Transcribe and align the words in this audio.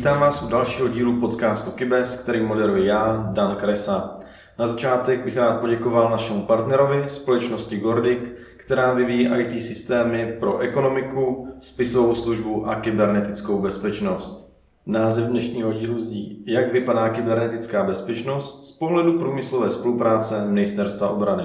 Vítám 0.00 0.20
vás 0.20 0.42
u 0.42 0.48
dalšího 0.48 0.88
dílu 0.88 1.20
podcastu 1.20 1.70
Kybes, 1.70 2.16
který 2.16 2.40
moderuji 2.40 2.86
já, 2.86 3.30
Dan 3.32 3.56
Kresa. 3.56 4.18
Na 4.58 4.66
začátek 4.66 5.24
bych 5.24 5.36
rád 5.36 5.60
poděkoval 5.60 6.10
našemu 6.10 6.42
partnerovi, 6.42 7.02
společnosti 7.06 7.76
Gordic, 7.76 8.18
která 8.56 8.92
vyvíjí 8.92 9.28
IT 9.38 9.62
systémy 9.62 10.36
pro 10.40 10.58
ekonomiku, 10.58 11.48
spisovou 11.58 12.14
službu 12.14 12.68
a 12.68 12.74
kybernetickou 12.74 13.62
bezpečnost. 13.62 14.56
Název 14.86 15.24
dnešního 15.24 15.72
dílu 15.72 15.98
zdí, 15.98 16.44
jak 16.46 16.72
vypadá 16.72 17.08
kybernetická 17.08 17.84
bezpečnost 17.84 18.64
z 18.64 18.78
pohledu 18.78 19.18
průmyslové 19.18 19.70
spolupráce 19.70 20.44
Ministerstva 20.46 21.10
obrany. 21.10 21.44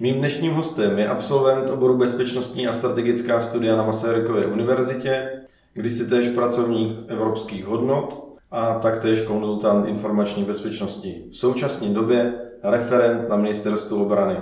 Mým 0.00 0.18
dnešním 0.18 0.52
hostem 0.52 0.98
je 0.98 1.08
absolvent 1.08 1.70
oboru 1.70 1.98
bezpečnostní 1.98 2.68
a 2.68 2.72
strategická 2.72 3.40
studia 3.40 3.76
na 3.76 3.82
Masarykově 3.82 4.46
univerzitě, 4.46 5.30
kdy 5.76 5.90
si 5.90 6.10
též 6.10 6.28
pracovník 6.28 6.98
evropských 7.08 7.66
hodnot 7.66 8.36
a 8.50 8.74
taktéž 8.74 9.20
konzultant 9.20 9.88
informační 9.88 10.44
bezpečnosti. 10.44 11.24
V 11.30 11.36
současné 11.36 11.88
době 11.88 12.34
referent 12.62 13.28
na 13.28 13.36
ministerstvu 13.36 14.02
obrany. 14.02 14.36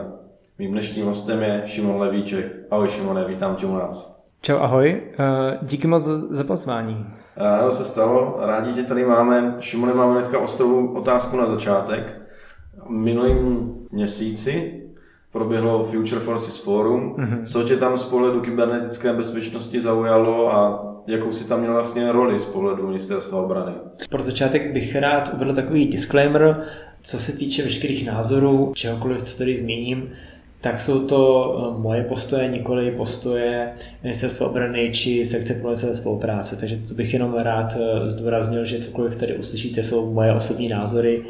Mým 0.58 0.72
dnešním 0.72 1.06
hostem 1.06 1.42
je 1.42 1.62
Šimon 1.64 2.00
Levíček. 2.00 2.46
Ahoj 2.70 2.88
Šimone, 2.88 3.24
vítám 3.24 3.56
tě 3.56 3.66
u 3.66 3.74
nás. 3.74 4.24
Čau, 4.40 4.56
ahoj. 4.56 5.02
Eh, 5.18 5.58
díky 5.62 5.86
moc 5.86 6.04
za 6.30 6.44
pozvání. 6.44 7.06
Rádo 7.36 7.70
se 7.70 7.84
stalo, 7.84 8.36
rádi 8.40 8.72
tě 8.72 8.82
tady 8.82 9.04
máme. 9.04 9.56
Šimone, 9.60 9.94
máme 9.94 10.12
hnedka 10.12 10.38
ostrou 10.38 10.86
otázku 10.86 11.36
na 11.36 11.46
začátek. 11.46 12.20
Minulým 12.88 13.74
měsíci 13.92 14.83
proběhlo 15.34 15.84
Future 15.84 16.20
Forces 16.20 16.56
Forum. 16.56 17.14
Mm-hmm. 17.18 17.42
Co 17.44 17.62
tě 17.62 17.76
tam 17.76 17.98
z 17.98 18.04
pohledu 18.04 18.40
kybernetické 18.40 19.12
bezpečnosti 19.12 19.80
zaujalo 19.80 20.54
a 20.54 20.84
jakou 21.06 21.32
si 21.32 21.48
tam 21.48 21.60
měl 21.60 21.72
vlastně 21.72 22.12
roli 22.12 22.38
z 22.38 22.44
pohledu 22.44 22.86
ministerstva 22.86 23.42
obrany? 23.42 23.72
Pro 24.10 24.22
začátek 24.22 24.72
bych 24.72 24.96
rád 24.96 25.30
uvedl 25.34 25.54
takový 25.54 25.86
disclaimer, 25.86 26.62
co 27.02 27.18
se 27.18 27.32
týče 27.32 27.62
veškerých 27.62 28.06
názorů, 28.06 28.72
čehokoliv, 28.74 29.22
co 29.22 29.38
tady 29.38 29.56
zmíním, 29.56 30.10
tak 30.60 30.80
jsou 30.80 31.06
to 31.06 31.54
eh, 31.58 31.80
moje 31.82 32.04
postoje, 32.04 32.48
nikoli 32.48 32.90
postoje 32.90 33.72
ministerstva 34.02 34.46
obrany 34.46 34.90
či 34.92 35.26
sekce 35.26 35.54
průmyslové 35.54 35.94
spolupráce. 35.94 36.56
Takže 36.56 36.76
to 36.76 36.94
bych 36.94 37.12
jenom 37.12 37.34
rád 37.34 37.76
eh, 37.76 38.10
zdůraznil, 38.10 38.64
že 38.64 38.78
cokoliv 38.78 39.16
tady 39.16 39.36
uslyšíte, 39.36 39.84
jsou 39.84 40.12
moje 40.12 40.32
osobní 40.32 40.68
názory 40.68 41.24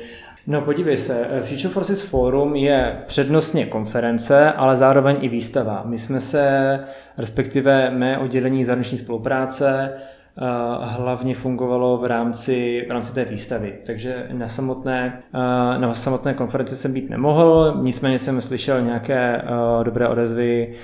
No 0.47 0.61
podívej 0.61 0.99
se, 0.99 1.27
eh, 1.31 1.43
Future 1.43 1.69
Forces 1.69 2.03
Forum 2.03 2.57
je 2.57 3.03
přednostně 3.07 3.67
konference, 3.67 4.53
ale 4.53 4.77
zároveň 4.77 5.17
i 5.21 5.29
výstava. 5.29 5.83
My 5.85 5.99
jsme 5.99 6.21
se, 6.21 6.79
respektive 7.19 7.91
mé 7.91 8.19
oddělení 8.19 8.65
zahraniční 8.65 8.99
spolupráce, 8.99 9.93
eh, 9.93 10.41
hlavně 10.81 11.35
fungovalo 11.35 11.99
v 11.99 12.05
rámci, 12.05 12.85
v 12.89 12.91
rámci 12.91 13.15
té 13.15 13.25
výstavy. 13.25 13.79
Takže 13.87 14.27
na 14.33 14.49
samotné, 14.49 15.19
eh, 15.35 15.79
na 15.79 15.95
samotné 15.95 16.35
konferenci 16.35 16.77
jsem 16.77 16.93
být 16.93 17.11
nemohl, 17.11 17.79
nicméně 17.83 18.19
jsem 18.19 18.41
slyšel 18.41 18.83
nějaké 18.83 19.43
dobré 19.83 20.09
odezvy 20.09 20.75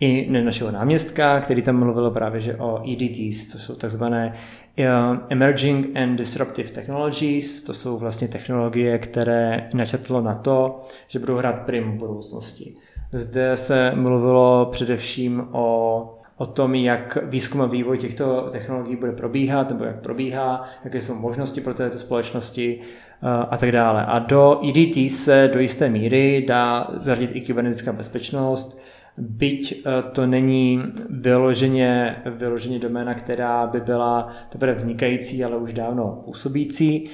i 0.00 0.30
našeho 0.44 0.70
náměstka, 0.70 1.40
který 1.40 1.62
tam 1.62 1.78
mluvil 1.78 2.10
právě 2.10 2.40
že 2.40 2.56
o 2.56 2.82
EDTs, 2.92 3.46
to 3.46 3.58
jsou 3.58 3.74
takzvané 3.74 4.32
uh, 4.78 4.84
Emerging 5.28 5.96
and 5.96 6.16
Disruptive 6.16 6.70
Technologies, 6.70 7.62
to 7.62 7.74
jsou 7.74 7.98
vlastně 7.98 8.28
technologie, 8.28 8.98
které 8.98 9.68
načetlo 9.74 10.20
na 10.20 10.34
to, 10.34 10.76
že 11.08 11.18
budou 11.18 11.36
hrát 11.36 11.60
prim 11.60 11.92
v 11.92 11.94
budoucnosti. 11.94 12.74
Zde 13.12 13.56
se 13.56 13.92
mluvilo 13.94 14.68
především 14.70 15.48
o, 15.52 16.14
o 16.36 16.46
tom, 16.46 16.74
jak 16.74 17.18
výzkum 17.22 17.60
a 17.60 17.66
vývoj 17.66 17.98
těchto 17.98 18.48
technologií 18.50 18.96
bude 18.96 19.12
probíhat, 19.12 19.70
nebo 19.70 19.84
jak 19.84 20.00
probíhá, 20.00 20.64
jaké 20.84 21.00
jsou 21.00 21.14
možnosti 21.14 21.60
pro 21.60 21.74
této 21.74 21.98
společnosti 21.98 22.80
uh, 22.80 23.28
a 23.50 23.56
tak 23.56 23.72
dále. 23.72 24.06
A 24.06 24.18
do 24.18 24.60
EDT 24.68 25.10
se 25.10 25.50
do 25.52 25.60
jisté 25.60 25.88
míry 25.88 26.44
dá 26.48 26.88
zařadit 26.92 27.36
i 27.36 27.40
kybernetická 27.40 27.92
bezpečnost, 27.92 28.80
byť 29.20 29.82
eh, 29.86 30.02
to 30.12 30.26
není 30.26 30.82
vyloženě, 31.10 32.22
vyloženě 32.26 32.78
doména, 32.78 33.14
která 33.14 33.66
by 33.66 33.80
byla 33.80 34.28
teprve 34.48 34.74
vznikající, 34.74 35.44
ale 35.44 35.56
už 35.56 35.72
dávno 35.72 36.22
působící, 36.24 37.10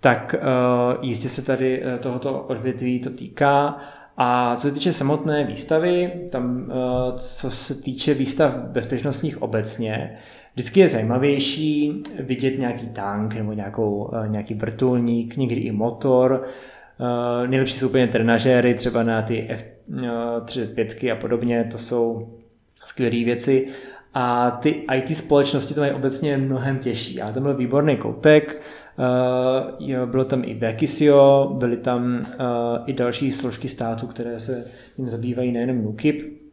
tak 0.00 0.34
eh, 0.34 0.40
jistě 1.00 1.28
se 1.28 1.42
tady 1.42 1.82
eh, 1.82 1.98
tohoto 1.98 2.40
odvětví 2.42 3.00
to 3.00 3.10
týká. 3.10 3.78
A 4.20 4.56
co 4.56 4.68
se 4.68 4.74
týče 4.74 4.92
samotné 4.92 5.44
výstavy, 5.44 6.12
tam 6.32 6.72
co 7.16 7.50
se 7.50 7.74
týče 7.82 8.14
výstav 8.14 8.54
bezpečnostních 8.54 9.42
obecně, 9.42 10.16
vždycky 10.54 10.80
je 10.80 10.88
zajímavější 10.88 12.02
vidět 12.18 12.58
nějaký 12.58 12.86
tank 12.86 13.34
nebo 13.34 13.52
nějakou, 13.52 14.10
nějaký 14.26 14.54
vrtulník, 14.54 15.36
někdy 15.36 15.60
i 15.60 15.72
motor, 15.72 16.46
Uh, 17.00 17.48
nejlepší 17.48 17.78
jsou 17.78 17.88
úplně 17.88 18.06
trenažéry, 18.06 18.74
třeba 18.74 19.02
na 19.02 19.22
ty 19.22 19.48
F35 19.88 21.12
a 21.12 21.16
podobně, 21.16 21.68
to 21.72 21.78
jsou 21.78 22.28
skvělé 22.84 23.24
věci. 23.24 23.68
A 24.14 24.50
ty 24.50 24.86
IT 24.94 25.16
společnosti 25.16 25.74
to 25.74 25.80
mají 25.80 25.92
obecně 25.92 26.36
mnohem 26.36 26.78
těžší. 26.78 27.22
A 27.22 27.32
tam 27.32 27.42
byl 27.42 27.56
výborný 27.56 27.96
koutek, 27.96 28.62
uh, 29.78 30.06
bylo 30.06 30.24
tam 30.24 30.42
i 30.44 30.54
Bekisio, 30.54 31.54
byly 31.58 31.76
tam 31.76 32.22
i 32.86 32.92
další 32.92 33.32
složky 33.32 33.68
státu, 33.68 34.06
které 34.06 34.40
se 34.40 34.64
jim 34.98 35.08
zabývají 35.08 35.52
nejenom 35.52 35.82
NUKIP, 35.82 36.47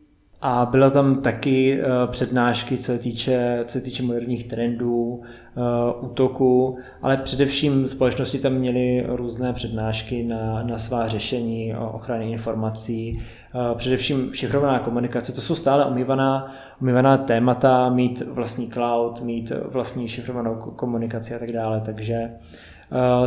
a 0.48 0.66
byla 0.66 0.90
tam 0.90 1.22
taky 1.22 1.80
uh, 1.80 2.12
přednášky, 2.12 2.78
co 2.78 2.84
se 2.84 3.00
týče, 3.00 3.64
co 3.66 3.80
se 3.80 3.86
týče 3.86 4.04
moderních 4.04 4.48
trendů, 4.48 5.04
uh, 5.04 6.06
útoků, 6.06 6.78
ale 7.02 7.18
především 7.18 7.88
společnosti 7.88 8.40
tam 8.40 8.54
měly 8.54 9.06
různé 9.08 9.54
přednášky 9.54 10.24
na, 10.24 10.64
na 10.64 10.78
svá 10.78 11.08
řešení 11.08 11.76
ochrany 11.76 12.32
informací, 12.32 13.22
uh, 13.54 13.78
především 13.78 14.34
šifrovaná 14.34 14.80
komunikace, 14.80 15.34
to 15.34 15.42
jsou 15.42 15.56
stále 15.56 15.86
umývaná, 15.86 16.56
umývaná 16.82 17.18
témata, 17.18 17.90
mít 17.90 18.22
vlastní 18.22 18.68
cloud, 18.68 19.22
mít 19.22 19.52
vlastní 19.70 20.08
šifrovanou 20.08 20.56
komunikaci 20.56 21.36
a 21.36 21.40
tak 21.40 21.52
dále, 21.52 21.82
takže 21.82 22.30
Uh, 22.30 22.75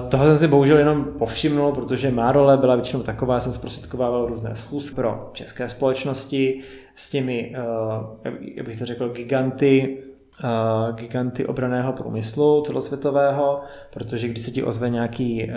toho 0.09 0.25
jsem 0.25 0.37
si 0.37 0.49
bohužel 0.49 0.79
jenom 0.79 1.05
povšimnul, 1.05 1.73
protože 1.73 2.11
má 2.11 2.33
role 2.33 2.57
byla 2.57 2.75
většinou 2.75 3.03
taková, 3.03 3.41
jsem 3.41 3.53
zprostředkovával 3.53 4.27
různé 4.27 4.55
schůzky 4.55 4.97
pro 4.97 5.31
české 5.33 5.69
společnosti 5.69 6.61
s 6.95 7.11
těmi, 7.11 7.55
uh, 7.59 8.33
jak 8.55 8.67
bych 8.67 8.79
to 8.79 8.87
řekl, 8.87 9.09
giganty, 9.09 9.99
uh, 10.45 10.97
giganty 10.97 11.47
obraného 11.47 11.93
průmyslu 11.93 12.63
celosvětového, 12.63 13.61
protože 13.91 14.29
když 14.29 14.43
se 14.43 14.51
ti 14.51 14.63
ozve 14.63 14.91
nějaký, 14.91 15.51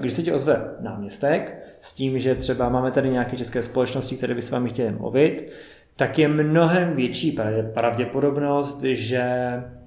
když 0.00 0.14
se 0.14 0.22
ti 0.22 0.32
ozve 0.32 0.74
náměstek 0.80 1.62
s 1.80 1.92
tím, 1.92 2.18
že 2.18 2.34
třeba 2.34 2.68
máme 2.68 2.90
tady 2.90 3.10
nějaké 3.10 3.36
české 3.36 3.62
společnosti, 3.62 4.16
které 4.16 4.34
by 4.34 4.42
s 4.42 4.50
vámi 4.50 4.68
chtěli 4.68 4.92
mluvit, 4.92 5.52
tak 5.96 6.18
je 6.18 6.28
mnohem 6.28 6.96
větší 6.96 7.38
pravděpodobnost, 7.74 8.82
že 8.82 9.22
Eh, 9.62 9.79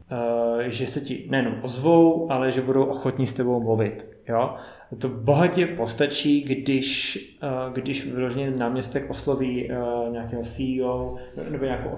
že 0.68 0.88
se 0.88 1.02
ti 1.02 1.28
nejenom 1.30 1.54
ozvou, 1.62 2.32
ale 2.32 2.52
že 2.52 2.62
budou 2.62 2.84
ochotní 2.84 3.28
s 3.28 3.34
tebou 3.34 3.64
mluvit. 3.64 4.10
Jo? 4.30 4.56
To 4.98 5.08
bohatě 5.08 5.68
postačí, 5.68 6.42
když, 6.42 7.18
eh, 7.44 7.48
když 7.74 8.06
vyloženě 8.06 8.52
náměstek 8.52 9.10
osloví 9.10 9.72
eh, 9.72 9.76
nějakého 10.10 10.44
CEO 10.44 11.16
nebo 11.50 11.66
nějakou 11.66 11.90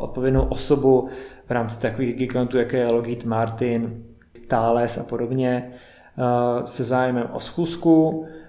odpovědnou 0.00 0.42
osobu 0.42 1.08
v 1.46 1.50
rámci 1.50 1.80
takových 1.80 2.14
gigantů, 2.14 2.58
jako 2.58 2.76
je 2.76 2.86
Lockheed 2.86 3.24
Martin, 3.24 4.04
Thales 4.48 4.98
a 4.98 5.04
podobně, 5.04 5.72
se 6.64 6.84
zájmem 6.84 7.28
o 7.32 7.40
schůzku, 7.40 8.26
Eh, 8.26 8.43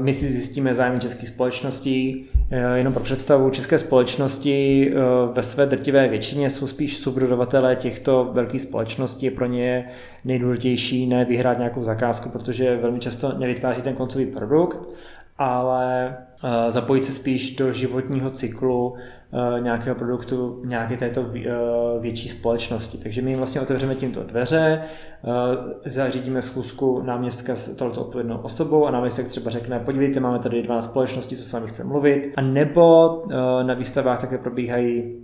my 0.00 0.14
si 0.14 0.26
zjistíme 0.26 0.74
zájem 0.74 1.00
českých 1.00 1.28
společností. 1.28 2.28
Eh, 2.50 2.78
jenom 2.78 2.92
pro 2.92 3.02
představu, 3.02 3.50
české 3.50 3.78
společnosti 3.78 4.90
eh, 4.90 4.96
ve 5.32 5.42
své 5.42 5.66
drtivé 5.66 6.08
většině 6.08 6.50
jsou 6.50 6.66
spíš 6.66 6.98
subdodavatelé 6.98 7.76
těchto 7.76 8.30
velkých 8.32 8.60
společností. 8.60 9.30
Pro 9.30 9.46
ně 9.46 9.64
je 9.64 9.84
nejdůležitější 10.24 11.06
ne 11.06 11.24
vyhrát 11.24 11.58
nějakou 11.58 11.82
zakázku, 11.82 12.28
protože 12.28 12.76
velmi 12.76 12.98
často 12.98 13.38
nevytváří 13.38 13.82
ten 13.82 13.94
koncový 13.94 14.26
produkt, 14.26 14.88
ale 15.38 16.16
zapojit 16.68 17.04
se 17.04 17.12
spíš 17.12 17.56
do 17.56 17.72
životního 17.72 18.30
cyklu 18.30 18.94
nějakého 19.60 19.96
produktu 19.96 20.62
nějaké 20.64 20.96
této 20.96 21.24
větší 22.00 22.28
společnosti. 22.28 22.98
Takže 22.98 23.22
my 23.22 23.30
jim 23.30 23.38
vlastně 23.38 23.60
otevřeme 23.60 23.94
tímto 23.94 24.22
dveře, 24.22 24.82
zařídíme 25.84 26.42
schůzku 26.42 27.02
náměstka 27.02 27.56
s 27.56 27.76
touto 27.76 28.00
odpovědnou 28.00 28.38
osobou 28.38 28.86
a 28.86 28.90
náměstek 28.90 29.28
třeba 29.28 29.50
řekne, 29.50 29.80
podívejte, 29.80 30.20
máme 30.20 30.38
tady 30.38 30.62
12 30.62 30.84
společností, 30.84 31.36
co 31.36 31.44
s 31.44 31.52
vámi 31.52 31.68
chce 31.68 31.84
mluvit. 31.84 32.32
A 32.36 32.40
nebo 32.40 33.22
na 33.62 33.74
výstavách 33.74 34.20
také 34.20 34.38
probíhají 34.38 35.16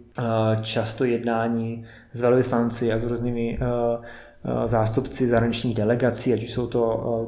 často 0.63 1.05
jednání 1.05 1.85
s 2.13 2.21
velvyslanci 2.21 2.93
a 2.93 2.99
s 2.99 3.05
různými 3.05 3.59
zástupci 4.65 5.29
zahraničních 5.29 5.75
delegací, 5.75 6.33
ať 6.33 6.43
už 6.43 6.53
jsou 6.53 6.67
to 6.67 7.27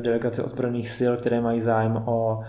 delegace 0.00 0.42
ozbrojených 0.42 0.88
sil, 0.98 1.12
které 1.16 1.40
mají 1.40 1.60
zájem 1.60 2.02
o 2.06 2.40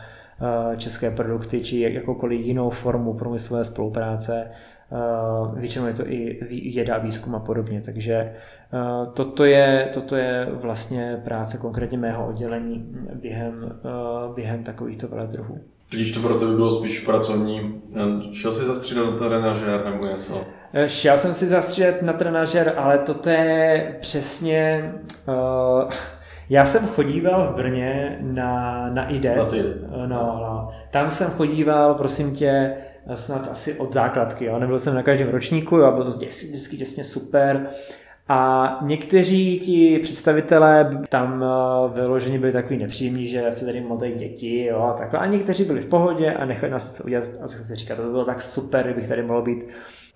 české 0.78 1.12
produkty 1.12 1.64
či 1.64 1.80
jakoukoliv 1.80 2.46
jinou 2.46 2.70
formu 2.70 3.14
průmyslové 3.14 3.66
spolupráce 3.66 4.52
většinou 5.56 5.86
je 5.86 5.94
to 5.94 6.04
i 6.08 6.40
věda, 6.74 6.98
výzkum 6.98 7.36
a 7.36 7.40
podobně, 7.40 7.82
takže 7.82 8.34
toto 9.14 9.46
je, 9.46 9.90
toto 9.94 10.16
je 10.16 10.48
vlastně 10.52 11.22
práce 11.24 11.58
konkrétně 11.58 11.98
mého 11.98 12.28
oddělení 12.28 12.86
během, 13.14 13.80
během 14.36 14.64
takovýchto 14.64 15.08
veledruhů. 15.08 15.60
Tudíž 15.90 16.12
to 16.12 16.20
pro 16.20 16.40
tebe 16.40 16.56
bylo 16.56 16.72
spíš 16.72 17.00
pracovní. 17.00 17.82
Šel 18.34 18.54
jsi 18.54 18.66
zastřídat 18.66 19.06
na 19.12 19.18
trenažér 19.18 19.86
nebo 19.86 20.06
něco? 20.06 20.42
Šel 20.88 21.18
jsem 21.18 21.34
si 21.34 21.48
zastřídat 21.48 22.02
na 22.02 22.14
trenažér, 22.14 22.74
ale 22.78 22.98
toto 22.98 23.30
je 23.30 23.98
přesně... 24.02 24.94
Uh, 25.28 25.90
já 26.50 26.66
jsem 26.66 26.88
chodíval 26.88 27.48
v 27.54 27.56
Brně 27.56 28.18
na, 28.22 28.86
na 28.94 29.10
IDET. 29.10 29.38
Na 29.38 29.56
IDET. 29.56 29.92
No, 29.92 30.08
no. 30.08 30.70
Tam 30.92 31.12
jsem 31.12 31.32
chodíval, 31.32 31.94
prosím 31.94 32.36
tě, 32.36 32.74
snad 33.16 33.48
asi 33.52 33.74
od 33.74 33.94
základky. 33.94 34.46
Jo. 34.46 34.60
Nebyl 34.60 34.80
jsem 34.80 34.96
na 34.96 35.04
každém 35.04 35.30
ročníku, 35.30 35.78
jo, 35.78 35.92
bylo 35.92 36.04
to 36.04 36.12
vždycky, 36.12 36.48
vždycky 36.48 36.78
těsně 36.78 37.04
super. 37.04 37.68
A 38.28 38.80
někteří 38.82 39.60
ti 39.60 40.00
představitelé 40.00 40.90
tam 41.10 41.44
eh, 41.44 41.94
vyloženě 41.94 42.40
byli 42.40 42.52
takový 42.52 42.78
nepříjemní, 42.78 43.28
že 43.28 43.52
se 43.52 43.66
tady 43.66 43.82
motají 43.82 44.14
děti 44.14 44.66
jo, 44.66 44.80
a 44.80 44.94
takhle. 44.94 45.20
A 45.20 45.26
někteří 45.26 45.64
byli 45.64 45.82
v 45.82 45.86
pohodě 45.86 46.34
a 46.34 46.46
nechali 46.46 46.72
nás 46.72 47.02
udělat 47.06 47.24
a 47.42 47.48
co 47.48 47.64
se 47.64 47.76
říká, 47.76 47.96
to 47.96 48.02
by 48.02 48.10
bylo 48.10 48.26
tak 48.26 48.42
super, 48.42 48.86
kdybych 48.86 49.08
tady 49.08 49.24
mohl 49.24 49.42
být. 49.42 49.68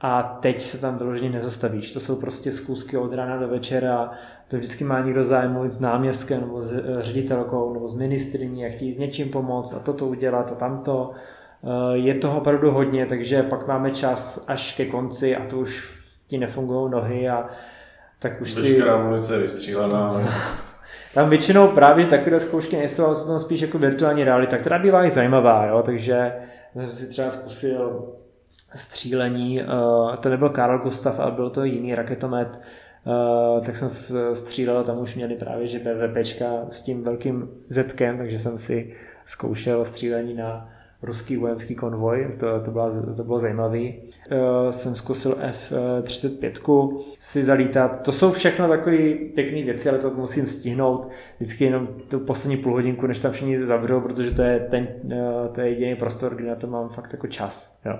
A 0.01 0.23
teď 0.41 0.61
se 0.61 0.81
tam 0.81 0.97
vyloženě 0.97 1.29
nezastavíš. 1.29 1.93
To 1.93 1.99
jsou 1.99 2.15
prostě 2.15 2.51
zkusky 2.51 2.97
od 2.97 3.13
rána 3.13 3.37
do 3.37 3.47
večera. 3.47 4.11
To 4.47 4.57
vždycky 4.57 4.83
má 4.83 4.99
někdo 4.99 5.23
zájem 5.23 5.53
mluvit 5.53 5.73
s 5.73 5.79
náměstkem 5.79 6.41
nebo 6.41 6.61
s 6.61 6.73
eh, 6.73 6.83
ředitelkou 6.99 7.73
nebo 7.73 7.89
s 7.89 7.95
ministriní 7.95 8.65
a 8.65 8.69
chtějí 8.69 8.93
s 8.93 8.97
něčím 8.97 9.29
pomoct 9.29 9.73
a 9.73 9.79
toto 9.79 10.05
udělat 10.05 10.51
a 10.51 10.55
tamto. 10.55 11.11
Eh, 11.63 11.97
je 11.97 12.13
toho 12.15 12.37
opravdu 12.37 12.71
hodně, 12.71 13.05
takže 13.05 13.43
pak 13.43 13.67
máme 13.67 13.91
čas 13.91 14.45
až 14.47 14.73
ke 14.73 14.85
konci 14.85 15.35
a 15.35 15.45
to 15.45 15.59
už 15.59 15.99
ti 16.27 16.37
nefungují 16.37 16.91
nohy 16.91 17.29
a 17.29 17.49
tak 18.19 18.41
už 18.41 18.55
Veškerá 18.55 18.97
si... 18.97 19.03
munice 19.03 19.33
je 19.33 19.39
vystřílená. 19.39 20.21
tam 21.13 21.29
většinou 21.29 21.67
právě 21.67 22.07
takové 22.07 22.39
zkoušky 22.39 22.77
nejsou, 22.77 23.05
ale 23.05 23.15
jsou 23.15 23.27
tam 23.27 23.39
spíš 23.39 23.61
jako 23.61 23.77
virtuální 23.77 24.23
realita, 24.23 24.57
která 24.57 24.79
bývá 24.79 25.05
i 25.05 25.11
zajímavá, 25.11 25.65
jo? 25.65 25.81
takže 25.81 26.33
jsem 26.73 26.91
si 26.91 27.09
třeba 27.09 27.29
zkusil 27.29 28.13
střílení, 28.75 29.61
uh, 29.61 30.15
to 30.15 30.29
nebyl 30.29 30.49
Karel 30.49 30.79
Gustav, 30.79 31.19
ale 31.19 31.31
byl 31.31 31.49
to 31.49 31.63
jiný 31.63 31.95
raketomet, 31.95 32.59
Uh, 33.05 33.65
tak 33.65 33.77
jsem 33.77 33.89
střílel, 34.33 34.83
tam 34.83 34.99
už 34.99 35.15
měli 35.15 35.35
právě 35.35 35.67
že 35.67 35.79
BVPčka 35.79 36.51
s 36.69 36.81
tím 36.81 37.03
velkým 37.03 37.49
Zetkem, 37.67 38.17
takže 38.17 38.39
jsem 38.39 38.57
si 38.57 38.95
zkoušel 39.25 39.85
střílení 39.85 40.33
na 40.33 40.69
ruský 41.01 41.37
vojenský 41.37 41.75
konvoj, 41.75 42.29
to, 42.39 42.59
to, 42.59 42.71
byla, 42.71 42.89
to 43.17 43.23
bylo 43.23 43.39
zajímavé. 43.39 43.79
Uh, 43.79 44.69
jsem 44.69 44.95
zkusil 44.95 45.35
F-35 45.39 47.03
si 47.19 47.43
zalítat. 47.43 48.01
To 48.01 48.11
jsou 48.11 48.31
všechno 48.31 48.67
takové 48.67 48.97
pěkné 49.35 49.63
věci, 49.63 49.89
ale 49.89 49.97
to 49.97 50.09
musím 50.09 50.47
stihnout 50.47 51.09
vždycky 51.37 51.63
jenom 51.63 51.87
tu 52.07 52.19
poslední 52.19 52.57
půl 52.57 52.73
hodinku, 52.73 53.07
než 53.07 53.19
tam 53.19 53.31
všichni 53.31 53.65
zavřou, 53.65 54.01
protože 54.01 54.31
to 54.31 54.41
je, 54.41 54.59
ten, 54.59 54.87
uh, 55.03 55.47
to 55.51 55.61
je 55.61 55.69
jediný 55.69 55.95
prostor, 55.95 56.35
kde 56.35 56.49
na 56.49 56.55
to 56.55 56.67
mám 56.67 56.89
fakt 56.89 57.13
jako 57.13 57.27
čas. 57.27 57.81
Jo. 57.85 57.99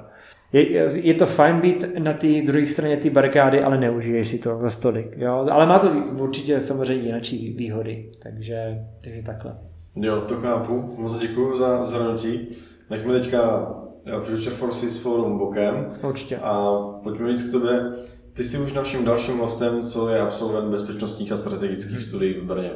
Je, 0.54 0.88
je 1.06 1.14
to 1.14 1.26
fajn 1.26 1.60
být 1.60 1.86
na 2.00 2.14
té 2.14 2.28
druhé 2.46 2.66
straně 2.66 2.98
té 2.98 3.10
barikády, 3.10 3.62
ale 3.62 3.78
neužiješ 3.78 4.28
si 4.28 4.40
to 4.40 4.60
za 4.60 4.70
stolik. 4.70 5.18
Jo? 5.18 5.48
Ale 5.52 5.66
má 5.66 5.80
to 5.80 5.90
určitě 6.20 6.62
samozřejmě 6.62 7.06
jiné 7.06 7.22
výhody, 7.58 8.12
takže, 8.20 8.86
takže 9.04 9.24
takhle. 9.24 9.69
Jo, 9.96 10.22
to 10.22 10.36
chápu. 10.36 10.96
Moc 10.98 11.18
děkuji 11.18 11.58
za 11.58 11.84
zhrnutí. 11.84 12.48
Nechme 12.90 13.14
teďka 13.20 13.72
eh, 14.06 14.20
Future 14.20 14.56
Forces 14.56 14.98
Forum 14.98 15.38
bokem. 15.38 15.88
Určitě. 16.04 16.38
A 16.38 16.78
pojďme 17.04 17.28
víc 17.28 17.44
k 17.44 17.52
tobě. 17.52 17.92
Ty 18.34 18.44
jsi 18.44 18.58
už 18.58 18.74
naším 18.74 19.06
dalším 19.06 19.38
hostem, 19.38 19.84
co 19.84 20.10
je 20.10 20.20
absolvent 20.20 20.72
bezpečnostních 20.72 21.32
a 21.32 21.38
strategických 21.38 21.92
hmm. 21.92 22.02
studií 22.02 22.34
v 22.34 22.44
Brně. 22.44 22.72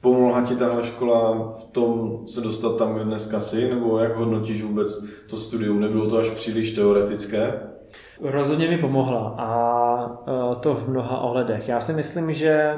Pomohla 0.00 0.42
ti 0.42 0.56
tahle 0.56 0.82
škola 0.82 1.52
v 1.58 1.64
tom 1.64 2.18
se 2.26 2.40
dostat 2.40 2.76
tam, 2.76 2.94
kde 2.94 3.04
dneska 3.04 3.40
jsi, 3.40 3.70
nebo 3.70 3.98
jak 3.98 4.16
hodnotíš 4.16 4.62
vůbec 4.62 5.04
to 5.30 5.36
studium? 5.36 5.80
Nebylo 5.80 6.10
to 6.10 6.18
až 6.18 6.30
příliš 6.30 6.70
teoretické? 6.70 7.60
Rozhodně 8.20 8.68
mi 8.68 8.78
pomohla 8.78 9.34
a 9.38 10.24
eh, 10.26 10.60
to 10.60 10.74
v 10.74 10.88
mnoha 10.88 11.20
ohledech. 11.20 11.68
Já 11.68 11.80
si 11.80 11.92
myslím, 11.92 12.32
že 12.32 12.76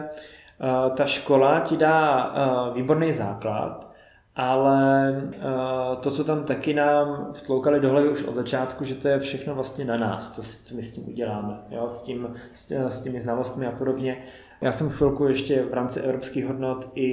ta 0.94 1.06
škola 1.06 1.60
ti 1.60 1.76
dá 1.76 2.32
výborný 2.74 3.12
základ, 3.12 3.90
ale 4.36 5.12
uh, 5.26 5.96
to, 6.00 6.10
co 6.10 6.24
tam 6.24 6.44
taky 6.44 6.74
nám 6.74 7.32
vtloukali 7.32 7.80
do 7.80 7.90
hlavy 7.90 8.08
už 8.08 8.22
od 8.22 8.34
začátku, 8.34 8.84
že 8.84 8.94
to 8.94 9.08
je 9.08 9.18
všechno 9.18 9.54
vlastně 9.54 9.84
na 9.84 9.96
nás, 9.96 10.34
co, 10.34 10.42
co 10.64 10.76
my 10.76 10.82
s 10.82 10.92
tím 10.92 11.08
uděláme, 11.08 11.58
jo? 11.70 11.88
S, 11.88 12.02
tím, 12.02 12.28
s, 12.52 12.70
s 12.72 13.00
těmi 13.00 13.20
znalostmi 13.20 13.66
a 13.66 13.72
podobně. 13.72 14.22
Já 14.60 14.72
jsem 14.72 14.90
chvilku 14.90 15.24
ještě 15.24 15.62
v 15.62 15.74
rámci 15.74 16.00
evropských 16.00 16.46
hodnot 16.46 16.88
i, 16.94 17.10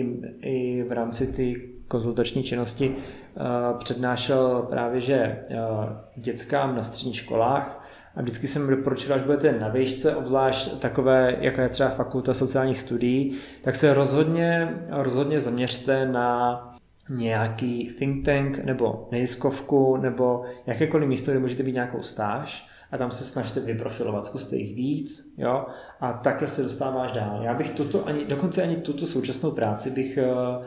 i, 0.00 0.22
i 0.42 0.82
v 0.82 0.92
rámci 0.92 1.32
ty 1.32 1.72
konzultační 1.88 2.42
činnosti 2.42 2.96
přednášel 3.78 4.66
právě, 4.70 5.00
že 5.00 5.44
dětskám 6.16 6.76
na 6.76 6.84
středních 6.84 7.16
školách 7.16 7.79
a 8.16 8.22
vždycky 8.22 8.48
jsem 8.48 8.70
doporučil, 8.70 9.14
až 9.14 9.22
budete 9.22 9.52
na 9.52 9.68
výšce, 9.68 10.16
obzvlášť 10.16 10.78
takové, 10.78 11.36
jaká 11.40 11.62
je 11.62 11.68
třeba 11.68 11.88
fakulta 11.88 12.34
sociálních 12.34 12.78
studií, 12.78 13.36
tak 13.62 13.74
se 13.76 13.94
rozhodně, 13.94 14.74
rozhodně 14.90 15.40
zaměřte 15.40 16.06
na 16.06 16.66
nějaký 17.10 17.94
think 17.98 18.24
tank 18.24 18.64
nebo 18.64 19.08
nejiskovku 19.10 19.96
nebo 19.96 20.44
jakékoliv 20.66 21.08
místo, 21.08 21.30
kde 21.30 21.40
můžete 21.40 21.62
být 21.62 21.74
nějakou 21.74 22.02
stáž 22.02 22.68
a 22.92 22.98
tam 22.98 23.10
se 23.10 23.24
snažte 23.24 23.60
vyprofilovat, 23.60 24.26
zkuste 24.26 24.56
jich 24.56 24.74
víc, 24.74 25.34
jo, 25.38 25.66
a 26.00 26.12
takhle 26.12 26.48
se 26.48 26.62
dostáváš 26.62 27.12
dál. 27.12 27.40
Já 27.42 27.54
bych 27.54 27.70
tuto, 27.70 28.06
ani, 28.06 28.24
dokonce 28.24 28.62
ani 28.62 28.76
tuto 28.76 29.06
současnou 29.06 29.50
práci 29.50 29.90
bych 29.90 30.18
uh, 30.18 30.64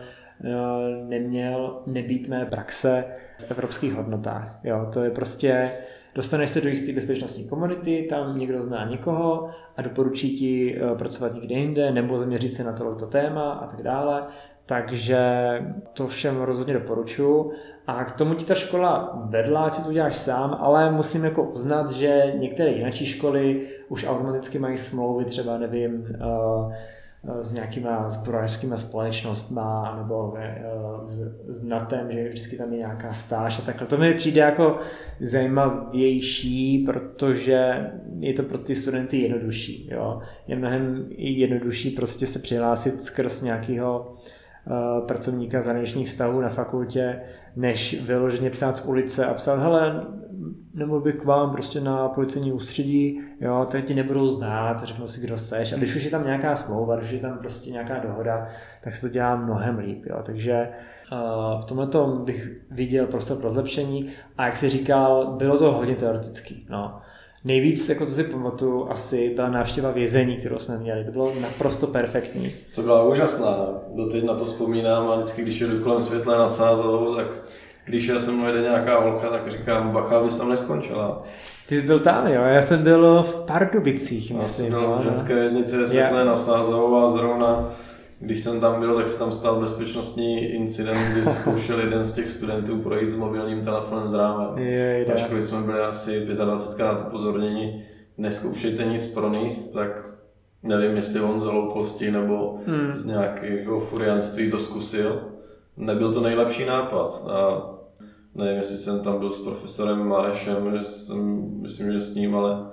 neměl 1.10 1.82
nebýt 1.86 2.28
mé 2.28 2.46
praxe 2.46 3.06
v 3.40 3.52
evropských 3.52 3.94
hodnotách, 3.94 4.60
jo, 4.64 4.88
to 4.94 5.04
je 5.04 5.12
prostě 5.12 5.72
Dostaneš 6.16 6.50
se 6.50 6.62
do 6.62 6.70
jisté 6.70 6.94
bezpečnostní 6.94 7.48
komunity, 7.48 8.08
tam 8.10 8.38
někdo 8.38 8.62
zná 8.62 8.86
někoho 8.86 9.50
a 9.78 9.82
doporučí 9.82 10.38
ti 10.38 10.78
eh, 10.78 10.96
pracovat 10.96 11.34
někde 11.34 11.56
jinde 11.56 11.92
nebo 11.92 12.20
zaměřit 12.20 12.54
se 12.54 12.64
na 12.64 12.74
tohleto 12.74 13.06
téma 13.08 13.52
a 13.52 13.68
tak 13.68 13.82
dále. 13.84 14.24
Takže 14.66 15.20
to 15.94 16.08
všem 16.08 16.42
rozhodně 16.42 16.74
doporučuji. 16.74 17.52
A 17.88 18.04
k 18.04 18.12
tomu 18.12 18.34
ti 18.34 18.46
ta 18.46 18.56
škola 18.56 19.22
vedla, 19.30 19.66
ať 19.66 19.74
si 19.74 19.84
to 19.84 19.90
uděláš 19.90 20.18
sám, 20.18 20.58
ale 20.60 20.92
musím 20.92 21.24
jako 21.24 21.44
uznat, 21.44 21.90
že 21.92 22.34
některé 22.38 22.72
jiné 22.72 22.92
školy 22.92 23.68
už 23.90 24.06
automaticky 24.08 24.60
mají 24.60 24.78
smlouvy, 24.78 25.26
třeba 25.26 25.58
nevím, 25.58 25.94
uh, 25.94 26.74
s 27.42 27.54
nějakýma 27.54 28.10
zbrojařskými 28.10 28.78
společnostma 28.78 29.96
nebo 29.98 30.34
eh, 30.38 30.64
s, 31.06 31.22
s 31.48 31.64
NATem, 31.64 32.12
že 32.12 32.30
vždycky 32.30 32.58
tam 32.58 32.72
je 32.72 32.78
nějaká 32.78 33.14
stáž 33.14 33.60
a 33.60 33.62
takhle. 33.62 33.88
To 33.88 33.98
mi 33.98 34.14
přijde 34.14 34.42
jako 34.42 34.80
zajímavější, 35.20 36.78
protože 36.86 37.92
je 38.20 38.34
to 38.34 38.44
pro 38.44 38.58
ty 38.58 38.76
studenty 38.76 39.18
jednodušší. 39.18 39.90
Jo? 39.92 40.22
Je 40.48 40.56
mnohem 40.56 41.06
jednodušší 41.18 41.90
prostě 41.90 42.28
se 42.28 42.40
přihlásit 42.40 43.02
skrz 43.02 43.42
nějakého 43.42 44.16
uh, 44.66 45.08
pracovníka 45.08 45.62
zahraničních 45.62 46.08
vztahů 46.08 46.42
na 46.42 46.50
fakultě, 46.50 47.22
než 47.56 48.02
vyloženě 48.02 48.50
psát 48.50 48.78
z 48.78 48.86
ulice 48.86 49.26
a 49.26 49.34
psát, 49.34 49.60
hele, 49.60 50.06
nemohl 50.74 51.02
bych 51.02 51.16
k 51.16 51.26
vám 51.26 51.52
prostě 51.52 51.82
na 51.82 52.10
policejní 52.10 52.52
ústředí, 52.52 53.22
jo, 53.42 53.68
tak 53.72 53.86
ti 53.86 53.94
nebudou 53.94 54.30
znát, 54.30 54.84
řeknou 54.84 55.08
si, 55.08 55.22
kdo 55.22 55.38
seš. 55.38 55.74
A 55.74 55.78
když 55.78 55.96
už 55.96 56.04
je 56.04 56.12
tam 56.12 56.26
nějaká 56.26 56.56
smlouva, 56.56 56.96
když 56.96 57.12
je 57.12 57.20
tam 57.20 57.38
prostě 57.38 57.72
nějaká 57.72 58.00
dohoda, 58.00 58.48
tak 58.84 58.94
se 58.94 59.08
to 59.08 59.14
dělá 59.14 59.36
mnohem 59.36 59.78
líp, 59.78 60.06
jo. 60.06 60.18
Takže 60.24 60.70
uh, 61.12 61.62
v 61.62 61.66
tomhle 61.66 61.88
tom 61.88 62.26
bych 62.26 62.50
viděl 62.72 63.08
prostor 63.08 63.38
pro 63.38 63.50
zlepšení 63.50 64.10
a 64.38 64.46
jak 64.46 64.56
si 64.56 64.70
říkal, 64.70 65.36
bylo 65.38 65.58
to 65.58 65.72
hodně 65.72 65.96
teoretický, 65.96 66.68
no. 66.70 67.02
Nejvíc, 67.46 67.90
jako 67.90 68.06
to 68.06 68.12
si 68.12 68.24
pamatuju, 68.24 68.90
asi 68.90 69.34
byla 69.36 69.50
návštěva 69.50 69.92
vězení, 69.92 70.38
kterou 70.38 70.60
jsme 70.60 70.78
měli. 70.78 71.06
To 71.06 71.12
bylo 71.12 71.32
naprosto 71.42 71.88
perfektní. 71.88 72.52
To 72.76 72.82
byla 72.82 73.04
úžasná. 73.04 73.68
Doteď 73.96 74.24
na 74.24 74.36
to 74.36 74.46
vzpomínám 74.46 75.10
a 75.10 75.16
vždycky, 75.16 75.42
když 75.42 75.62
jedu 75.62 75.84
kolem 75.84 76.02
světle 76.02 76.38
nad 76.38 76.54
Sázovou, 76.54 77.16
tak 77.16 77.28
když 77.86 78.08
já 78.08 78.20
jsem 78.20 78.46
jde 78.46 78.62
nějaká 78.62 79.00
holka, 79.00 79.30
tak 79.30 79.52
říkám, 79.52 79.92
bacha, 79.92 80.18
abys 80.18 80.38
tam 80.38 80.50
neskončila. 80.50 81.24
Ty 81.68 81.76
jsi 81.76 81.82
byl 81.82 82.00
tam, 82.00 82.28
jo? 82.28 82.42
Já 82.42 82.62
jsem 82.62 82.84
byl 82.84 83.24
v 83.24 83.36
Pardubicích, 83.36 84.32
myslím. 84.32 84.74
Já 84.74 84.80
jsem 84.80 84.88
byl 84.88 84.98
v 85.00 85.04
ženské 85.04 85.36
věznici 85.36 85.88
Světlé 85.88 86.26
nad 86.26 86.36
Sázovou 86.36 86.96
a 86.96 87.08
zrovna 87.10 87.74
když 88.24 88.40
jsem 88.40 88.60
tam 88.60 88.80
byl, 88.80 88.96
tak 88.96 89.08
se 89.08 89.20
tam 89.20 89.32
stal 89.32 89.62
bezpečnostní 89.62 90.46
incident, 90.46 91.12
kdy 91.12 91.26
zkoušel 91.26 91.80
jeden 91.80 92.04
z 92.04 92.12
těch 92.12 92.30
studentů 92.30 92.82
projít 92.82 93.10
s 93.12 93.16
mobilním 93.16 93.62
telefonem 93.62 94.10
z 94.10 94.14
ráme. 94.14 94.62
Na 95.10 95.16
škole 95.16 95.42
jsme 95.42 95.62
byli 95.62 95.80
asi 95.80 96.20
25krát 96.20 97.08
upozorněni, 97.08 97.86
neskoušejte 98.18 98.84
nic 98.84 99.08
proníst, 99.08 99.74
tak 99.74 100.10
nevím, 100.64 100.96
jestli 100.96 101.20
on 101.20 101.40
z 101.40 101.44
hlouposti 101.44 102.12
nebo 102.12 102.60
hmm. 102.68 102.94
z 102.94 103.06
nějakého 103.06 103.80
furianství 103.80 104.52
to 104.52 104.60
zkusil. 104.60 105.22
Nebyl 105.78 106.14
to 106.14 106.22
nejlepší 106.22 106.66
nápad. 106.66 107.26
A 107.30 107.70
Nevím, 108.36 108.58
jestli 108.58 108.78
jsem 108.78 109.00
tam 109.00 109.20
byl 109.20 109.30
s 109.30 109.40
profesorem 109.44 110.08
Marešem, 110.08 110.78
že 110.78 110.84
jsem, 110.84 111.50
myslím, 111.62 111.92
že 111.92 112.00
s 112.00 112.16
ním, 112.16 112.36
ale 112.36 112.72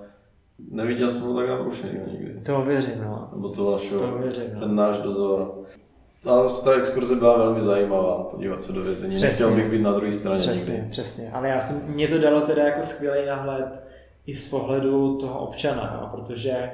neviděl 0.71 1.11
jsem 1.11 1.27
ho 1.27 1.35
tak 1.37 1.49
narušený 1.49 1.99
nikdy. 2.13 2.41
To 2.43 2.63
věřím, 2.63 3.03
no. 3.03 3.29
Nebo 3.33 3.49
to 3.49 3.73
našeho, 3.73 4.01
To 4.01 4.19
věřím, 4.19 4.45
no. 4.55 4.61
ten 4.61 4.75
náš 4.77 4.99
dozor. 4.99 5.55
A 6.27 6.43
ta 6.65 6.73
exkurze 6.73 7.15
byla 7.17 7.39
velmi 7.39 7.61
zajímavá, 7.63 8.23
podívat 8.23 8.61
se 8.63 8.73
do 8.73 8.83
vězení. 8.83 9.15
Přesně. 9.15 9.29
Nechtěl 9.29 9.55
bych 9.55 9.71
být 9.71 9.83
na 9.83 9.93
druhé 9.93 10.13
straně 10.13 10.39
Přesně, 10.41 10.75
nikdy. 10.75 10.91
přesně. 10.91 11.31
Ale 11.33 11.49
já 11.49 11.61
jsem, 11.61 11.83
mě 11.95 12.09
to 12.09 12.19
dalo 12.19 12.41
teda 12.41 12.63
jako 12.63 12.83
skvělý 12.83 13.27
náhled 13.27 13.85
i 14.27 14.35
z 14.35 14.49
pohledu 14.51 15.17
toho 15.17 15.41
občana, 15.41 15.99
no, 16.03 16.09
protože 16.19 16.71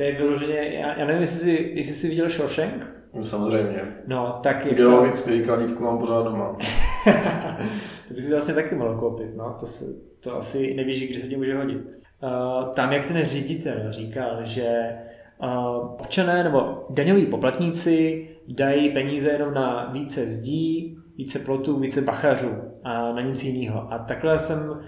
to 0.00 0.04
je 0.04 0.12
vyloženě, 0.12 0.54
já, 0.54 0.98
já 0.98 1.06
nevím, 1.06 1.20
jestli 1.20 1.38
jsi, 1.40 1.72
jestli 1.74 1.94
jsi 1.94 2.08
viděl 2.08 2.28
Shawshank, 2.28 2.86
No, 3.16 3.24
samozřejmě. 3.24 3.80
no, 4.06 4.38
tak 4.42 4.66
jak 4.66 4.76
Geologický 4.76 5.42
kalívku 5.42 5.82
mám 5.82 5.98
pořád 5.98 6.22
doma. 6.22 6.58
to 8.08 8.14
by 8.14 8.22
si 8.22 8.32
vlastně 8.32 8.54
taky 8.54 8.74
mohl 8.74 8.94
koupit, 8.94 9.36
no, 9.36 9.56
to, 9.60 9.66
se, 9.66 9.84
to 10.20 10.36
asi 10.36 10.74
nevíš, 10.74 11.10
kdy 11.10 11.20
se 11.20 11.28
ti 11.28 11.36
může 11.36 11.56
hodit. 11.56 11.78
Uh, 11.78 12.68
tam, 12.74 12.92
jak 12.92 13.06
ten 13.06 13.26
ředitel 13.26 13.92
říkal, 13.92 14.38
že 14.42 14.96
uh, 15.42 15.76
občané 16.00 16.44
nebo 16.44 16.86
daňoví 16.90 17.26
poplatníci 17.26 18.28
dají 18.48 18.88
peníze 18.88 19.30
jenom 19.30 19.54
na 19.54 19.90
více 19.92 20.26
zdí, 20.26 20.98
více 21.16 21.38
plotů, 21.38 21.80
více 21.80 22.00
bachařů 22.00 22.50
a 22.84 23.12
na 23.12 23.20
nic 23.20 23.44
jiného. 23.44 23.92
A 23.92 23.98
takhle 23.98 24.38
jsem 24.38 24.80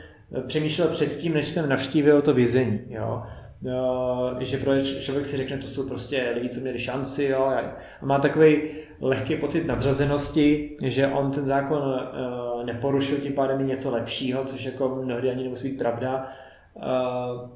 přemýšlel 0.46 0.88
předtím, 0.88 1.34
než 1.34 1.48
jsem 1.48 1.68
navštívil 1.68 2.22
to 2.22 2.34
vězení. 2.34 2.80
Jo. 2.88 3.22
Uh, 3.64 4.40
že 4.40 4.58
pro 4.58 4.80
člověk 4.80 5.26
si 5.26 5.36
řekne, 5.36 5.58
to 5.58 5.66
jsou 5.66 5.88
prostě 5.88 6.30
lidi, 6.34 6.48
co 6.48 6.60
měli 6.60 6.78
šanci, 6.78 7.24
jo, 7.24 7.44
a 7.44 7.76
má 8.02 8.18
takový 8.18 8.62
lehký 9.00 9.36
pocit 9.36 9.66
nadřazenosti, 9.66 10.76
že 10.82 11.06
on 11.06 11.30
ten 11.30 11.46
zákon 11.46 11.78
uh, 11.78 12.64
neporušil, 12.64 13.18
tím 13.18 13.32
pádem 13.32 13.60
je 13.60 13.66
něco 13.66 13.90
lepšího, 13.90 14.44
což 14.44 14.64
jako 14.64 14.88
mnohdy 15.04 15.30
ani 15.30 15.42
nemusí 15.42 15.68
být 15.68 15.78
pravda, 15.78 16.28
uh, 16.74 16.82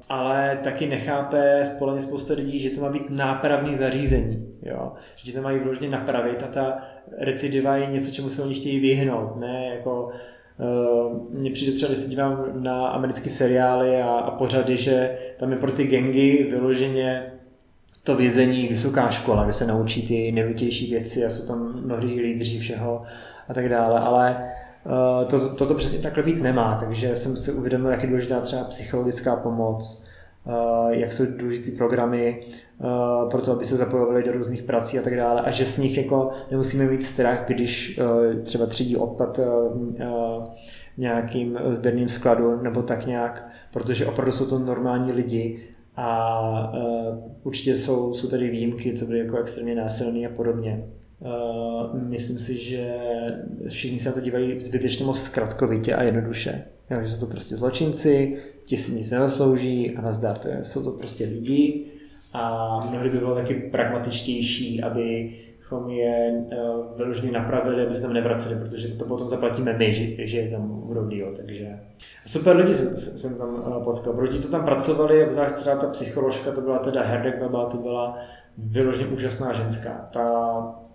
ale 0.09 0.59
taky 0.63 0.87
nechápe 0.87 1.63
společně 1.65 2.01
spousta 2.01 2.33
lidí, 2.33 2.59
že 2.59 2.69
to 2.69 2.81
má 2.81 2.89
být 2.89 3.09
nápravný 3.09 3.75
zařízení, 3.75 4.55
jo, 4.61 4.93
že 5.15 5.33
to 5.33 5.41
mají 5.41 5.59
vložně 5.59 5.89
napravit 5.89 6.43
a 6.43 6.47
ta 6.47 6.81
recidiva 7.17 7.77
je 7.77 7.85
něco, 7.87 8.11
čemu 8.11 8.29
se 8.29 8.43
oni 8.43 8.53
chtějí 8.53 8.79
vyhnout, 8.79 9.35
ne? 9.35 9.69
Jako 9.75 10.09
mně 11.29 11.51
přijde 11.51 11.71
třeba, 11.71 11.87
když 11.87 11.99
se 11.99 12.09
dívám 12.09 12.45
na 12.53 12.87
americké 12.87 13.29
seriály 13.29 14.01
a, 14.01 14.09
a 14.09 14.31
pořady, 14.31 14.77
že 14.77 15.17
tam 15.39 15.51
je 15.51 15.57
pro 15.57 15.71
ty 15.71 15.83
gengy 15.83 16.47
vyloženě 16.51 17.33
to 18.03 18.15
vězení 18.15 18.67
vysoká 18.67 19.09
škola, 19.09 19.43
kde 19.43 19.53
se 19.53 19.67
naučí 19.67 20.07
ty 20.07 20.31
nejnutější 20.31 20.89
věci 20.89 21.25
a 21.25 21.29
jsou 21.29 21.47
tam 21.47 21.81
mnohdy 21.85 22.07
lídři 22.07 22.59
všeho 22.59 23.01
a 23.47 23.53
tak 23.53 23.69
dále, 23.69 23.99
ale 23.99 24.51
uh, 24.85 25.27
to, 25.27 25.55
toto 25.55 25.73
přesně 25.73 25.99
takhle 25.99 26.23
být 26.23 26.41
nemá, 26.41 26.77
takže 26.79 27.15
jsem 27.15 27.37
si 27.37 27.51
uvědomil, 27.51 27.91
jak 27.91 28.03
je 28.03 28.09
důležitá 28.09 28.41
třeba 28.41 28.63
psychologická 28.63 29.35
pomoc, 29.35 30.06
jak 30.89 31.13
jsou 31.13 31.23
důležité 31.37 31.71
programy 31.77 32.43
uh, 32.79 33.29
pro 33.29 33.41
to, 33.41 33.51
aby 33.51 33.65
se 33.65 33.77
zapojovali 33.77 34.23
do 34.23 34.31
různých 34.31 34.63
prací 34.63 34.99
a 34.99 35.01
tak 35.01 35.15
dále 35.15 35.41
a 35.41 35.51
že 35.51 35.65
s 35.65 35.77
nich 35.77 35.97
jako 35.97 36.29
nemusíme 36.51 36.85
mít 36.85 37.03
strach, 37.03 37.47
když 37.47 37.99
uh, 37.99 38.41
třeba 38.43 38.65
třídí 38.65 38.97
odpad 38.97 39.39
nějakým 40.97 41.59
sběrným 41.69 42.09
skladu 42.09 42.61
nebo 42.61 42.83
tak 42.83 43.05
nějak, 43.05 43.49
protože 43.73 44.05
opravdu 44.05 44.31
jsou 44.31 44.45
to 44.45 44.59
normální 44.59 45.11
lidi 45.11 45.59
a 45.95 46.73
určitě 47.43 47.75
jsou, 47.75 48.13
jsou 48.13 48.27
tady 48.27 48.49
výjimky, 48.49 48.93
co 48.93 49.05
byly 49.05 49.19
jako 49.19 49.37
extrémně 49.37 49.75
násilný 49.75 50.27
a 50.27 50.29
podobně. 50.29 50.87
Uh, 51.19 52.01
myslím 52.01 52.39
si, 52.39 52.57
že 52.57 52.95
všichni 53.67 53.99
se 53.99 54.09
na 54.09 54.15
to 54.15 54.21
dívají 54.21 54.61
zbytečně 54.61 55.05
moc 55.05 55.19
zkratkovitě 55.19 55.95
a 55.95 56.03
jednoduše. 56.03 56.63
Jo, 56.89 56.97
že 57.01 57.07
jsou 57.07 57.19
to 57.19 57.25
prostě 57.25 57.57
zločinci, 57.57 58.37
ti 58.65 58.77
si 58.77 58.91
nic 58.91 59.11
nezaslouží 59.11 59.95
a 59.95 60.01
nazdar, 60.01 60.37
to 60.37 60.47
je, 60.47 60.59
jsou 60.63 60.83
to 60.83 60.91
prostě 60.91 61.25
lidi 61.25 61.85
a 62.33 62.79
mnohdy 62.89 63.09
by 63.09 63.17
bylo 63.17 63.35
taky 63.35 63.53
pragmatičtější, 63.53 64.83
abychom 64.83 65.89
je 65.89 66.31
uh, 66.31 66.97
vyloženě 66.97 67.31
napravili, 67.31 67.83
aby 67.83 67.93
se 67.93 68.01
tam 68.01 68.13
nevraceli, 68.13 68.55
protože 68.55 68.87
to 68.87 69.05
potom 69.05 69.27
zaplatíme 69.27 69.73
my, 69.73 69.93
že, 69.93 70.27
že 70.27 70.37
je 70.37 70.51
tam 70.51 70.81
budou 70.85 71.07
díl, 71.07 71.33
takže 71.35 71.79
super 72.25 72.55
lidi 72.55 72.73
jsem, 72.73 73.37
tam 73.37 73.53
uh, 73.53 73.83
potkal. 73.83 74.13
Pro 74.13 74.23
lidi, 74.23 74.39
co 74.39 74.51
tam 74.51 74.65
pracovali, 74.65 75.25
obzvlášť 75.25 75.55
třeba 75.55 75.75
ta 75.75 75.87
psycholožka, 75.87 76.51
to 76.51 76.61
byla 76.61 76.79
teda 76.79 77.03
Herdek 77.03 77.39
Baba, 77.39 77.65
to 77.65 77.77
byla 77.77 78.17
vyloženě 78.57 79.07
úžasná 79.07 79.53
ženská. 79.53 80.09
Ta, 80.13 80.43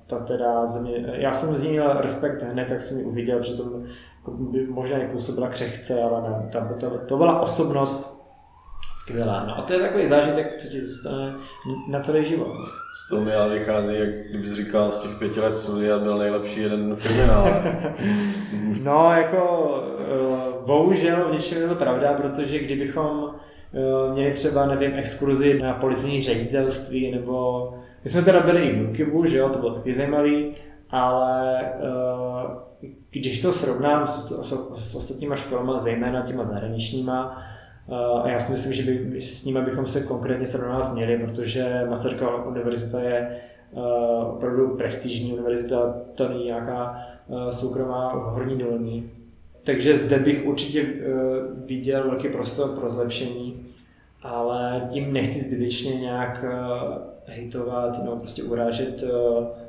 ta 0.07 0.19
teda 0.19 0.67
země, 0.67 1.05
já 1.15 1.33
jsem 1.33 1.57
z 1.57 1.63
ní 1.63 1.69
měl 1.69 1.97
respekt 1.99 2.43
hned, 2.43 2.69
tak 2.69 2.81
jsem 2.81 2.99
ji 2.99 3.05
uviděl, 3.05 3.43
že 3.43 3.57
to 3.57 3.65
by 4.29 4.67
možná 4.67 4.99
i 4.99 5.09
působila 5.09 5.49
křehce, 5.49 6.03
ale 6.03 6.23
ne, 6.23 6.49
ta, 6.53 6.69
to, 6.81 6.99
to 6.99 7.17
byla 7.17 7.41
osobnost 7.41 8.23
skvělá. 9.03 9.45
No 9.47 9.59
a 9.59 9.63
to 9.63 9.73
je 9.73 9.79
takový 9.79 10.07
zážitek, 10.07 10.57
co 10.57 10.69
ti 10.69 10.83
zůstane 10.83 11.35
na 11.89 12.01
celý 12.01 12.25
život. 12.25 12.49
Z 12.95 13.09
toho 13.09 13.25
mi 13.25 13.35
ale 13.35 13.55
vychází, 13.55 13.99
jak 13.99 14.09
kdybys 14.29 14.53
říkal, 14.53 14.91
z 14.91 15.01
těch 15.01 15.19
pěti 15.19 15.41
let 15.41 15.55
studia 15.55 15.99
byl 15.99 16.19
nejlepší 16.19 16.61
jeden 16.61 16.95
v 16.95 17.03
kriminále. 17.03 17.63
no, 18.83 19.13
jako 19.13 19.75
bohužel 20.67 21.29
v 21.29 21.33
něčem 21.33 21.63
je 21.63 21.69
to 21.69 21.75
pravda, 21.75 22.13
protože 22.13 22.59
kdybychom 22.59 23.35
měli 24.13 24.31
třeba, 24.31 24.67
nevím, 24.67 24.93
exkurzi 24.95 25.59
na 25.59 25.75
policejní 25.75 26.23
ředitelství, 26.23 27.11
nebo 27.11 27.69
my 28.05 28.11
jsme 28.11 28.23
teda 28.23 28.41
byli 28.41 28.63
i 28.63 28.73
v 28.73 28.87
Nukibu, 28.87 29.25
že 29.25 29.39
jo, 29.39 29.49
to 29.49 29.59
bylo 29.59 29.75
taky 29.75 29.93
zajímavý, 29.93 30.55
ale 30.91 31.73
když 33.11 33.43
to 33.43 33.53
srovnám 33.53 34.07
s, 34.07 34.43
s, 34.43 34.53
s 34.75 34.95
ostatníma 34.95 35.37
školama, 35.37 35.79
zejména 35.79 36.23
těma 36.23 36.45
zahraničníma, 36.45 37.43
a 38.23 38.29
já 38.29 38.41
si 38.41 38.53
myslím, 38.53 38.73
že 38.73 38.83
by, 38.83 39.23
s 39.23 39.45
nimi 39.45 39.61
bychom 39.61 39.87
se 39.87 40.01
konkrétně 40.01 40.47
srovnávat 40.47 40.95
měli, 40.95 41.19
protože 41.19 41.87
Masaryková 41.89 42.45
univerzita 42.45 43.01
je 43.01 43.41
opravdu 44.29 44.77
prestižní 44.77 45.33
univerzita, 45.33 45.95
to 46.15 46.29
není 46.29 46.45
nějaká 46.45 47.01
soukromá 47.51 48.13
Horní 48.15 48.59
dolní. 48.59 49.11
Takže 49.65 49.97
zde 49.97 50.19
bych 50.19 50.47
určitě 50.47 50.87
viděl 51.67 52.09
velký 52.09 52.29
prostor 52.29 52.69
pro 52.69 52.91
zlepšení, 52.91 53.67
ale 54.23 54.87
tím 54.89 55.13
nechci 55.13 55.39
zbytečně 55.39 56.01
nějak 56.01 56.45
hejtovat 57.27 58.05
nebo 58.05 58.17
prostě 58.17 58.43
urážet 58.43 59.05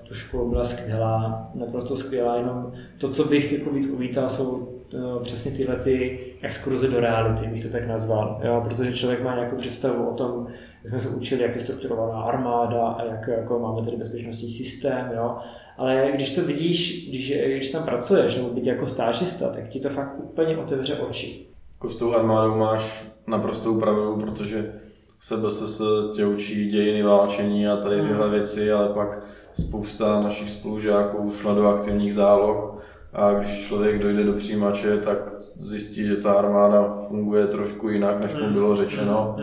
tu 0.07 0.13
školu 0.13 0.49
byla 0.49 0.65
skvělá, 0.65 1.51
naprosto 1.55 1.95
skvělá, 1.95 2.37
jenom 2.37 2.71
to, 2.99 3.09
co 3.09 3.23
bych 3.23 3.51
jako 3.51 3.69
víc 3.69 3.87
uvítal, 3.87 4.29
jsou 4.29 4.73
to, 4.87 5.19
přesně 5.23 5.51
tyhle 5.51 5.75
ty 5.75 6.19
exkurze 6.41 6.87
do 6.87 6.99
reality, 6.99 7.47
bych 7.47 7.65
to 7.65 7.71
tak 7.71 7.87
nazval, 7.87 8.41
jo? 8.43 8.61
protože 8.65 8.93
člověk 8.93 9.23
má 9.23 9.35
nějakou 9.35 9.55
představu 9.55 10.09
o 10.09 10.13
tom, 10.13 10.47
jak 10.83 10.89
jsme 10.89 10.99
se 10.99 11.15
učili, 11.15 11.41
jak 11.41 11.55
je 11.55 11.61
strukturovaná 11.61 12.21
armáda 12.21 12.87
a 12.87 13.05
jak 13.05 13.27
jako 13.27 13.59
máme 13.59 13.85
tady 13.85 13.97
bezpečnostní 13.97 14.49
systém, 14.49 15.11
jo? 15.15 15.37
ale 15.77 16.11
když 16.13 16.35
to 16.35 16.41
vidíš, 16.41 17.09
když, 17.09 17.33
když 17.45 17.71
tam 17.71 17.83
pracuješ 17.83 18.35
nebo 18.35 18.49
být 18.49 18.67
jako 18.67 18.87
stážista, 18.87 19.53
tak 19.53 19.67
ti 19.67 19.79
to 19.79 19.89
fakt 19.89 20.19
úplně 20.23 20.57
otevře 20.57 20.95
oči. 20.95 21.45
Jako 21.73 21.89
s 21.89 21.97
tou 21.97 22.13
armádou 22.13 22.55
máš 22.55 23.03
naprostou 23.27 23.79
pravdu, 23.79 24.17
protože 24.17 24.73
sebe 25.23 25.51
se 25.51 25.83
tě 26.15 26.25
učí 26.25 26.69
dějiny 26.69 27.03
válčení 27.03 27.67
a 27.67 27.77
tady 27.77 28.01
tyhle 28.01 28.29
věci, 28.29 28.71
ale 28.71 28.89
pak 28.89 29.25
spousta 29.53 30.21
našich 30.21 30.49
spolužáků 30.49 31.31
šla 31.31 31.53
do 31.53 31.67
aktivních 31.67 32.13
záloh 32.13 32.83
a 33.13 33.33
když 33.33 33.67
člověk 33.67 34.01
dojde 34.01 34.23
do 34.23 34.33
přijímače, 34.33 34.97
tak 34.97 35.17
zjistí, 35.57 36.07
že 36.07 36.15
ta 36.15 36.33
armáda 36.33 36.97
funguje 37.07 37.47
trošku 37.47 37.89
jinak, 37.89 38.19
než 38.19 38.33
mu 38.33 38.49
bylo 38.49 38.75
řečeno 38.75 39.35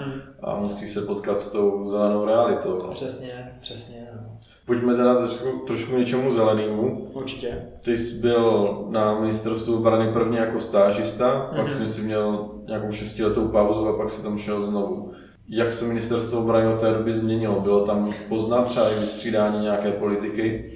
a 0.43 0.57
musí 0.57 0.89
se 0.89 1.01
potkat 1.01 1.41
s 1.41 1.53
tou 1.53 1.87
zelenou 1.87 2.25
realitou. 2.25 2.79
No. 2.83 2.89
Přesně, 2.89 3.53
přesně. 3.61 4.09
No. 4.15 4.39
Pojďme 4.67 4.97
teda 4.97 5.15
trošku, 5.15 5.47
trošku 5.67 5.97
něčemu 5.97 6.31
zelenému. 6.31 7.09
Určitě. 7.13 7.63
Ty 7.85 7.99
jsi 7.99 8.15
byl 8.15 8.79
na 8.91 9.21
ministerstvu 9.21 9.77
obrany 9.77 10.13
prvně 10.13 10.39
jako 10.39 10.59
stážista, 10.61 11.51
mm-hmm. 11.53 11.57
pak 11.57 11.71
jsi 11.71 11.87
si 11.87 12.03
měl 12.03 12.51
nějakou 12.67 12.93
šestiletou 12.93 13.49
pauzu 13.49 13.89
a 13.89 13.97
pak 13.97 14.11
si 14.11 14.23
tam 14.23 14.39
šel 14.39 14.61
znovu. 14.61 15.13
Jak 15.53 15.73
se 15.73 15.85
ministerstvo 15.85 16.41
obrany 16.41 16.67
od 16.67 16.81
té 16.81 16.91
doby 16.93 17.13
změnilo? 17.13 17.61
Bylo 17.61 17.81
tam 17.81 18.13
poznat 18.29 18.65
třeba 18.65 18.91
i 18.91 19.01
vystřídání 19.01 19.63
nějaké 19.63 19.93
politiky? 19.93 20.73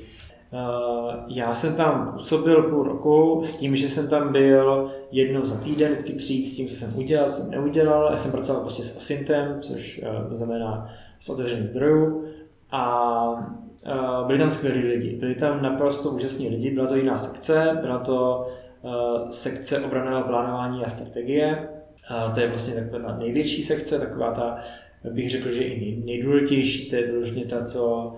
Já 1.28 1.54
jsem 1.54 1.75
tam 1.75 2.12
působil 2.12 2.62
půl 2.62 2.83
roku 2.83 3.40
s 3.45 3.54
tím, 3.54 3.76
že 3.76 3.88
jsem 3.88 4.09
tam 4.09 4.33
byl 4.33 4.90
jednou 5.11 5.45
za 5.45 5.57
týden, 5.57 5.93
vždycky 5.93 6.12
přijít 6.12 6.45
s 6.45 6.57
tím, 6.57 6.69
co 6.69 6.75
jsem 6.75 6.99
udělal, 6.99 7.28
jsem 7.31 7.50
neudělal. 7.50 8.09
Já 8.11 8.16
jsem 8.16 8.31
pracoval 8.31 8.62
prostě 8.62 8.83
s 8.83 8.97
OSINTem, 8.97 9.59
což 9.61 10.04
znamená 10.31 10.88
s 11.21 11.28
otevřených 11.28 11.69
zdrojů. 11.69 12.25
A 12.71 13.54
byli 14.26 14.38
tam 14.38 14.50
skvělí 14.50 14.88
lidi. 14.88 15.16
Byli 15.16 15.35
tam 15.35 15.62
naprosto 15.62 16.11
úžasní 16.11 16.49
lidi. 16.49 16.71
Byla 16.71 16.87
to 16.87 16.97
jiná 16.97 17.19
sekce, 17.19 17.78
byla 17.81 17.99
to 17.99 18.49
sekce 19.31 19.81
obraného 19.81 20.23
plánování 20.23 20.85
a 20.85 20.88
strategie. 20.88 21.69
A 22.08 22.30
to 22.30 22.40
je 22.40 22.49
vlastně 22.49 22.75
taková 22.75 22.99
ta 22.99 23.18
největší 23.18 23.62
sekce, 23.62 23.99
taková 23.99 24.32
ta, 24.32 24.58
bych 25.11 25.30
řekl, 25.30 25.52
že 25.52 25.62
i 25.62 26.02
nejdůležitější, 26.04 26.90
to 26.90 26.96
je 26.96 27.06
vyloženě 27.06 27.44
ta, 27.44 27.64
co 27.64 28.14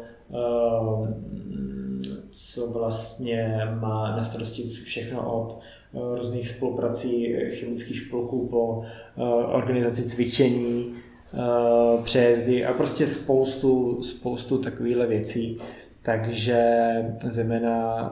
co 2.30 2.72
vlastně 2.72 3.60
má 3.80 4.16
na 4.16 4.24
starosti 4.24 4.62
všechno 4.62 5.42
od 5.42 5.60
různých 6.18 6.48
spoluprací 6.48 7.36
chemických 7.60 7.96
špolků 7.96 8.48
po 8.48 8.82
organizaci 9.52 10.02
cvičení, 10.02 10.94
přejezdy 12.04 12.64
a 12.64 12.72
prostě 12.72 13.06
spoustu, 13.06 14.02
spoustu 14.02 14.58
takovýchhle 14.58 15.06
věcí. 15.06 15.58
Takže 16.02 16.84
zejména, 17.28 18.10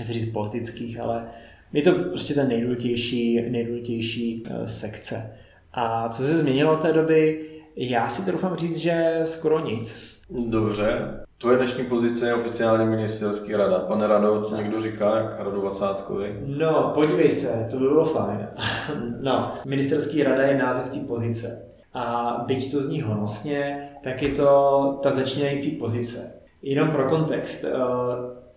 říct 0.00 0.32
politických, 0.32 1.00
ale 1.00 1.26
je 1.74 1.82
to 1.82 1.92
prostě 1.92 2.34
ta 2.34 2.44
nejdůležitější, 2.44 3.50
nejdůležitější 3.50 4.42
sekce. 4.64 5.36
A 5.72 6.08
co 6.08 6.22
se 6.22 6.36
změnilo 6.36 6.72
od 6.72 6.82
té 6.82 6.92
doby? 6.92 7.40
Já 7.76 8.08
si 8.08 8.24
to 8.24 8.32
doufám 8.32 8.56
říct, 8.56 8.76
že 8.76 9.20
skoro 9.24 9.60
nic. 9.64 10.16
Dobře. 10.30 11.20
Tvoje 11.38 11.56
dnešní 11.56 11.84
pozice 11.84 12.26
je 12.26 12.34
oficiálně 12.34 12.84
ministerský 12.84 13.52
rada. 13.52 13.78
Pane 13.78 14.06
Rado, 14.06 14.46
to 14.48 14.56
někdo 14.56 14.80
říká, 14.80 15.16
jak 15.16 15.38
Radu 15.38 15.62
Vacátkovi? 15.62 16.40
No, 16.46 16.90
podívej 16.94 17.30
se, 17.30 17.68
to 17.70 17.76
by 17.76 17.88
bylo 17.88 18.04
fajn. 18.04 18.48
no, 19.20 19.52
ministerský 19.64 20.22
rada 20.22 20.42
je 20.42 20.58
název 20.58 20.90
té 20.90 20.98
pozice. 20.98 21.68
A 21.94 22.36
byť 22.46 22.72
to 22.72 22.80
zní 22.80 23.02
honosně, 23.02 23.90
tak 24.02 24.22
je 24.22 24.28
to 24.28 24.98
ta 25.02 25.10
začínající 25.10 25.70
pozice. 25.70 26.40
Jenom 26.62 26.90
pro 26.90 27.08
kontext, 27.08 27.64
eh, 27.64 27.70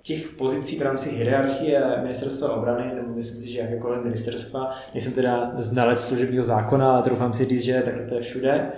těch 0.07 0.27
pozicí 0.27 0.79
v 0.79 0.81
rámci 0.81 1.15
hierarchie 1.15 1.81
ministerstva 2.01 2.53
obrany, 2.53 2.95
nebo 2.95 3.15
myslím 3.15 3.39
si, 3.39 3.51
že 3.51 3.59
jakékoliv 3.59 4.03
ministerstva, 4.03 4.71
nejsem 4.93 5.13
teda 5.13 5.51
znalec 5.57 5.99
služebního 5.99 6.45
zákona, 6.45 6.91
ale 6.91 7.03
troufám 7.03 7.33
si 7.33 7.45
říct, 7.45 7.63
že 7.63 7.81
takhle 7.85 8.05
to 8.05 8.15
je 8.15 8.21
všude, 8.21 8.71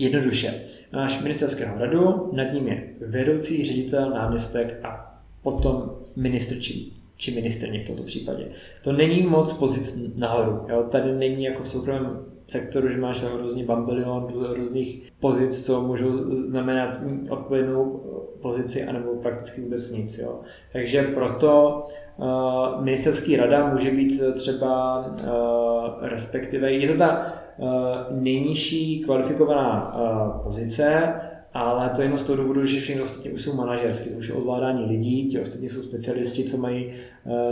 Jednoduše, 0.00 0.62
máš 0.92 1.22
ministerského 1.22 1.78
radu, 1.78 2.30
nad 2.32 2.52
ním 2.52 2.68
je 2.68 2.88
vedoucí 3.06 3.64
ředitel, 3.64 4.10
náměstek 4.10 4.80
a 4.84 5.20
potom 5.42 5.90
ministr 6.16 6.60
či, 6.60 6.92
či 7.16 7.34
ministrně 7.34 7.84
v 7.84 7.86
tomto 7.86 8.02
případě. 8.02 8.48
To 8.84 8.92
není 8.92 9.22
moc 9.22 9.52
pozic 9.52 10.16
nahoru. 10.16 10.66
Jo? 10.68 10.82
Tady 10.90 11.12
není 11.12 11.44
jako 11.44 11.62
v 11.62 11.68
soukromém 11.68 12.24
sektoru, 12.48 12.88
že 12.88 12.98
máš 12.98 13.24
různý 13.38 13.64
bambilion 13.64 14.26
různých 14.56 15.12
pozic, 15.20 15.66
co 15.66 15.80
můžou 15.82 16.12
znamenat 16.12 17.00
odpovědnou 17.30 18.02
pozici, 18.42 18.84
anebo 18.84 19.14
prakticky 19.14 19.60
vůbec 19.60 19.90
nic. 19.90 20.18
Jo. 20.18 20.40
Takže 20.72 21.02
proto 21.02 21.86
uh, 22.16 22.84
ministerský 22.84 23.36
rada 23.36 23.72
může 23.72 23.90
být 23.90 24.22
třeba 24.34 24.98
uh, 25.06 26.08
respektive, 26.08 26.72
je 26.72 26.88
to 26.88 26.98
ta 26.98 27.32
uh, 27.56 27.68
nejnižší 28.10 29.00
kvalifikovaná 29.04 29.94
uh, 29.94 30.42
pozice, 30.42 31.12
ale 31.52 31.90
to 31.90 32.02
jenom 32.02 32.18
z 32.18 32.22
toho 32.22 32.36
důvodu, 32.36 32.66
že 32.66 32.80
všechny 32.80 33.02
ostatní 33.02 33.30
už 33.30 33.42
jsou 33.42 33.54
manažerské, 33.54 34.10
to 34.10 34.18
už 34.18 34.28
je 34.28 34.34
ovládání 34.34 34.86
lidí, 34.86 35.26
ti 35.26 35.40
ostatní 35.40 35.68
jsou 35.68 35.82
specialisti, 35.82 36.44
co 36.44 36.56
mají 36.56 36.92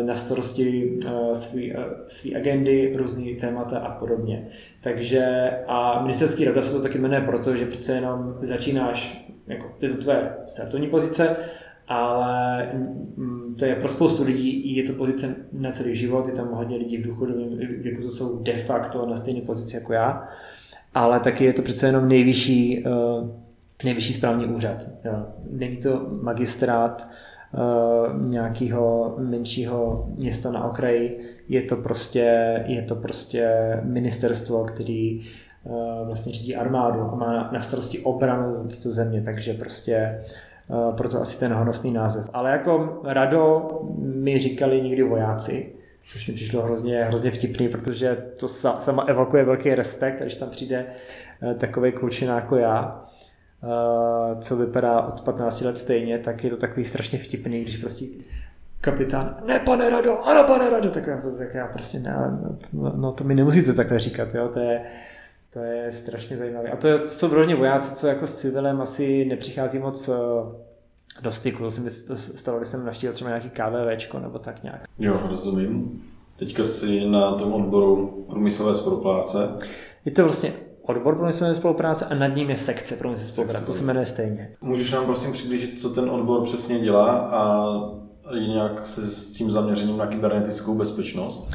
na 0.03 0.17
starosti 0.17 0.99
svý, 1.35 1.75
svý 2.09 2.37
agendy, 2.37 2.93
různé 2.97 3.35
témata 3.41 3.79
a 3.79 3.99
podobně. 3.99 4.49
Takže 4.81 5.50
a 5.67 6.03
ministerský 6.03 6.45
rada 6.45 6.62
se 6.62 6.76
to 6.76 6.83
taky 6.83 6.99
jmenuje 6.99 7.21
proto, 7.21 7.57
že 7.57 7.67
přece 7.67 7.93
jenom 7.93 8.35
začínáš, 8.41 9.31
jako, 9.47 9.73
je 9.81 9.91
to 9.91 9.97
tvoje 9.97 10.31
startovní 10.47 10.87
pozice, 10.87 11.37
ale 11.88 12.62
mm, 13.17 13.55
to 13.59 13.65
je 13.65 13.75
pro 13.75 13.88
spoustu 13.88 14.25
lidí, 14.25 14.76
je 14.76 14.83
to 14.83 14.93
pozice 14.93 15.35
na 15.53 15.71
celý 15.71 15.97
život, 15.97 16.26
je 16.26 16.33
tam 16.33 16.49
hodně 16.53 16.79
lidí 16.79 16.97
v 16.97 17.07
důchodovém 17.07 17.59
věku, 17.59 18.03
to 18.03 18.11
jsou 18.11 18.43
de 18.43 18.59
facto 18.59 19.07
na 19.07 19.17
stejné 19.17 19.41
pozici 19.41 19.76
jako 19.76 19.93
já, 19.93 20.29
ale 20.95 21.21
taky 21.21 21.45
je 21.45 21.53
to 21.53 21.62
přece 21.62 21.87
jenom 21.87 22.09
nejvyšší, 22.09 22.85
nejvyšší 23.85 24.12
správní 24.12 24.47
úřad. 24.47 24.88
Jo. 25.04 25.26
Není 25.50 25.76
to 25.76 26.06
magistrát 26.23 27.09
uh, 27.52 28.30
nějakého 28.30 29.14
menšího 29.18 30.06
města 30.16 30.51
na 30.51 30.64
okraji, 30.64 31.35
je 31.48 31.62
to 31.62 31.77
prostě, 31.77 32.64
je 32.66 32.83
to 32.83 32.94
prostě 32.94 33.51
ministerstvo, 33.85 34.64
který 34.64 35.27
uh, 35.64 36.07
vlastně 36.07 36.33
řídí 36.33 36.57
armádu 36.57 37.01
a 37.01 37.14
má 37.14 37.51
na 37.53 37.61
starosti 37.61 37.98
obranu 37.98 38.68
této 38.68 38.90
země, 38.90 39.22
takže 39.22 39.55
prostě 39.55 40.22
uh, 40.68 40.96
proto 40.96 41.20
asi 41.20 41.40
ten 41.40 41.53
honosný 41.53 41.92
název. 41.92 42.31
Ale 42.33 42.51
jako 42.51 43.01
rado 43.05 43.70
mi 43.98 44.38
říkali 44.38 44.83
někdy 44.83 45.03
vojáci, 45.03 45.72
což 46.09 46.29
mi 46.29 46.35
přišlo 46.35 46.62
hrozně, 46.62 47.05
hrozně 47.05 47.31
vtipný, 47.31 47.68
protože 47.68 48.16
to 48.40 48.48
sama 48.48 49.03
evokuje 49.03 49.44
velký 49.44 49.74
respekt, 49.74 50.20
když 50.20 50.35
tam 50.35 50.51
přijde 50.51 50.85
takový 51.59 51.92
klučina 51.92 52.35
jako 52.35 52.57
já, 52.57 53.07
co 54.40 54.57
vypadá 54.57 55.01
od 55.01 55.21
15 55.21 55.61
let 55.61 55.79
stejně, 55.79 56.19
tak 56.19 56.45
je 56.45 56.51
to 56.51 56.57
takový 56.57 56.85
strašně 56.85 57.19
vtipný, 57.19 57.62
když 57.62 57.77
prostě 57.77 58.05
kapitán, 58.81 59.37
ne 59.47 59.59
pane 59.59 59.90
Rado, 59.90 60.19
ano 60.19 60.45
pane 60.47 60.71
Rado, 60.71 60.90
tak 60.90 61.07
já, 61.07 61.23
tak 61.38 61.55
já 61.55 61.66
prostě 61.66 61.99
ne, 61.99 62.38
no, 62.73 62.92
no, 62.97 63.12
to 63.12 63.25
mi 63.25 63.35
nemusíte 63.35 63.73
takhle 63.73 64.01
říkat, 64.01 64.35
jo, 64.35 64.49
to 64.49 64.59
je, 64.59 64.83
to 65.53 65.59
je 65.59 65.92
strašně 65.92 66.37
zajímavé. 66.37 66.69
A 66.69 66.77
to, 66.77 66.88
je, 66.88 66.99
to 66.99 67.09
jsou 67.09 67.29
vyloženě 67.29 67.55
vojáci, 67.55 67.95
co 67.95 68.07
jako 68.07 68.27
s 68.27 68.35
civilem 68.35 68.81
asi 68.81 69.25
nepřichází 69.25 69.79
moc 69.79 70.09
eh, 70.09 70.12
do 71.23 71.33
styku. 71.33 71.62
To 71.62 71.71
se 71.71 71.81
mi 71.81 71.90
stalo, 71.90 72.59
když 72.59 72.69
jsem 72.69 72.87
naštívil 72.87 73.12
třeba 73.12 73.31
nějaký 73.31 73.51
KVVčko 73.51 74.19
nebo 74.19 74.38
tak 74.38 74.62
nějak. 74.62 74.85
Jo, 74.99 75.21
rozumím. 75.29 76.03
Teďka 76.37 76.64
si 76.64 77.07
na 77.07 77.35
tom 77.35 77.53
odboru 77.53 78.25
průmyslové 78.29 78.75
spolupráce. 78.75 79.49
Je 80.05 80.12
to 80.12 80.25
vlastně 80.25 80.53
odbor 80.87 81.16
průmyslové 81.16 81.55
spolupráce 81.55 82.05
a 82.05 82.14
nad 82.14 82.27
ním 82.27 82.51
je 82.51 82.57
sekce 82.57 82.96
průmyslové 82.96 83.33
spolupráce. 83.33 83.66
To 83.66 83.72
se 83.72 83.85
jmenuje 83.85 84.07
stejně. 84.07 84.51
Můžeš 84.61 84.92
nám 84.92 85.05
prosím 85.05 85.33
přiblížit, 85.33 85.81
co 85.81 85.90
ten 85.90 86.11
odbor 86.11 86.42
přesně 86.44 86.81
dělá 86.81 87.11
a 87.18 87.66
nějak 88.46 88.87
se 88.87 89.11
s 89.11 89.33
tím 89.33 89.51
zaměřením 89.51 89.99
na 89.99 90.07
kybernetickou 90.07 90.75
bezpečnost? 90.75 91.51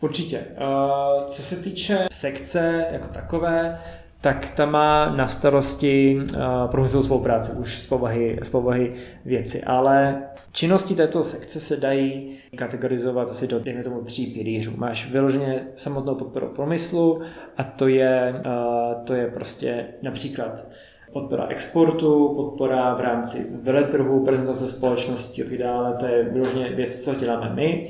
Určitě. 0.00 0.38
Eh, 0.38 1.24
co 1.26 1.42
se 1.42 1.56
týče 1.56 2.06
sekce 2.12 2.86
jako 2.90 3.08
takové, 3.08 3.78
tak 4.26 4.46
ta 4.56 4.66
má 4.66 5.16
na 5.16 5.28
starosti 5.28 6.18
uh, 6.18 6.70
průmyslovou 6.70 7.04
spolupráci 7.04 7.52
už 7.52 7.78
z 7.78 7.86
povahy, 7.86 8.38
z 8.42 8.48
povahy 8.48 8.92
věci, 9.24 9.62
ale 9.62 10.22
činnosti 10.52 10.94
této 10.94 11.24
sekce 11.24 11.60
se 11.60 11.76
dají 11.76 12.36
kategorizovat 12.56 13.30
asi 13.30 13.46
do, 13.46 13.58
dejme 13.60 13.82
tomu, 13.82 14.02
tří 14.02 14.26
pilířů. 14.26 14.72
Máš 14.76 15.10
vyloženě 15.10 15.66
samotnou 15.76 16.14
podporu 16.14 16.46
průmyslu 16.46 17.20
a 17.56 17.64
to 17.64 17.88
je, 17.88 18.34
uh, 18.46 19.04
to 19.04 19.14
je 19.14 19.26
prostě 19.26 19.86
například 20.02 20.68
podpora 21.12 21.46
exportu, 21.46 22.32
podpora 22.36 22.94
v 22.94 23.00
rámci 23.00 23.46
veletrhu, 23.62 24.24
prezentace 24.24 24.66
společnosti 24.66 25.42
a 25.42 25.46
tak 25.46 25.58
dále, 25.58 25.94
to 25.94 26.06
je 26.06 26.24
vyloženě 26.24 26.74
věc, 26.74 27.04
co 27.04 27.14
děláme 27.14 27.52
my. 27.54 27.88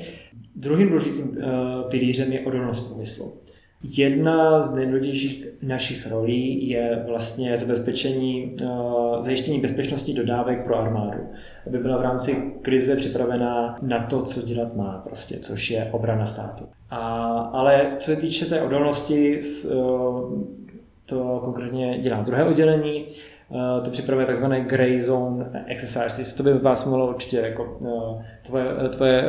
Druhým 0.55 0.87
důležitým 0.87 1.27
uh, 1.27 1.89
pilířem 1.89 2.31
je 2.33 2.39
odolnost 2.39 2.79
průmyslu. 2.79 3.46
Jedna 3.83 4.61
z 4.61 4.75
nejdůležitějších 4.75 5.47
našich 5.61 6.07
rolí 6.07 6.69
je 6.69 7.03
vlastně 7.07 7.57
zabezpečení, 7.57 8.51
uh, 8.63 9.19
zajištění 9.19 9.59
bezpečnosti 9.59 10.13
dodávek 10.13 10.63
pro 10.63 10.79
armádu, 10.79 11.19
aby 11.67 11.77
byla 11.77 11.97
v 11.97 12.01
rámci 12.01 12.53
krize 12.61 12.95
připravená 12.95 13.77
na 13.81 14.03
to, 14.03 14.21
co 14.21 14.41
dělat 14.41 14.75
má, 14.75 15.03
prostě, 15.07 15.39
což 15.39 15.71
je 15.71 15.89
obrana 15.91 16.25
státu. 16.25 16.65
A, 16.89 16.99
ale 17.53 17.95
co 17.99 18.11
se 18.11 18.21
týče 18.21 18.45
té 18.45 18.61
odolnosti, 18.61 19.41
uh, 19.75 20.43
to 21.07 21.41
konkrétně 21.43 21.99
dělá 21.99 22.21
druhé 22.21 22.45
oddělení, 22.45 23.05
eh, 23.07 23.81
to 23.81 23.91
připravuje 23.91 24.25
takzvané 24.25 24.61
Grey 24.61 25.01
Zone 25.01 25.65
Exercises. 25.67 26.33
To 26.33 26.43
by 26.43 26.53
vás 26.53 26.85
mohlo 26.85 27.09
určitě 27.09 27.37
jako 27.37 27.77
eh, 27.85 28.25
tvoje, 28.45 28.65
eh, 28.85 28.89
tvoje 28.89 29.23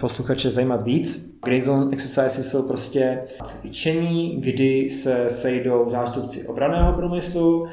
posluchače 0.00 0.50
zajímat 0.50 0.82
víc. 0.82 1.35
Grey 1.46 1.60
Zone 1.60 1.92
Exercises 1.92 2.50
jsou 2.50 2.68
prostě 2.68 3.22
cvičení, 3.44 4.36
kdy 4.40 4.90
se 4.90 5.30
sejdou 5.30 5.88
zástupci 5.88 6.46
obraného 6.46 6.92
průmyslu, 6.92 7.66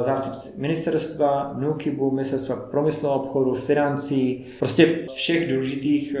zástupci 0.00 0.60
ministerstva, 0.60 1.54
NUKIBu, 1.58 2.10
ministerstva 2.10 2.56
průmyslu 2.56 3.08
obchodu, 3.08 3.54
financí, 3.54 4.46
prostě 4.58 4.98
všech 5.14 5.52
důležitých 5.52 6.16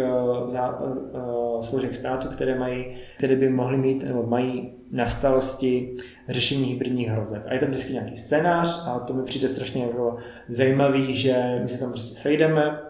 složek 1.60 1.94
státu, 1.94 2.28
které, 2.28 2.58
mají, 2.58 2.86
které 3.16 3.36
by 3.36 3.48
mohly 3.48 3.76
mít 3.76 4.04
nebo 4.04 4.22
mají 4.22 4.72
na 4.90 5.08
starosti 5.08 5.96
řešení 6.28 6.64
hybridních 6.64 7.08
hrozeb. 7.08 7.42
A 7.48 7.54
je 7.54 7.60
tam 7.60 7.68
vždycky 7.68 7.92
nějaký 7.92 8.16
scénář 8.16 8.82
a 8.86 8.98
to 8.98 9.14
mi 9.14 9.22
přijde 9.22 9.48
strašně 9.48 9.82
jako 9.82 10.16
zajímavý, 10.48 11.14
že 11.14 11.60
my 11.62 11.68
se 11.68 11.80
tam 11.80 11.90
prostě 11.90 12.16
sejdeme 12.16 12.80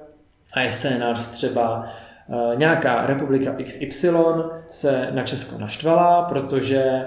a 0.53 0.61
je 0.61 0.73
scénář 0.73 1.29
třeba 1.29 1.87
nějaká 2.55 3.07
republika 3.07 3.57
XY 3.65 4.11
se 4.71 5.09
na 5.11 5.23
Česko 5.23 5.59
naštvala, 5.59 6.23
protože 6.23 7.05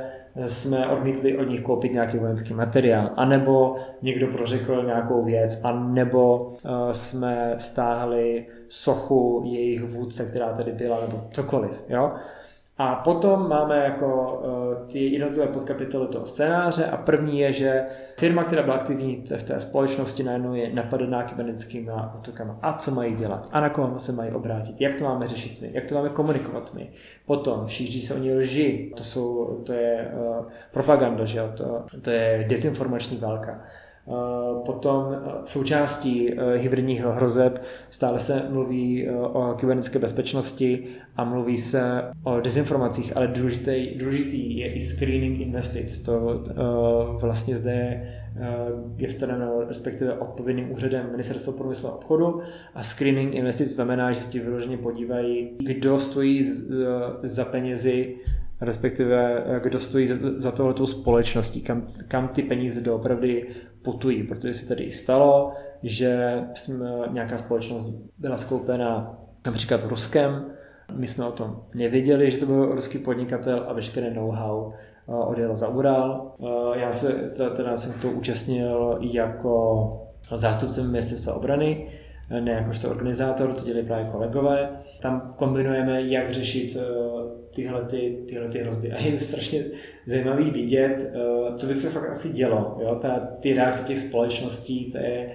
jsme 0.48 0.88
odmítli 0.88 1.38
od 1.38 1.44
nich 1.44 1.62
koupit 1.62 1.94
nějaký 1.94 2.18
vojenský 2.18 2.54
materiál, 2.54 3.10
anebo 3.16 3.76
někdo 4.02 4.28
prořekl 4.28 4.84
nějakou 4.86 5.24
věc, 5.24 5.62
anebo 5.64 6.40
uh, 6.40 6.92
jsme 6.92 7.56
stáhli 7.58 8.46
sochu 8.70 9.42
jejich 9.46 9.84
vůdce, 9.84 10.26
která 10.26 10.54
tady 10.54 10.72
byla, 10.72 11.02
nebo 11.02 11.24
cokoliv. 11.32 11.84
Jo? 11.90 12.12
A 12.82 12.96
potom 12.96 13.50
máme 13.50 13.78
jako 13.78 14.42
uh, 14.78 14.88
ty 14.88 15.00
jednotlivé 15.00 15.48
podkapitoly 15.48 16.08
toho 16.08 16.28
scénáře 16.28 16.86
a 16.86 16.98
první 16.98 17.40
je, 17.40 17.54
že 17.54 17.84
firma, 18.18 18.44
která 18.44 18.64
byla 18.64 18.76
aktivní 18.76 19.24
v 19.38 19.44
té 19.44 19.62
společnosti, 19.62 20.24
najednou 20.24 20.54
je 20.54 20.74
napadená 20.74 21.24
kybernetickými 21.24 21.92
útokama. 22.18 22.60
A 22.62 22.74
co 22.74 22.92
mají 22.92 23.16
dělat? 23.16 23.50
A 23.52 23.60
na 23.60 23.70
koho 23.70 24.00
se 24.00 24.12
mají 24.12 24.32
obrátit? 24.32 24.82
Jak 24.82 24.96
to 24.96 25.04
máme 25.04 25.28
řešit 25.28 25.62
my? 25.62 25.70
Jak 25.74 25.86
to 25.86 25.96
máme 25.96 26.10
komunikovat 26.10 26.74
my? 26.74 26.90
Potom 27.26 27.68
šíří 27.68 28.02
se 28.02 28.14
oni 28.14 28.34
lži. 28.34 28.94
To, 28.98 29.04
jsou, 29.04 29.46
to 29.66 29.74
je 29.74 30.12
uh, 30.14 30.46
propaganda, 30.72 31.26
že 31.26 31.40
jo? 31.40 31.52
To, 31.58 31.84
to 32.02 32.10
je 32.10 32.46
dezinformační 32.50 33.18
válka. 33.18 33.62
Eh, 34.08 34.12
potom 34.66 35.14
eh, 35.14 35.32
součástí 35.46 36.34
eh, 36.34 36.58
hybridních 36.58 37.02
hrozeb 37.02 37.64
stále 37.90 38.20
se 38.20 38.44
mluví 38.50 39.10
o 39.10 39.54
kybernetické 39.58 40.00
bezpečnosti 40.00 40.88
a 41.16 41.24
mluví 41.24 41.58
se 41.58 42.02
o 42.24 42.40
dezinformacích, 42.40 43.18
ale 43.18 43.28
důležitý, 43.28 43.96
důležitý 43.96 44.58
je 44.58 44.74
i 44.74 44.80
screening 44.80 45.40
investic. 45.40 46.00
To 46.00 46.44
vlastně 47.22 47.56
zde 47.56 47.72
je 47.72 48.18
gestorem, 48.96 49.44
respektive 49.68 50.14
odpovědným 50.14 50.72
úřadem 50.72 51.12
Ministerstva 51.12 51.54
průmyslu 51.54 51.90
a 51.90 51.96
obchodu 51.96 52.42
a 52.76 52.84
screening 52.84 53.36
investic 53.36 53.76
znamená, 53.76 54.12
že 54.12 54.22
se 54.22 54.32
ti 54.32 54.40
vyloženě 54.40 54.78
podívají, 54.78 55.58
kdo 55.60 56.00
stojí 56.00 56.50
za 57.24 57.46
penězi 57.46 58.16
respektive 58.62 59.44
kdo 59.64 59.80
stojí 59.80 60.08
za, 60.38 60.52
tohletou 60.52 60.88
společností, 60.88 61.62
kam, 61.62 61.88
kam 62.08 62.28
ty 62.28 62.44
peníze 62.44 62.82
doopravdy 62.82 63.48
putují, 63.82 64.24
protože 64.24 64.54
se 64.54 64.68
tady 64.68 64.92
stalo, 64.92 65.54
že 65.84 66.42
jsme, 66.54 66.90
nějaká 67.12 67.38
společnost 67.38 67.90
byla 68.18 68.38
skoupena 68.38 69.18
například 69.46 69.84
Ruskem, 69.84 70.46
my 70.96 71.08
jsme 71.08 71.26
o 71.26 71.32
tom 71.32 71.64
nevěděli, 71.74 72.32
že 72.32 72.38
to 72.38 72.46
byl 72.46 72.76
ruský 72.76 72.98
podnikatel 72.98 73.66
a 73.68 73.74
veškeré 73.74 74.14
know-how 74.14 74.72
eh, 74.72 75.14
odjel 75.14 75.56
za 75.56 75.68
Ural. 75.68 76.36
Eh, 76.40 76.80
já 76.80 76.94
se 76.94 77.50
teda 77.56 77.78
jsem 77.78 77.94
se 77.94 78.00
to 78.00 78.10
účastnil 78.10 78.98
jako 79.02 80.08
zástupce 80.36 80.84
ministerstva 80.84 81.34
obrany, 81.34 81.88
ne 82.40 82.52
jakožto 82.52 82.90
organizátor, 82.90 83.54
to 83.54 83.66
dělají 83.66 83.86
právě 83.86 84.12
kolegové. 84.12 84.70
Tam 85.00 85.34
kombinujeme, 85.36 86.02
jak 86.02 86.32
řešit 86.32 86.78
eh, 86.80 86.86
tyhle, 87.54 87.82
ty, 87.86 88.18
tyhle 88.28 88.50
ty 88.50 88.60
hrozby. 88.60 88.92
A 88.92 89.02
je 89.02 89.20
strašně 89.20 89.64
zajímavý 90.06 90.52
vidět, 90.52 91.14
eh, 91.14 91.56
co 91.56 91.68
by 91.68 91.74
se 91.74 91.90
fakt 91.90 92.10
asi 92.10 92.30
dělo. 92.30 92.78
Jo? 92.82 92.96
Ta, 92.96 93.20
ty 93.20 93.54
reakce 93.54 93.86
těch 93.88 94.00
společností, 94.00 94.90
to 94.92 94.98
je, 94.98 95.32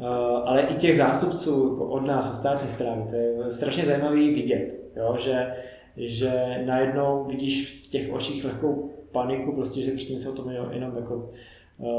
eh, 0.00 0.04
ale 0.44 0.62
i 0.62 0.74
těch 0.74 0.96
zástupců 0.96 1.68
jako 1.70 1.84
od 1.86 2.06
nás, 2.06 2.30
od 2.30 2.34
státní 2.34 2.68
zprávy, 2.68 3.02
to 3.10 3.16
je 3.16 3.50
strašně 3.50 3.84
zajímavý 3.84 4.34
vidět, 4.34 4.80
jo? 4.96 5.16
Že, 5.18 5.54
že 5.96 6.62
najednou 6.66 7.24
vidíš 7.24 7.82
v 7.86 7.90
těch 7.90 8.12
očích 8.12 8.44
lehkou 8.44 8.90
paniku, 9.12 9.52
prostě, 9.52 9.82
že 9.82 9.92
předtím 9.92 10.18
se 10.18 10.30
o 10.30 10.32
tom 10.32 10.50
jenom 10.70 10.96
jako 10.96 11.28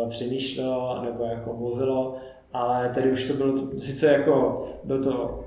přemýšlelo 0.10 1.02
nebo 1.04 1.24
jako 1.24 1.54
mluvilo, 1.54 2.16
ale 2.54 2.90
tady 2.90 3.12
už 3.12 3.28
to 3.28 3.34
bylo, 3.34 3.78
sice 3.78 4.08
jako, 4.08 4.66
byl 4.84 5.04
to, 5.04 5.46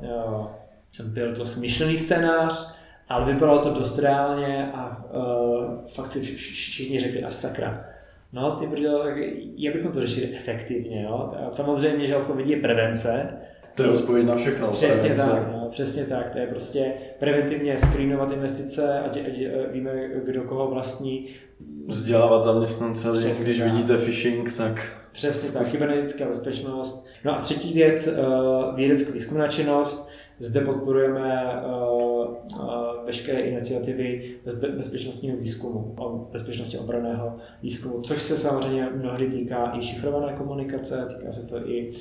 byl 1.03 1.37
to 1.37 1.47
smyšlený 1.47 1.99
scénář, 1.99 2.75
ale 3.09 3.33
vypadalo 3.33 3.59
to 3.59 3.71
dost 3.71 3.99
reálně 3.99 4.71
a 4.75 5.05
uh, 5.15 5.87
fakt 5.87 6.07
si 6.07 6.21
všichni 6.21 7.01
řekli, 7.01 7.25
a 7.25 7.31
sakra. 7.31 7.85
No, 8.33 8.51
ty 8.51 8.67
brdo, 8.67 9.03
jak 9.57 9.75
bychom 9.75 9.93
to 9.93 10.01
řešili 10.01 10.37
efektivně, 10.37 11.03
jo? 11.03 11.31
A 11.47 11.53
samozřejmě, 11.53 12.07
že 12.07 12.17
odpověď 12.17 12.49
je 12.49 12.57
prevence. 12.57 13.29
To 13.75 13.83
je 13.83 13.89
odpověď 13.91 14.27
na 14.27 14.37
všechno. 14.37 14.71
Přesně 14.71 15.09
prevence. 15.09 15.31
tak, 15.31 15.54
přesně 15.71 16.05
tak. 16.05 16.31
To 16.31 16.39
je 16.39 16.47
prostě 16.47 16.93
preventivně 17.19 17.79
screenovat 17.79 18.31
investice, 18.31 19.01
ať, 19.01 19.17
ať 19.17 19.39
eh, 19.39 19.69
víme, 19.73 20.09
kdo 20.25 20.43
koho 20.43 20.71
vlastní. 20.71 21.27
Vzdělávat 21.87 22.43
zaměstnance, 22.43 23.13
Přesně 23.13 23.45
když 23.45 23.59
tak. 23.59 23.73
vidíte 23.73 23.99
phishing, 23.99 24.57
tak... 24.57 24.93
Přesně 25.13 25.49
zkus... 25.49 25.61
tak, 25.61 25.71
kybernetická 25.71 26.29
bezpečnost. 26.29 27.07
No 27.25 27.37
a 27.37 27.41
třetí 27.41 27.73
věc, 27.73 28.07
uh, 28.07 28.77
vědeckou 28.77 29.13
výzkumná 29.13 29.49
činnost. 29.49 30.11
Zde 30.39 30.61
podporujeme 30.61 31.51
uh, 31.67 32.35
veškeré 33.07 33.41
iniciativy 33.41 34.35
bezpečnostního 34.77 35.37
výzkumu, 35.37 35.97
bezpečnosti 36.33 36.79
obraného 36.79 37.37
výzkumu, 37.63 38.01
což 38.01 38.23
se 38.23 38.39
samozřejmě 38.39 38.89
mnohdy 38.95 39.27
týká 39.27 39.73
i 39.79 39.83
šifrované 39.83 40.33
komunikace, 40.33 41.07
týká 41.09 41.33
se 41.33 41.43
to 41.43 41.69
i 41.71 41.93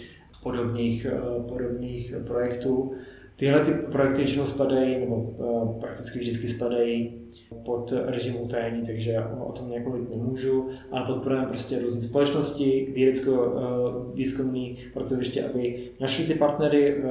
podobných, 0.44 1.08
podobných 1.48 2.14
projektů. 2.28 2.94
Tyhle 3.36 3.60
ty 3.60 3.72
projekty 3.72 4.22
většinou 4.22 4.46
spadají, 4.46 5.00
nebo 5.00 5.16
uh, 5.16 5.80
prakticky 5.80 6.20
vždycky 6.20 6.48
spadají 6.48 7.22
pod 7.66 7.94
režim 8.06 8.36
utajení, 8.42 8.84
takže 8.86 9.24
o 9.40 9.52
tom 9.52 9.70
nějak 9.70 9.88
mluvit 9.88 10.10
nemůžu, 10.10 10.70
ale 10.92 11.06
podporujeme 11.06 11.48
prostě 11.48 11.80
různé 11.80 12.02
společnosti, 12.02 12.92
vědecko-výzkumný 12.96 14.72
uh, 14.72 14.92
pracoviště, 14.94 15.44
aby 15.44 15.80
našli 16.00 16.26
ty 16.26 16.34
partnery 16.34 16.96
uh, 16.98 17.04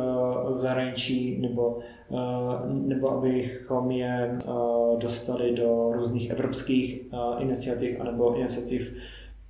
v 0.57 0.61
zahraničí, 0.61 1.39
nebo, 1.41 1.79
nebo 2.69 3.11
abychom 3.11 3.91
je 3.91 4.39
dostali 4.99 5.53
do 5.53 5.93
různých 5.95 6.31
evropských 6.31 7.07
iniciativ, 7.39 8.01
anebo 8.01 8.37
iniciativ 8.39 8.97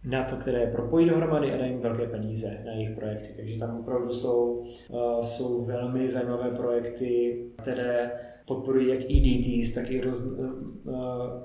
na 0.04 0.24
to, 0.24 0.36
které 0.36 0.66
propojí 0.66 1.08
dohromady 1.08 1.52
a 1.52 1.56
dají 1.56 1.76
velké 1.76 2.06
peníze 2.06 2.62
na 2.64 2.72
jejich 2.72 2.96
projekty. 2.96 3.28
Takže 3.36 3.58
tam 3.58 3.80
opravdu 3.80 4.12
jsou, 4.12 4.66
uh, 4.88 5.22
jsou 5.22 5.64
velmi 5.64 6.08
zajímavé 6.08 6.50
projekty, 6.50 7.38
které 7.62 8.10
podporují 8.46 8.88
jak 8.88 9.00
EDTs, 9.00 9.74
tak 9.74 9.90
i 9.90 10.00
roz, 10.00 10.24
uh, 10.24 10.46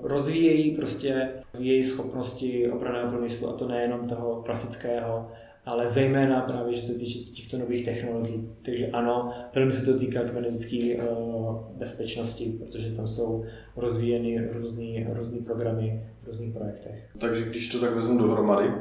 rozvíjejí 0.02 0.76
prostě 0.76 1.28
její 1.58 1.84
schopnosti 1.84 2.70
obraného 2.70 3.10
průmyslu 3.10 3.48
a 3.48 3.52
to 3.52 3.68
nejenom 3.68 4.06
toho 4.06 4.42
klasického, 4.42 5.28
ale 5.68 5.88
zejména 5.88 6.40
právě, 6.40 6.74
že 6.74 6.82
se 6.82 6.94
týče 6.94 7.18
těchto 7.18 7.58
nových 7.58 7.84
technologií. 7.84 8.48
Takže 8.62 8.86
ano, 8.86 9.32
velmi 9.54 9.72
se 9.72 9.92
to 9.92 9.98
týká 9.98 10.20
kybernetické 10.20 10.96
uh, 10.96 11.56
bezpečnosti, 11.76 12.58
protože 12.58 12.92
tam 12.92 13.08
jsou 13.08 13.44
rozvíjeny 13.76 14.48
různé 14.52 15.44
programy 15.44 16.06
v 16.22 16.26
různých 16.26 16.54
projektech. 16.54 17.10
Takže 17.18 17.44
když 17.44 17.68
to 17.68 17.80
tak 17.80 17.94
vezmu 17.94 18.18
dohromady, 18.18 18.72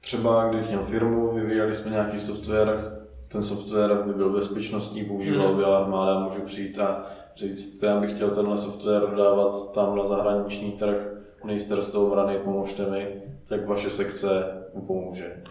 třeba 0.00 0.48
když 0.48 0.68
měl 0.68 0.82
firmu, 0.82 1.34
vyvíjeli 1.34 1.74
jsme 1.74 1.90
nějaký 1.90 2.20
software, 2.20 2.98
ten 3.28 3.42
software 3.42 4.02
by 4.06 4.14
byl 4.14 4.32
bezpečnostní, 4.32 5.04
používal 5.04 5.48
hmm. 5.48 5.56
by 5.56 5.64
armáda, 5.64 6.18
můžu 6.18 6.42
přijít 6.42 6.78
a 6.78 7.06
říct, 7.36 7.82
já 7.82 8.00
bych 8.00 8.14
chtěl 8.14 8.30
tenhle 8.30 8.56
software 8.56 9.10
dodávat 9.10 9.72
tam 9.72 9.96
na 9.96 10.04
zahraniční 10.04 10.72
trh, 10.72 11.12
ministerstvo 11.44 12.06
obrany, 12.06 12.38
pomožte 12.38 12.90
mi, 12.90 13.22
tak 13.48 13.66
vaše 13.66 13.90
sekce 13.90 14.28
mu 14.74 14.86
pomůže. 14.86 15.42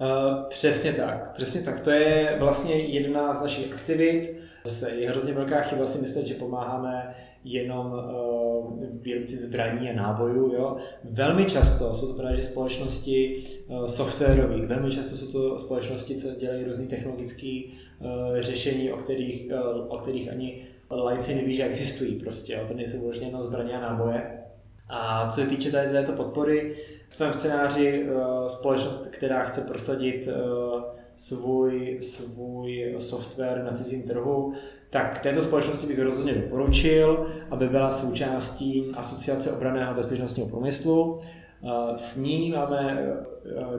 Uh, 0.00 0.42
přesně 0.48 0.92
tak, 0.92 1.32
přesně 1.34 1.62
tak. 1.62 1.80
To 1.80 1.90
je 1.90 2.36
vlastně 2.38 2.74
jedna 2.74 3.34
z 3.34 3.42
našich 3.42 3.72
aktivit. 3.72 4.36
Zase 4.64 4.90
je 4.90 5.10
hrozně 5.10 5.32
velká 5.32 5.60
chyba 5.60 5.86
si 5.86 6.02
myslet, 6.02 6.26
že 6.26 6.34
pomáháme 6.34 7.14
jenom 7.44 7.92
uh, 7.92 8.74
výrobci 9.02 9.36
zbraní 9.36 9.90
a 9.90 9.94
nábojů. 9.94 10.52
Jo? 10.54 10.76
Velmi 11.04 11.44
často 11.44 11.94
jsou 11.94 12.06
to 12.06 12.14
právě 12.14 12.42
společnosti 12.42 13.44
uh, 13.66 13.86
softwarové, 13.86 14.66
velmi 14.66 14.90
často 14.90 15.16
jsou 15.16 15.32
to 15.32 15.58
společnosti, 15.58 16.14
co 16.14 16.28
dělají 16.34 16.64
různé 16.64 16.86
technologické 16.86 17.60
uh, 17.98 18.40
řešení, 18.40 18.92
o 18.92 18.96
kterých, 18.96 19.46
uh, 19.52 19.86
o 19.88 19.98
kterých 19.98 20.30
ani 20.30 20.66
lajci 20.90 21.34
neví, 21.34 21.54
že 21.54 21.64
existují. 21.64 22.18
Prostě, 22.18 22.52
jo? 22.52 22.60
To 22.68 22.74
nejsou 22.74 23.00
vložně 23.00 23.26
jenom 23.26 23.42
zbraně 23.42 23.72
a 23.72 23.80
náboje. 23.80 24.40
A 24.88 25.28
co 25.30 25.40
se 25.40 25.46
týče 25.46 25.70
tady 25.70 25.90
této 25.90 26.12
podpory, 26.12 26.76
v 27.10 27.16
tvém 27.16 27.32
scénáři 27.32 28.04
uh, 28.04 28.46
společnost, 28.46 29.06
která 29.06 29.44
chce 29.44 29.60
prosadit 29.60 30.28
uh, 30.28 30.82
svůj, 31.16 31.98
svůj 32.02 32.94
software 32.98 33.64
na 33.64 33.70
cizím 33.70 34.02
trhu, 34.02 34.54
tak 34.90 35.20
této 35.20 35.42
společnosti 35.42 35.86
bych 35.86 35.98
rozhodně 35.98 36.34
doporučil, 36.34 37.26
aby 37.50 37.68
byla 37.68 37.92
součástí 37.92 38.92
Asociace 38.96 39.52
obraného 39.52 39.94
bezpečnostního 39.94 40.48
průmyslu. 40.48 41.12
Uh, 41.12 41.94
s 41.94 42.16
ní 42.16 42.52
máme 42.56 43.08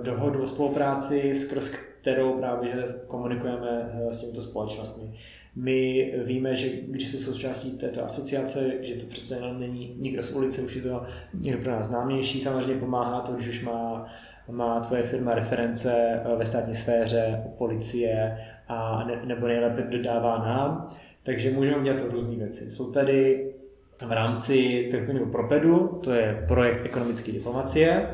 dohodu 0.04 0.44
o 0.44 0.48
spolupráci, 0.48 1.34
skrz 1.36 1.70
kterou 2.02 2.34
právě 2.34 2.84
komunikujeme 3.08 3.90
s 4.12 4.22
těmito 4.22 4.42
společnostmi. 4.42 5.14
My 5.56 6.14
víme, 6.26 6.56
že 6.56 6.70
když 6.70 7.08
jsou 7.08 7.18
součástí 7.18 7.78
této 7.78 8.06
asociace, 8.06 8.74
že 8.82 8.96
to 8.96 9.06
přece 9.06 9.36
jenom 9.36 9.60
není 9.60 9.96
nikdo 10.00 10.24
z 10.24 10.32
ulice, 10.32 10.62
už 10.62 10.76
je 10.76 10.82
to 10.82 11.04
někdo 11.34 11.64
pro 11.64 11.72
nás 11.72 11.88
známější. 11.88 12.42
Samozřejmě 12.42 12.76
pomáhá 12.76 13.22
to, 13.22 13.32
když 13.32 13.48
už 13.48 13.64
má, 13.64 14.08
má 14.50 14.80
tvoje 14.80 15.04
firma 15.04 15.36
reference 15.36 16.20
ve 16.38 16.46
státní 16.46 16.76
sféře, 16.76 17.44
policie 17.58 18.38
a 18.68 19.04
ne, 19.08 19.22
nebo 19.26 19.48
nejlépe 19.48 19.82
dodává 19.82 20.38
nám. 20.38 20.90
Takže 21.24 21.52
můžeme 21.52 21.78
udělat 21.78 22.02
různé 22.02 22.36
věci. 22.36 22.70
Jsou 22.70 22.92
tady 22.92 23.52
v 24.08 24.12
rámci 24.12 24.88
takzvaného 24.92 25.26
Propedu, 25.26 25.88
to 26.04 26.12
je 26.14 26.46
projekt 26.48 26.86
ekonomické 26.86 27.32
diplomacie, 27.32 28.08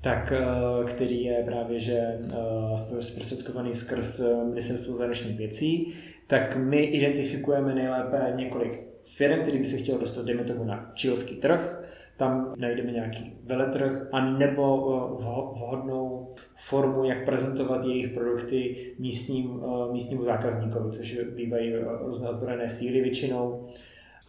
tak, 0.00 0.32
eh, 0.32 0.84
který 0.84 1.24
je 1.24 1.42
právě 1.44 1.78
že 1.78 1.98
eh, 1.98 3.02
zprostředkovaný 3.02 3.74
skrz 3.74 4.22
Ministerstvo 4.48 4.96
zahraničních 4.96 5.38
věcí, 5.38 5.94
tak 6.28 6.56
my 6.56 6.84
identifikujeme 6.84 7.74
nejlépe 7.74 8.32
několik 8.36 8.86
firm, 9.02 9.42
který 9.42 9.58
by 9.58 9.66
se 9.66 9.76
chtěl 9.76 9.98
dostat, 9.98 10.24
dejme 10.26 10.44
tomu, 10.44 10.64
na 10.64 10.92
čilský 10.94 11.36
trh, 11.36 11.82
tam 12.16 12.54
najdeme 12.56 12.92
nějaký 12.92 13.36
veletrh 13.44 14.08
a 14.12 14.30
nebo 14.30 14.64
eh, 14.64 15.22
vhodnou 15.58 16.34
formu, 16.56 17.04
jak 17.04 17.24
prezentovat 17.24 17.84
jejich 17.84 18.12
produkty 18.12 18.76
místním, 18.98 19.62
eh, 19.62 19.92
místnímu 19.92 20.24
zákazníkovi, 20.24 20.90
což 20.90 21.18
bývají 21.36 21.74
různé 22.00 22.28
ozbrojené 22.28 22.68
síly 22.68 23.00
většinou, 23.00 23.66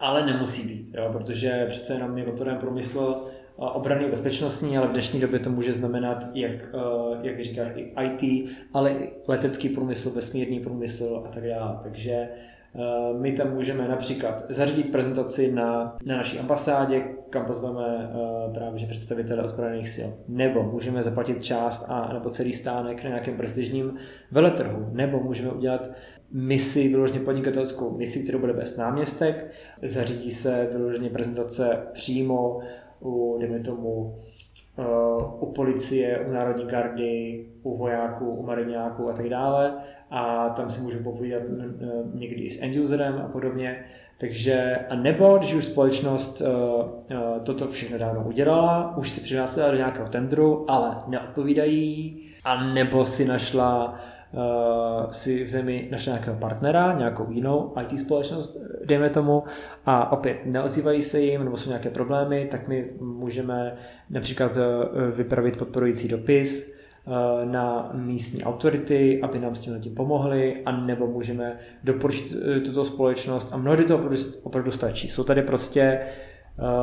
ale 0.00 0.26
nemusí 0.26 0.68
být, 0.68 0.94
jo, 0.94 1.08
protože 1.12 1.66
přece 1.68 1.94
jenom 1.94 2.14
my 2.14 2.24
podporujeme 2.24 2.60
průmysl 2.60 3.26
obrany 3.56 4.06
bezpečnostní, 4.06 4.78
ale 4.78 4.86
v 4.86 4.92
dnešní 4.92 5.20
době 5.20 5.38
to 5.38 5.50
může 5.50 5.72
znamenat, 5.72 6.26
jak, 6.34 6.52
eh, 6.52 7.18
jak 7.22 7.40
říká, 7.40 7.62
IT, 8.02 8.48
ale 8.72 8.90
i 8.90 9.10
letecký 9.28 9.68
průmysl, 9.68 10.10
vesmírný 10.10 10.60
průmysl 10.60 11.22
a 11.26 11.28
tak 11.28 11.48
dále. 11.48 11.78
Takže 11.82 12.12
eh, 12.12 12.28
my 13.18 13.32
tam 13.32 13.54
můžeme 13.54 13.88
například 13.88 14.44
zařídit 14.48 14.92
prezentaci 14.92 15.52
na, 15.52 15.96
na 16.04 16.16
naší 16.16 16.38
ambasádě, 16.38 17.04
kam 17.30 17.44
pozveme 17.44 18.10
eh, 18.10 18.52
právě 18.54 18.78
že 18.78 18.86
představitele 18.86 19.42
ozbrojených 19.42 19.88
sil. 19.96 20.08
Nebo 20.28 20.62
můžeme 20.62 21.02
zaplatit 21.02 21.42
část 21.42 21.86
a 21.88 22.12
nebo 22.12 22.30
celý 22.30 22.52
stánek 22.52 23.04
na 23.04 23.10
nějakém 23.10 23.36
prestižním 23.36 23.94
veletrhu. 24.30 24.88
Nebo 24.92 25.20
můžeme 25.20 25.50
udělat 25.50 25.90
misi, 26.32 26.88
vyloženě 26.88 27.20
podnikatelskou 27.20 27.96
misi, 27.96 28.22
kterou 28.22 28.38
bude 28.38 28.52
vést 28.52 28.76
náměstek. 28.76 29.50
Zařídí 29.82 30.30
se 30.30 30.68
vyloženě 30.72 31.10
prezentace 31.10 31.86
přímo 31.92 32.60
u, 33.00 33.36
dejme 33.40 33.58
tomu, 33.60 34.16
uh, 34.78 35.42
u 35.42 35.52
policie, 35.52 36.24
u 36.28 36.32
národní 36.32 36.64
gardy, 36.64 37.46
u 37.62 37.76
vojáků, 37.76 38.30
u 38.30 38.42
mariňáků 38.46 39.08
a 39.08 39.12
tak 39.12 39.28
dále 39.28 39.74
a 40.10 40.48
tam 40.48 40.70
si 40.70 40.80
můžu 40.80 41.02
popovídat 41.02 41.42
někdy 42.14 42.40
i 42.40 42.50
s 42.50 42.62
end-userem 42.62 43.22
a 43.24 43.28
podobně. 43.28 43.84
Takže, 44.20 44.78
a 44.90 44.96
nebo 44.96 45.38
když 45.38 45.54
už 45.54 45.64
společnost 45.64 46.40
uh, 46.40 46.48
uh, 46.48 47.40
toto 47.42 47.68
všechno 47.68 47.98
dávno 47.98 48.24
udělala, 48.24 48.96
už 48.96 49.10
si 49.10 49.20
přihlásila 49.20 49.70
do 49.70 49.76
nějakého 49.76 50.08
tendru, 50.08 50.70
ale 50.70 50.96
neodpovídají, 51.06 52.20
a 52.44 52.72
nebo 52.72 53.04
si 53.04 53.24
našla 53.24 54.00
uh, 54.32 55.10
si 55.10 55.44
v 55.44 55.48
zemi 55.48 55.88
našel 55.90 56.12
nějakého 56.12 56.36
partnera, 56.36 56.92
nějakou 56.98 57.30
jinou 57.30 57.74
IT 57.82 57.98
společnost, 57.98 58.62
dejme 58.84 59.10
tomu, 59.10 59.42
a 59.86 60.12
opět 60.12 60.36
neozývají 60.44 61.02
se 61.02 61.20
jim, 61.20 61.44
nebo 61.44 61.56
jsou 61.56 61.68
nějaké 61.68 61.90
problémy, 61.90 62.48
tak 62.50 62.68
my 62.68 62.90
můžeme 63.00 63.76
například 64.10 64.56
uh, 64.56 64.62
vypravit 65.16 65.56
podporující 65.56 66.08
dopis 66.08 66.76
uh, 67.04 67.12
na 67.50 67.90
místní 67.94 68.44
autority, 68.44 69.20
aby 69.22 69.38
nám 69.38 69.54
s 69.54 69.60
tím 69.60 69.80
tím 69.80 69.94
pomohli, 69.94 70.62
a 70.64 70.76
nebo 70.76 71.06
můžeme 71.06 71.58
doporučit 71.84 72.36
tuto 72.64 72.84
společnost 72.84 73.52
a 73.52 73.56
mnohdy 73.56 73.84
to 73.84 73.94
opravdu, 73.94 74.16
opravdu 74.42 74.70
stačí. 74.70 75.08
Jsou 75.08 75.24
tady 75.24 75.42
prostě 75.42 76.00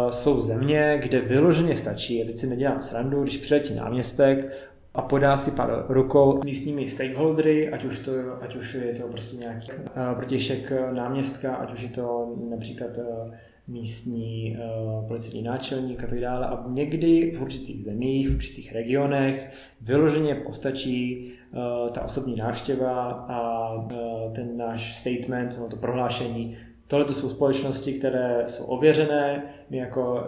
jsou 0.09 0.41
země, 0.41 0.99
kde 1.01 1.21
vyloženě 1.21 1.75
stačí, 1.75 2.23
a 2.23 2.25
teď 2.25 2.37
si 2.37 2.47
nedělám 2.47 2.81
srandu, 2.81 3.23
když 3.23 3.37
přiletí 3.37 3.73
náměstek, 3.73 4.53
a 4.97 5.01
podá 5.01 5.37
si 5.37 5.51
pár 5.51 5.85
rukou 5.89 6.41
s 6.43 6.45
místními 6.45 6.89
stakeholdery, 6.89 7.69
ať 7.71 7.85
už, 7.85 7.99
to, 7.99 8.11
ať 8.41 8.55
už 8.55 8.73
je 8.73 8.93
to 8.93 9.07
prostě 9.07 9.37
nějaký 9.37 9.71
uh, 9.71 10.13
protějšek 10.15 10.71
náměstka, 10.91 11.55
ať 11.55 11.73
už 11.73 11.81
je 11.81 11.89
to 11.89 12.35
například 12.49 12.97
uh, 12.97 13.33
místní 13.67 14.57
uh, 14.57 15.07
policijní 15.07 15.43
náčelník 15.43 16.03
a 16.03 16.07
tak 16.07 16.19
dále. 16.19 16.45
A 16.45 16.63
někdy 16.67 17.31
v 17.37 17.41
určitých 17.41 17.83
zemích, 17.83 18.29
v 18.29 18.35
určitých 18.35 18.73
regionech 18.73 19.51
vyloženě 19.81 20.35
postačí 20.35 21.31
ta 21.93 22.03
osobní 22.03 22.35
návštěva 22.35 23.11
a 23.11 23.71
ten 24.35 24.57
náš 24.57 24.97
statement, 24.97 25.57
no 25.59 25.67
to 25.67 25.75
prohlášení. 25.75 26.57
Tohle 26.87 27.05
to 27.05 27.13
jsou 27.13 27.29
společnosti, 27.29 27.93
které 27.93 28.43
jsou 28.47 28.65
ověřené. 28.65 29.43
My 29.69 29.77
jako 29.77 30.23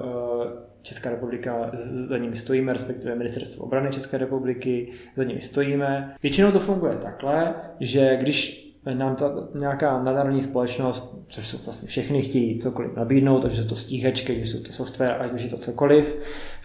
Česká 0.82 1.10
republika, 1.10 1.72
za 2.08 2.18
nimi 2.18 2.36
stojíme, 2.36 2.74
respektive 2.74 3.16
ministerstvo 3.16 3.66
obrany 3.66 3.90
České 3.90 4.18
republiky, 4.18 4.92
za 5.16 5.24
nimi 5.24 5.42
stojíme. 5.42 6.16
Většinou 6.24 6.52
to 6.52 6.60
funguje 6.60 6.96
takhle, 6.96 7.56
že 7.80 8.18
když 8.18 8.70
nám 8.94 9.16
ta 9.16 9.34
nějaká 9.56 10.04
nadnárodní 10.04 10.42
společnost, 10.42 11.26
což 11.28 11.48
jsou 11.48 11.58
vlastně 11.58 11.88
všechny, 11.88 12.22
chtějí 12.22 12.60
cokoliv 12.60 12.96
nabídnout, 12.96 13.54
jsou 13.54 13.64
to 13.64 13.76
stíhačky, 13.76 14.42
už 14.42 14.50
jsou 14.50 14.60
to 14.60 14.72
software, 14.72 15.22
ať 15.22 15.34
už 15.34 15.44
je 15.44 15.50
to 15.50 15.58
cokoliv, 15.58 16.18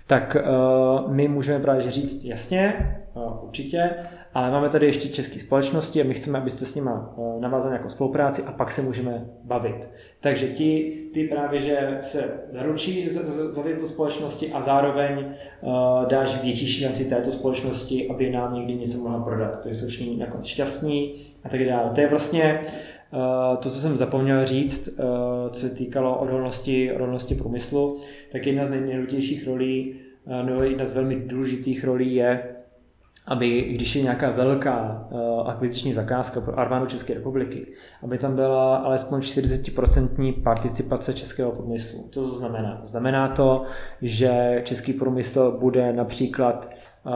tak 0.06 0.36
uh, 0.36 1.12
my 1.12 1.28
můžeme 1.28 1.60
právě 1.60 1.90
říct 1.90 2.24
jasně, 2.24 2.74
uh, 3.14 3.44
určitě, 3.44 3.90
ale 4.34 4.50
máme 4.50 4.68
tady 4.68 4.86
ještě 4.86 5.08
české 5.08 5.38
společnosti 5.38 6.02
a 6.02 6.04
my 6.04 6.14
chceme, 6.14 6.38
abyste 6.38 6.64
s 6.64 6.74
nimi 6.74 6.90
uh, 7.16 7.40
navázali 7.40 7.72
nějakou 7.72 7.88
spolupráci 7.88 8.42
a 8.42 8.52
pak 8.52 8.70
se 8.70 8.82
můžeme 8.82 9.26
bavit. 9.44 9.90
Takže 10.20 10.46
ti, 10.46 11.02
ty 11.14 11.24
právě, 11.24 11.60
že 11.60 11.96
se 12.00 12.40
zaručí 12.52 13.08
za, 13.08 13.22
za, 13.22 13.52
za 13.52 13.62
tyto 13.62 13.86
společnosti 13.86 14.52
a 14.52 14.62
zároveň 14.62 15.24
uh, 15.60 16.06
dáš 16.08 16.42
větší 16.42 16.66
šanci 16.66 17.04
této 17.04 17.32
společnosti, 17.32 18.08
aby 18.08 18.30
nám 18.30 18.54
někdy 18.54 18.74
něco 18.74 18.98
mohla 18.98 19.24
prodat. 19.24 19.62
To 19.62 19.68
jsou 19.68 19.86
všichni 19.86 20.16
nakonec 20.16 20.46
šťastní 20.46 21.14
a 21.44 21.48
tak 21.48 21.66
dále. 21.66 21.90
To 21.90 22.00
je 22.00 22.08
vlastně 22.08 22.60
uh, 23.12 23.56
to, 23.56 23.70
co 23.70 23.78
jsem 23.78 23.96
zapomněl 23.96 24.46
říct, 24.46 24.88
uh, 24.88 24.94
co 25.50 25.60
se 25.60 25.74
týkalo 25.74 26.18
odolnosti, 26.18 26.92
odolnosti 26.92 27.34
průmyslu, 27.34 28.00
tak 28.32 28.46
jedna 28.46 28.64
z 28.64 28.68
nejdůležitějších 28.68 29.46
rolí, 29.46 30.00
uh, 30.26 30.46
nebo 30.46 30.62
jedna 30.62 30.84
z 30.84 30.92
velmi 30.92 31.16
důležitých 31.16 31.84
rolí 31.84 32.14
je 32.14 32.53
aby 33.26 33.62
když 33.62 33.96
je 33.96 34.02
nějaká 34.02 34.30
velká 34.30 35.08
uh, 35.10 35.48
akviziční 35.48 35.92
zakázka 35.92 36.40
pro 36.40 36.58
armádu 36.58 36.86
České 36.86 37.14
republiky, 37.14 37.66
aby 38.02 38.18
tam 38.18 38.34
byla 38.34 38.76
alespoň 38.76 39.20
40% 39.20 40.42
participace 40.42 41.14
českého 41.14 41.52
průmyslu. 41.52 42.08
Co 42.10 42.20
to 42.20 42.28
znamená? 42.28 42.80
Znamená 42.84 43.28
to, 43.28 43.62
že 44.02 44.62
český 44.64 44.92
průmysl 44.92 45.56
bude 45.60 45.92
například 45.92 46.70
uh, 47.06 47.12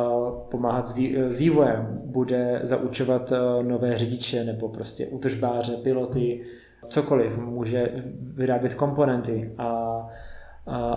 pomáhat 0.50 0.86
s, 0.86 0.94
vý, 0.94 1.16
s 1.28 1.38
vývojem, 1.38 2.00
bude 2.04 2.60
zaučovat 2.62 3.32
uh, 3.32 3.66
nové 3.66 3.98
řidiče 3.98 4.44
nebo 4.44 4.68
prostě 4.68 5.06
útržbáře, 5.06 5.72
piloty, 5.72 6.44
cokoliv, 6.88 7.38
může 7.38 8.04
vyrábět 8.20 8.74
komponenty 8.74 9.54
a 9.58 9.87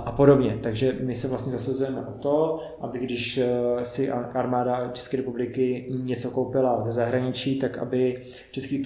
a 0.05 0.11
podobně. 0.11 0.59
Takže 0.63 0.95
my 1.01 1.15
se 1.15 1.27
vlastně 1.27 1.51
zasazujeme 1.51 2.01
o 2.01 2.11
to, 2.11 2.59
aby 2.81 2.99
když 2.99 3.37
eh, 3.37 3.49
si 3.85 4.11
armáda 4.11 4.89
České 4.93 5.17
republiky 5.17 5.87
něco 6.03 6.31
koupila 6.31 6.83
ze 6.83 6.91
zahraničí, 6.91 7.59
tak 7.59 7.77
aby 7.77 8.21
český 8.51 8.83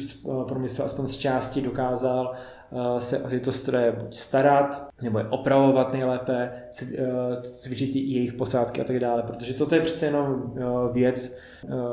průmysl 0.47 0.83
aspoň 0.83 1.07
z 1.07 1.17
části 1.17 1.61
dokázal 1.61 2.33
eh, 2.35 3.01
se 3.01 3.23
o 3.23 3.27
tyto 3.27 3.51
stroje 3.51 3.91
buď 3.91 4.15
starat, 4.15 4.87
nebo 5.01 5.19
je 5.19 5.25
opravovat 5.25 5.93
nejlépe, 5.93 6.51
eh, 6.81 7.05
cvičit 7.41 7.95
jejich 7.95 8.33
posádky 8.33 8.81
a 8.81 8.83
tak 8.83 8.99
dále, 8.99 9.23
protože 9.23 9.53
toto 9.53 9.75
je 9.75 9.81
přece 9.81 10.05
jenom 10.05 10.53
věc 10.93 11.39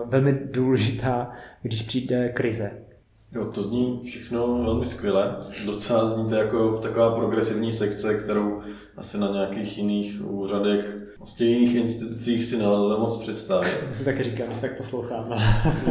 velmi 0.05 0.33
důležitá, 0.33 1.31
když 1.63 1.83
přijde 1.83 2.29
krize. 2.29 2.92
Jo, 3.35 3.45
to 3.45 3.63
zní 3.63 4.01
všechno 4.05 4.63
velmi 4.65 4.87
skvěle. 4.87 5.37
Docela 5.67 6.07
zní 6.07 6.29
to 6.29 6.35
jako 6.35 6.79
taková 6.79 7.15
progresivní 7.15 7.73
sekce, 7.73 8.15
kterou 8.15 8.61
asi 8.97 9.19
na 9.19 9.29
nějakých 9.29 9.79
jiných 9.79 10.23
úřadech, 10.25 10.97
vlastně 11.19 11.47
jiných 11.47 11.75
institucích 11.75 12.45
si 12.45 12.57
nelze 12.57 12.97
moc 12.97 13.17
představit. 13.17 13.71
To 13.89 13.95
si 13.95 14.05
taky 14.05 14.23
říkám, 14.23 14.49
že 14.49 14.55
se 14.55 14.69
tak 14.69 14.77
poslouchám. 14.77 15.35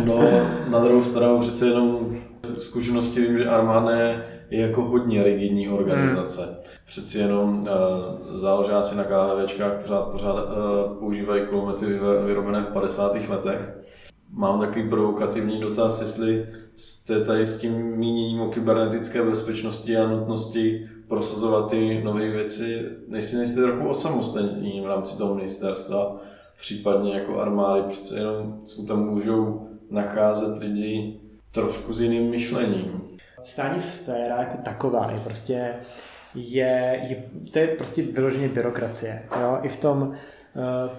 no, 0.06 0.20
na 0.70 0.80
druhou 0.80 1.04
stranu 1.04 1.40
přece 1.40 1.68
jenom 1.68 2.18
zkušenosti 2.58 3.22
vím, 3.22 3.38
že 3.38 3.50
armáda 3.50 3.92
je 3.92 4.22
jako 4.52 4.82
hodně 4.86 5.24
rigidní 5.24 5.70
organizace. 5.70 6.42
Hmm. 6.46 6.56
Přeci 6.86 7.18
jenom 7.18 7.62
uh, 7.62 8.36
záložáci 8.36 8.96
na 8.96 9.04
KHVčkách 9.04 9.74
pořád, 9.82 10.02
pořád 10.02 10.34
uh, 10.34 10.98
používají 11.00 11.46
kulomety 11.46 11.86
vyrobené 12.26 12.62
v 12.62 12.68
50. 12.68 13.30
letech. 13.30 13.74
Mám 14.34 14.60
takový 14.60 14.90
provokativní 14.90 15.60
dotaz, 15.60 16.02
jestli 16.02 16.48
jste 16.76 17.26
tady 17.26 17.46
s 17.46 17.58
tím 17.60 17.98
míněním 17.98 18.42
o 18.42 18.50
kybernetické 18.50 19.24
bezpečnosti 19.24 19.98
a 19.98 20.08
nutnosti 20.08 20.90
prosazovat 21.08 21.70
ty 21.70 22.04
nové 22.04 22.30
věci, 22.30 22.86
nejsi 23.08 23.38
nejste 23.38 23.62
trochu 23.62 23.88
osamostatní 23.88 24.82
v 24.82 24.86
rámci 24.86 25.18
toho 25.18 25.36
ministerstva, 25.36 26.22
případně 26.58 27.14
jako 27.14 27.40
armády, 27.40 27.82
protože 27.82 28.16
jenom 28.16 28.62
jsou 28.64 28.86
tam 28.86 29.06
můžou 29.06 29.68
nacházet 29.90 30.58
lidi 30.58 31.20
trošku 31.52 31.94
s 31.94 32.02
jiným 32.02 32.30
myšlením. 32.30 33.02
Stání 33.44 33.80
sféra 33.80 34.38
jako 34.38 34.58
taková 34.58 35.12
je 35.12 35.20
prostě 35.20 35.76
je, 36.36 37.02
je 37.10 37.24
to 37.54 37.60
je 37.60 37.68
prostě 37.68 38.02
vyloženě 38.02 38.50
byrokracie, 38.50 39.24
jo? 39.42 39.60
i 39.62 39.70
v 39.70 39.78
tom 39.78 40.02
uh, 40.02 40.16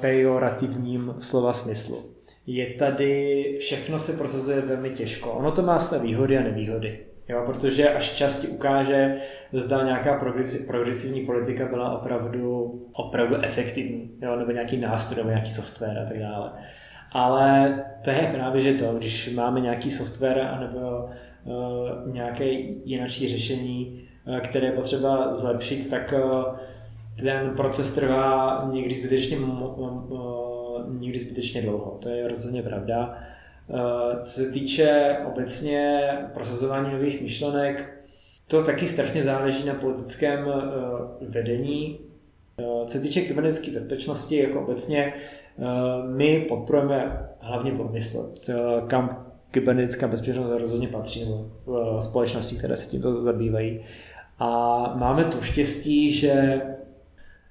pejorativním 0.01 1.15
slova 1.19 1.53
smyslu. 1.53 2.12
Je 2.47 2.67
tady, 2.67 3.57
všechno 3.61 3.99
se 3.99 4.13
prosazuje 4.13 4.61
velmi 4.61 4.91
těžko. 4.91 5.33
Ono 5.33 5.53
to 5.53 5.63
má 5.63 5.79
své 5.79 5.99
výhody 5.99 6.39
a 6.39 6.43
nevýhody. 6.43 6.99
Jo, 7.29 7.43
protože 7.47 7.89
až 7.89 8.11
častěji 8.11 8.53
ukáže, 8.53 9.17
zda 9.53 9.85
nějaká 9.85 10.21
progresivní 10.67 11.27
politika 11.27 11.67
byla 11.67 11.99
opravdu, 11.99 12.73
opravdu 12.95 13.37
efektivní, 13.37 14.11
jo, 14.23 14.37
nebo 14.37 14.51
nějaký 14.51 14.77
nástroj, 14.77 15.17
nebo 15.17 15.31
nějaký 15.31 15.51
software 15.51 15.99
a 15.99 16.05
tak 16.05 16.19
dále. 16.19 16.53
Ale 17.13 17.81
to 18.05 18.11
je 18.11 18.31
právě, 18.35 18.61
že 18.61 18.75
to, 18.75 18.95
když 18.95 19.35
máme 19.35 19.61
nějaký 19.61 19.91
software 19.91 20.59
nebo 20.61 21.09
uh, 21.45 22.13
nějaké 22.13 22.45
jinačí 22.85 23.29
řešení, 23.29 24.03
které 24.45 24.67
je 24.67 24.73
potřeba 24.73 25.33
zlepšit, 25.33 25.91
tak 25.91 26.15
ten 27.21 27.51
proces 27.57 27.95
trvá 27.95 28.69
někdy 28.73 28.95
zbytečně, 28.95 29.37
někdy 30.89 31.19
zbytečně 31.19 31.63
dlouho. 31.63 31.99
To 32.03 32.09
je 32.09 32.29
rozhodně 32.29 32.63
pravda. 32.63 33.19
Co 34.21 34.31
se 34.31 34.51
týče 34.51 35.17
obecně 35.27 36.09
prosazování 36.35 36.93
nových 36.93 37.23
myšlenek, 37.23 38.05
to 38.47 38.63
taky 38.63 38.87
strašně 38.87 39.23
záleží 39.23 39.67
na 39.67 39.75
politickém 39.75 40.47
vedení. 41.21 41.99
Co 42.87 42.99
se 42.99 43.03
týče 43.03 43.21
kybernetické 43.21 43.71
bezpečnosti, 43.71 44.37
jako 44.37 44.61
obecně, 44.61 45.13
my 46.07 46.47
podporujeme 46.49 47.29
hlavně 47.41 47.73
průmysl, 47.73 48.35
kam 48.87 49.27
kybernetická 49.51 50.09
bezpečnost 50.09 50.61
rozhodně 50.61 50.89
patří, 50.89 51.25
nebo 51.25 51.51
společnosti, 52.03 52.57
které 52.57 52.77
se 52.77 52.91
tímto 52.91 53.23
zabývají. 53.23 53.81
A 54.39 54.79
máme 54.97 55.25
tu 55.25 55.43
štěstí, 55.43 56.13
že, 56.13 56.63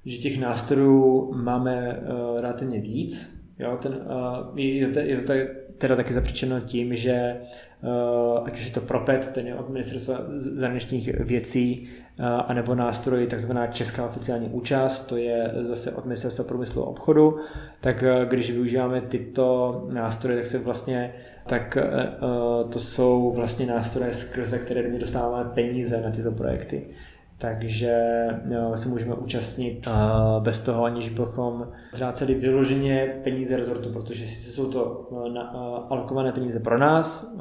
že 0.05 0.17
těch 0.17 0.39
nástrojů 0.39 1.31
máme 1.35 1.99
uh, 1.99 2.41
relativně 2.41 2.81
víc. 2.81 3.41
Jo, 3.59 3.77
ten, 3.81 3.93
uh, 3.93 4.59
je, 4.59 4.89
to, 4.89 4.99
je 4.99 5.17
to 5.17 5.33
teda 5.77 5.95
taky 5.95 6.13
zapříčeno 6.13 6.59
tím, 6.59 6.95
že 6.95 7.37
uh, 7.83 8.47
ať 8.47 8.53
už 8.53 8.65
je 8.65 8.71
to 8.71 8.81
PROPET, 8.81 9.33
ten 9.33 9.47
je 9.47 9.55
od 9.55 9.69
ministerstva 9.69 10.17
zahraničních 10.29 11.19
věcí, 11.19 11.89
uh, 12.19 12.25
anebo 12.25 12.75
nástroj 12.75 13.27
takzvaná 13.27 13.67
česká 13.67 14.05
oficiální 14.05 14.49
účast, 14.49 15.05
to 15.05 15.17
je 15.17 15.51
zase 15.61 15.91
od 15.91 16.05
ministerstva 16.05 16.45
průmyslu 16.45 16.83
a 16.83 16.87
obchodu, 16.87 17.37
tak 17.81 18.03
uh, 18.03 18.29
když 18.29 18.51
využíváme 18.51 19.01
tyto 19.01 19.81
nástroje, 19.93 20.37
tak 20.37 20.45
se 20.45 20.59
vlastně 20.59 21.13
tak 21.47 21.77
to 22.69 22.79
jsou 22.79 23.31
vlastně 23.31 23.65
nástroje, 23.65 24.13
skrze 24.13 24.59
které 24.59 24.89
my 24.89 24.99
dostáváme 24.99 25.49
peníze 25.49 26.01
na 26.01 26.11
tyto 26.11 26.31
projekty 26.31 26.87
takže 27.41 27.97
no, 28.45 28.77
se 28.77 28.89
můžeme 28.89 29.15
účastnit 29.15 29.87
bez 30.39 30.59
toho, 30.59 30.83
aniž 30.83 31.09
bychom 31.09 31.67
ztráceli 31.93 32.33
vyloženě 32.33 33.19
peníze 33.23 33.57
rezortu, 33.57 33.89
protože 33.89 34.27
sice 34.27 34.51
jsou 34.51 34.71
to 34.71 35.07
uh, 35.09 35.37
alokované 35.89 36.31
peníze 36.31 36.59
pro 36.59 36.77
nás 36.77 37.35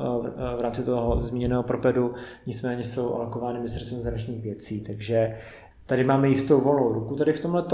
v 0.56 0.60
rámci 0.60 0.84
toho 0.84 1.22
zmíněného 1.22 1.62
propedu, 1.62 2.14
nicméně 2.46 2.84
jsou 2.84 3.14
alokovány 3.14 3.58
ministerstvem 3.58 4.00
zahraničních 4.00 4.42
věcí, 4.42 4.84
takže 4.84 5.36
tady 5.86 6.04
máme 6.04 6.28
jistou 6.28 6.60
volnou 6.60 6.92
ruku 6.92 7.16
tady 7.16 7.32
v 7.32 7.42
tomhle 7.42 7.64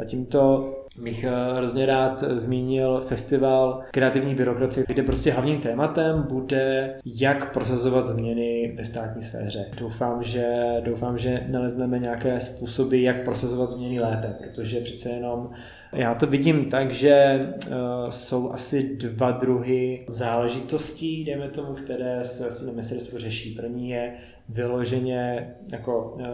a 0.00 0.04
tímto 0.04 0.72
bych 1.02 1.24
eh, 1.24 1.30
hrozně 1.56 1.86
rád 1.86 2.20
zmínil 2.20 3.00
festival 3.00 3.82
kreativní 3.90 4.34
byrokracie, 4.34 4.84
kde 4.88 5.02
prostě 5.02 5.32
hlavním 5.32 5.60
tématem 5.60 6.26
bude, 6.28 6.94
jak 7.04 7.52
prosazovat 7.52 8.06
změny 8.06 8.74
ve 8.78 8.84
státní 8.84 9.22
sféře. 9.22 9.66
Doufám, 9.80 10.22
že, 10.22 10.46
doufám, 10.84 11.18
že 11.18 11.46
nalezneme 11.48 11.98
nějaké 11.98 12.40
způsoby, 12.40 13.04
jak 13.04 13.24
prosazovat 13.24 13.70
změny 13.70 14.00
lépe, 14.00 14.34
protože 14.38 14.80
přece 14.80 15.10
jenom 15.10 15.50
já 15.92 16.14
to 16.14 16.26
vidím 16.26 16.64
tak, 16.64 16.92
že 16.92 17.46
uh, 17.66 17.74
jsou 18.10 18.52
asi 18.52 18.96
dva 18.96 19.30
druhy 19.30 20.06
záležitostí, 20.08 21.24
dejme 21.24 21.48
tomu, 21.48 21.74
které 21.74 22.24
se 22.24 22.48
asi 22.48 22.66
na 22.66 22.72
ministerstvu 22.72 23.18
řeší. 23.18 23.54
První 23.54 23.90
je 23.90 24.12
vyloženě, 24.48 25.54
jako, 25.72 26.12
uh, 26.20 26.26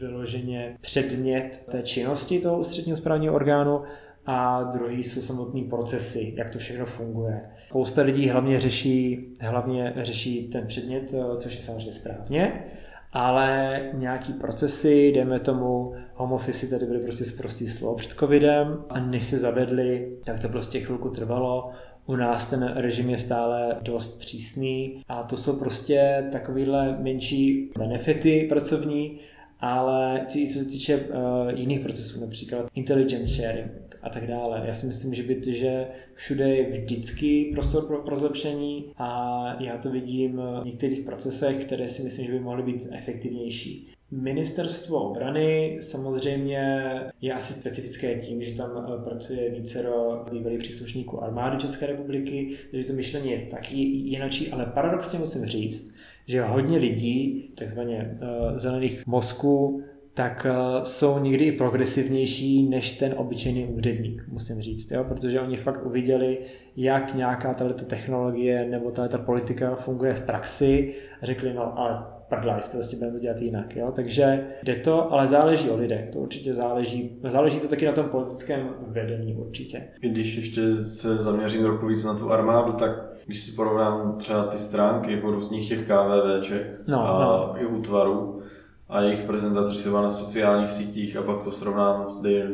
vyloženě 0.00 0.76
předmět 0.80 1.64
té 1.70 1.82
činnosti 1.82 2.40
toho 2.40 2.58
ústředního 2.58 2.96
správního 2.96 3.34
orgánu 3.34 3.82
a 4.26 4.62
druhý 4.62 5.04
jsou 5.04 5.22
samotné 5.22 5.62
procesy, 5.62 6.34
jak 6.36 6.50
to 6.50 6.58
všechno 6.58 6.86
funguje. 6.86 7.40
Spousta 7.68 8.02
lidí 8.02 8.28
hlavně 8.28 8.60
řeší, 8.60 9.28
hlavně 9.40 9.92
řeší 9.96 10.48
ten 10.48 10.66
předmět, 10.66 11.14
eh, 11.14 11.36
což 11.36 11.56
je 11.56 11.62
samozřejmě 11.62 11.92
správně, 11.92 12.64
ale 13.12 13.80
nějaký 13.92 14.32
procesy, 14.32 15.12
dejme 15.14 15.40
tomu, 15.40 15.94
home 16.14 16.32
office 16.32 16.66
tady 16.66 16.86
byly 16.86 16.98
prostě 16.98 17.24
zprostý 17.24 17.68
slovo 17.68 17.94
před 17.94 18.12
covidem 18.12 18.84
a 18.88 19.00
než 19.00 19.26
se 19.26 19.38
zavedli, 19.38 20.16
tak 20.24 20.38
to 20.38 20.48
prostě 20.48 20.80
chvilku 20.80 21.08
trvalo. 21.08 21.70
U 22.06 22.16
nás 22.16 22.50
ten 22.50 22.72
režim 22.76 23.10
je 23.10 23.18
stále 23.18 23.76
dost 23.84 24.18
přísný 24.18 25.02
a 25.08 25.22
to 25.22 25.36
jsou 25.36 25.56
prostě 25.58 26.28
takovýhle 26.32 26.98
menší 26.98 27.70
benefity 27.78 28.46
pracovní, 28.48 29.18
ale 29.60 30.26
co 30.28 30.38
se 30.52 30.64
týče 30.64 30.96
uh, 30.96 31.04
jiných 31.54 31.80
procesů, 31.80 32.20
například 32.20 32.66
intelligence 32.74 33.32
sharing 33.32 33.98
a 34.02 34.10
tak 34.10 34.26
dále, 34.26 34.62
já 34.64 34.74
si 34.74 34.86
myslím, 34.86 35.14
že, 35.14 35.22
by, 35.22 35.54
že 35.54 35.86
všude 36.14 36.48
je 36.48 36.70
vždycky 36.70 37.50
prostor 37.52 37.86
pro, 37.86 38.02
pro 38.02 38.16
zlepšení 38.16 38.92
a 38.96 39.62
já 39.62 39.78
to 39.78 39.90
vidím 39.90 40.36
v 40.62 40.66
některých 40.66 41.00
procesech, 41.00 41.64
které 41.64 41.88
si 41.88 42.02
myslím, 42.02 42.26
že 42.26 42.32
by 42.32 42.40
mohly 42.40 42.62
být 42.62 42.88
efektivnější. 42.92 43.88
Ministerstvo 44.12 45.10
obrany 45.10 45.78
samozřejmě 45.80 46.84
je 47.20 47.32
asi 47.34 47.52
specifické 47.52 48.14
tím, 48.14 48.42
že 48.42 48.56
tam 48.56 48.70
eh, 48.70 49.04
pracuje 49.04 49.50
vícero 49.50 50.24
bývalých 50.32 50.58
příslušníků 50.58 51.22
armády 51.22 51.56
České 51.56 51.86
republiky, 51.86 52.56
takže 52.70 52.86
to 52.86 52.92
myšlení 52.92 53.30
je 53.30 53.46
taky 53.50 53.76
jinačí, 53.76 54.52
ale 54.52 54.66
paradoxně 54.66 55.18
musím 55.18 55.46
říct, 55.46 55.94
že 56.26 56.42
hodně 56.42 56.78
lidí, 56.78 57.50
takzvaně 57.54 58.18
uh, 58.22 58.56
zelených 58.56 59.06
mozků, 59.06 59.82
tak 60.14 60.46
uh, 60.50 60.84
jsou 60.84 61.18
někdy 61.18 61.44
i 61.44 61.52
progresivnější 61.52 62.68
než 62.68 62.98
ten 62.98 63.14
obyčejný 63.16 63.66
úředník, 63.66 64.28
musím 64.28 64.62
říct, 64.62 64.90
jo? 64.90 65.04
protože 65.04 65.40
oni 65.40 65.56
fakt 65.56 65.86
uviděli, 65.86 66.38
jak 66.76 67.14
nějaká 67.14 67.54
tato 67.54 67.84
technologie 67.84 68.64
nebo 68.64 68.90
tato 68.90 69.18
politika 69.18 69.74
funguje 69.74 70.14
v 70.14 70.20
praxi 70.20 70.94
a 71.22 71.26
řekli, 71.26 71.54
no 71.54 71.78
ale 71.78 72.19
prdlajs, 72.30 72.68
prostě 72.68 72.96
budeme 72.96 73.12
to 73.12 73.22
dělat 73.22 73.40
jinak. 73.40 73.76
Jo? 73.76 73.92
Takže 73.96 74.46
jde 74.62 74.76
to, 74.76 75.12
ale 75.12 75.26
záleží 75.26 75.70
o 75.70 75.76
lidech, 75.76 76.08
to 76.12 76.18
určitě 76.18 76.54
záleží. 76.54 77.20
Záleží 77.28 77.60
to 77.60 77.68
taky 77.68 77.86
na 77.86 77.92
tom 77.92 78.04
politickém 78.04 78.70
vedení 78.86 79.34
určitě. 79.34 79.82
Když 80.00 80.36
ještě 80.36 80.76
se 80.76 81.16
zaměřím 81.16 81.62
trochu 81.62 81.86
víc 81.86 82.04
na 82.04 82.14
tu 82.14 82.32
armádu, 82.32 82.72
tak 82.72 82.90
když 83.26 83.40
si 83.40 83.52
porovnám 83.52 84.16
třeba 84.18 84.44
ty 84.44 84.58
stránky 84.58 85.12
jako 85.12 85.30
různých 85.30 85.68
těch 85.68 85.86
KVVček 85.86 86.80
no, 86.86 87.00
a 87.00 87.20
no. 87.24 87.62
i 87.62 87.66
útvarů 87.66 88.42
a 88.88 89.02
jejich 89.02 89.22
prezentaci 89.22 89.88
na 89.90 90.08
sociálních 90.08 90.70
sítích 90.70 91.16
a 91.16 91.22
pak 91.22 91.44
to 91.44 91.50
srovnám 91.50 92.06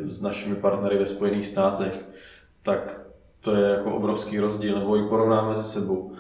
s 0.09 0.23
našimi 0.23 0.57
partnery 0.57 0.99
ve 0.99 1.07
Spojených 1.07 1.47
státech, 1.47 2.05
tak 2.63 3.01
to 3.41 3.57
je 3.57 3.71
jako 3.71 3.97
obrovský 3.97 4.41
rozdíl, 4.41 4.79
nebo 4.79 4.97
i 4.97 5.09
porovnáme 5.09 5.55
se 5.55 5.65
sebou. 5.65 6.13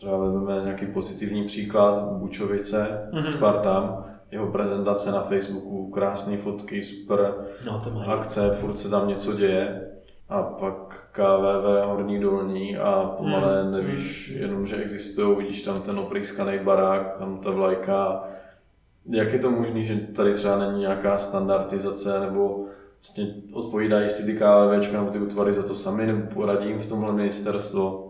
Třeba 0.00 0.18
vezmeme 0.18 0.64
nějaký 0.64 0.86
pozitivní 0.86 1.44
příklad 1.44 2.02
Bučovice, 2.02 3.08
mm-hmm. 3.12 3.30
Spartam, 3.30 4.04
jeho 4.30 4.46
prezentace 4.46 5.10
na 5.10 5.20
Facebooku, 5.20 5.90
krásné 5.90 6.36
fotky, 6.36 6.82
super 6.82 7.34
no, 7.66 7.80
to 7.80 8.10
akce, 8.10 8.50
furt 8.50 8.76
se 8.76 8.90
tam 8.90 9.08
něco 9.08 9.32
děje 9.32 9.90
a 10.28 10.42
pak 10.42 11.08
KVV 11.12 11.86
horní 11.86 12.20
dolní 12.20 12.76
a 12.76 13.14
pomalé 13.18 13.64
mm. 13.64 13.72
nevíš 13.72 14.28
jenom, 14.28 14.66
že 14.66 14.76
existují, 14.76 15.36
vidíš 15.36 15.62
tam 15.62 15.80
ten 15.80 15.98
oprýskaný 15.98 16.58
barák, 16.58 17.18
tam 17.18 17.38
ta 17.38 17.50
vlajka. 17.50 18.24
Jak 19.06 19.32
je 19.32 19.38
to 19.38 19.50
možné, 19.50 19.82
že 19.82 19.96
tady 19.96 20.34
třeba 20.34 20.58
není 20.58 20.80
nějaká 20.80 21.18
standardizace 21.18 22.20
nebo 22.20 22.64
vlastně 22.98 23.34
odpovídají 23.52 24.08
si 24.08 24.26
ty 24.26 24.32
KVVčka 24.32 24.98
nebo 24.98 25.10
ty 25.10 25.18
útvary 25.18 25.52
za 25.52 25.62
to 25.62 25.74
sami 25.74 26.06
nebo 26.06 26.26
poradí 26.34 26.68
jim 26.68 26.78
v 26.78 26.88
tomhle 26.88 27.12
ministerstvo? 27.12 28.09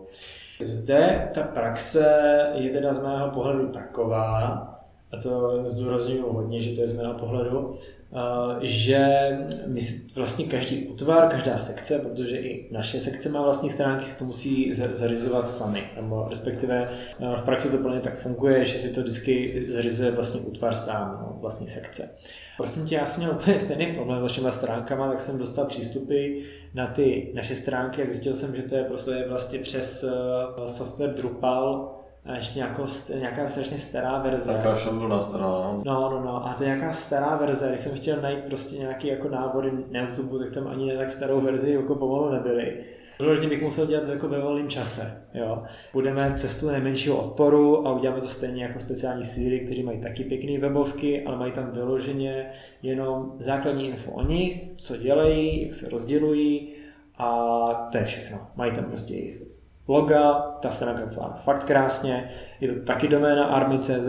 Zde 0.65 1.29
ta 1.33 1.43
praxe 1.43 2.05
je 2.53 2.69
teda 2.69 2.93
z 2.93 3.03
mého 3.03 3.29
pohledu 3.29 3.67
taková, 3.67 4.67
a 5.11 5.17
to 5.23 5.61
zdůraznuju 5.65 6.33
hodně, 6.33 6.59
že 6.59 6.75
to 6.75 6.81
je 6.81 6.87
z 6.87 6.97
mého 6.97 7.13
pohledu, 7.13 7.77
Eh, 8.13 8.57
že 8.61 9.29
my 9.65 9.81
si 9.81 10.07
vlastně 10.15 10.45
každý 10.45 10.87
útvar, 10.87 11.29
každá 11.29 11.57
sekce, 11.57 11.99
protože 11.99 12.37
i 12.37 12.67
naše 12.71 12.99
sekce 12.99 13.29
má 13.29 13.41
vlastní 13.41 13.69
stránky, 13.69 14.05
si 14.05 14.19
to 14.19 14.25
musí 14.25 14.73
zařizovat 14.73 15.49
sami, 15.49 15.83
nebo 15.95 16.25
respektive 16.29 16.89
eh, 17.19 17.35
v 17.37 17.41
praxi 17.41 17.69
to 17.69 17.77
plně 17.77 17.99
tak 17.99 18.17
funguje, 18.17 18.65
že 18.65 18.79
si 18.79 18.89
to 18.89 19.01
vždycky 19.01 19.65
zařizuje 19.69 20.11
vlastní 20.11 20.39
útvar 20.41 20.75
sám, 20.75 21.19
no, 21.21 21.37
vlastní 21.41 21.67
sekce. 21.67 22.09
Prosím 22.57 22.85
tě, 22.85 22.95
já 22.95 23.05
jsem 23.05 23.23
měl 23.23 23.35
úplně 23.35 23.59
stejný 23.59 23.85
problém 23.85 24.19
s 24.19 24.21
vašimi 24.21 24.51
stránkama, 24.51 25.09
tak 25.09 25.19
jsem 25.19 25.37
dostal 25.37 25.65
přístupy 25.65 26.43
na 26.73 26.87
ty 26.87 27.31
naše 27.33 27.55
stránky 27.55 28.01
a 28.01 28.05
zjistil 28.05 28.35
jsem, 28.35 28.55
že 28.55 28.63
to 28.63 28.75
je 28.75 28.83
prostě 28.83 29.25
vlastně 29.29 29.59
přes 29.59 30.03
eh, 30.03 30.69
software 30.69 31.13
Drupal, 31.13 31.97
a 32.25 32.35
ještě 32.35 32.59
nějakou, 32.59 32.85
nějaká 33.19 33.47
strašně 33.47 33.77
stará 33.77 34.17
verze. 34.17 34.51
Nějaká 34.51 34.75
šablona 34.75 35.21
stará. 35.21 35.45
No. 35.45 35.81
no, 35.85 36.09
no, 36.09 36.21
no. 36.25 36.47
A 36.47 36.53
to 36.53 36.63
je 36.63 36.69
nějaká 36.69 36.93
stará 36.93 37.35
verze. 37.35 37.67
Když 37.69 37.81
jsem 37.81 37.95
chtěl 37.95 38.21
najít 38.21 38.41
prostě 38.41 38.75
nějaký 38.75 39.07
jako 39.07 39.29
návody 39.29 39.71
na 39.91 39.99
YouTube, 39.99 40.45
tak 40.45 40.53
tam 40.53 40.67
ani 40.67 40.97
tak 40.97 41.11
starou 41.11 41.41
verzi 41.41 41.71
jako 41.71 41.95
pomalu 41.95 42.29
nebyly. 42.29 42.83
Vyloženě 43.21 43.47
bych 43.47 43.61
musel 43.61 43.85
dělat 43.85 44.07
jako 44.07 44.27
ve 44.27 44.39
volném 44.39 44.69
čase. 44.69 45.27
Jo. 45.33 45.63
Budeme 45.93 46.33
cestu 46.35 46.69
nejmenšího 46.69 47.17
odporu 47.17 47.87
a 47.87 47.93
uděláme 47.93 48.21
to 48.21 48.27
stejně 48.27 48.63
jako 48.63 48.79
speciální 48.79 49.25
síly, 49.25 49.59
kteří 49.59 49.83
mají 49.83 50.01
taky 50.01 50.23
pěkné 50.23 50.57
webovky, 50.59 51.23
ale 51.25 51.37
mají 51.37 51.51
tam 51.51 51.71
vyloženě 51.71 52.51
jenom 52.81 53.35
základní 53.37 53.87
info 53.87 54.11
o 54.11 54.23
nich, 54.23 54.73
co 54.77 54.97
dělají, 54.97 55.63
jak 55.63 55.73
se 55.73 55.89
rozdělují 55.89 56.73
a 57.17 57.89
to 57.91 57.97
je 57.97 58.05
všechno. 58.05 58.47
Mají 58.55 58.71
tam 58.71 58.83
prostě 58.83 59.13
jejich 59.13 59.41
loga, 59.87 60.33
ta 60.61 60.69
stránka 60.69 61.05
vypadá 61.05 61.33
fakt 61.33 61.63
krásně, 61.63 62.29
je 62.59 62.73
to 62.73 62.85
taky 62.85 63.07
doména 63.07 63.45
army.cz 63.45 64.07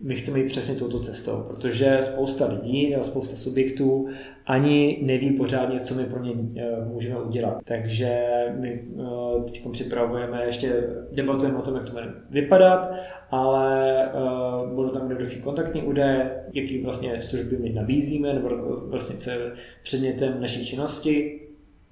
my 0.00 0.14
chceme 0.14 0.38
jít 0.38 0.46
přesně 0.46 0.74
touto 0.74 0.98
cestou, 0.98 1.42
protože 1.46 1.98
spousta 2.00 2.46
lidí 2.46 2.90
nebo 2.90 3.04
spousta 3.04 3.36
subjektů 3.36 4.08
ani 4.46 4.98
neví 5.02 5.30
pořádně, 5.30 5.80
co 5.80 5.94
my 5.94 6.04
pro 6.04 6.22
ně 6.22 6.32
eh, 6.56 6.84
můžeme 6.84 7.20
udělat. 7.20 7.58
Takže 7.64 8.26
my 8.58 8.84
eh, 8.98 9.42
teď 9.42 9.62
připravujeme, 9.72 10.44
ještě 10.44 10.86
debatujeme 11.12 11.58
o 11.58 11.62
tom, 11.62 11.74
jak 11.74 11.84
to 11.84 11.92
bude 11.92 12.06
vypadat, 12.30 12.92
ale 13.30 14.08
uh, 14.14 14.74
budou 14.74 14.88
tam 14.88 15.10
jednoduchý 15.10 15.40
kontaktní 15.40 15.82
údaje, 15.82 16.44
jaký 16.52 16.82
vlastně 16.82 17.20
služby 17.20 17.56
my 17.58 17.72
nabízíme, 17.72 18.34
nebo 18.34 18.48
vlastně 18.86 19.16
co 19.16 19.30
je 19.30 19.38
předmětem 19.82 20.40
naší 20.40 20.66
činnosti 20.66 21.40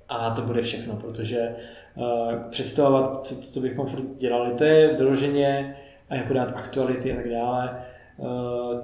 a 0.09 0.31
to 0.31 0.43
bude 0.43 0.63
všechno, 0.63 0.97
protože 0.97 1.55
uh, 1.97 2.33
představovat, 2.51 3.27
co, 3.27 3.41
co 3.41 3.61
bychom 3.61 3.87
dělali, 4.19 4.55
to 4.55 4.65
je 4.65 4.97
vyloženě 4.97 5.77
a 6.09 6.15
jako 6.15 6.33
dát 6.33 6.53
aktuality 6.57 7.13
a 7.13 7.17
tak 7.17 7.29
dále, 7.29 7.71
Eh, 7.71 7.94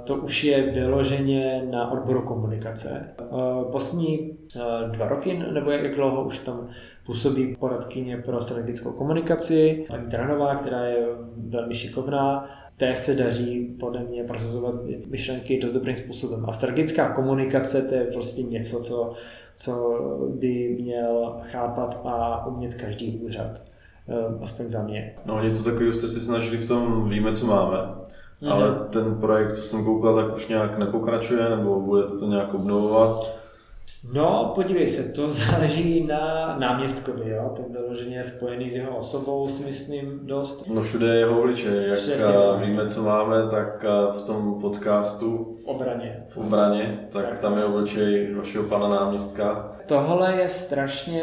to 0.05 0.17
už 0.17 0.45
je 0.45 0.73
vyloženě 0.73 1.69
na 1.71 1.91
odboru 1.91 2.23
komunikace. 2.23 3.15
Eh, 3.21 3.25
poslední 3.73 4.39
eh, 4.57 4.61
dva 4.89 5.09
roky, 5.09 5.43
nebo 5.53 5.71
jak 5.71 5.95
dlouho 5.95 6.25
už 6.25 6.39
tam 6.39 6.69
působí 7.07 7.57
poradkyně 7.57 8.17
pro 8.17 8.43
strategickou 8.43 8.93
komunikaci, 8.93 9.87
paní 9.91 10.07
Tranová, 10.07 10.55
která 10.55 10.85
je 10.85 11.07
velmi 11.37 11.75
šikovná, 11.75 12.51
té 12.77 12.97
se 12.97 13.15
daří 13.15 13.77
podle 13.81 14.03
mě 14.03 14.25
prosazovat 14.25 14.75
myšlenky 15.11 15.61
dost 15.61 15.73
dobrým 15.73 15.97
způsobem. 15.97 16.45
A 16.49 16.53
strategická 16.53 17.13
komunikace 17.13 17.83
to 17.83 17.95
je 17.95 18.05
prostě 18.05 18.43
něco, 18.43 18.81
co, 18.81 19.15
co 19.57 20.01
by 20.35 20.77
měl 20.81 21.37
chápat 21.43 22.01
a 22.05 22.47
umět 22.47 22.75
každý 22.75 23.19
úřad. 23.19 23.63
Aspoň 24.43 24.67
za 24.67 24.83
mě. 24.83 25.15
No 25.25 25.43
něco 25.43 25.65
takového 25.65 25.93
jste 25.93 26.09
si 26.09 26.21
snažili 26.21 26.57
v 26.57 26.69
tom 26.69 27.09
Víme, 27.09 27.33
co 27.33 27.47
máme 27.47 27.77
mm-hmm. 28.43 28.53
ale 28.53 28.75
ten 28.91 29.21
projekt, 29.21 29.53
co 29.53 29.63
jsem 29.63 29.85
koukal, 29.85 30.15
tak 30.15 30.35
už 30.35 30.49
nějak 30.49 30.79
nepokračuje, 30.79 31.49
nebo 31.49 31.81
budete 31.81 32.19
to 32.19 32.27
nějak 32.27 32.55
obnovovat? 32.55 33.41
No, 34.13 34.53
podívej 34.55 34.89
se, 34.89 35.13
to 35.13 35.31
záleží 35.31 36.07
na 36.07 36.57
náměstkovi, 36.59 37.31
jo? 37.31 37.53
ten 37.57 37.65
vyloženě 37.73 38.17
je 38.17 38.25
spojený 38.25 38.71
s 38.71 38.75
jeho 38.75 38.97
osobou, 38.97 39.49
si 39.49 39.65
myslím, 39.65 40.21
dost. 40.23 40.69
No 40.69 40.83
všude 40.83 41.07
je 41.07 41.19
jeho 41.19 41.41
obličej, 41.41 41.89
jak 41.89 41.99
Přesně. 41.99 42.35
víme, 42.65 42.89
co 42.89 43.03
máme, 43.03 43.51
tak 43.51 43.85
v 44.11 44.23
tom 44.27 44.61
podcastu 44.61 45.59
v 45.65 45.67
obraně. 45.67 46.25
V 46.29 46.37
obraně, 46.37 47.09
tak, 47.13 47.29
tak. 47.29 47.39
tam 47.39 47.59
je 47.59 47.65
obličej 47.65 48.35
vašeho 48.35 48.65
pana 48.65 48.89
náměstka. 48.89 49.77
Tohle 49.87 50.35
je 50.35 50.49
strašně 50.49 51.23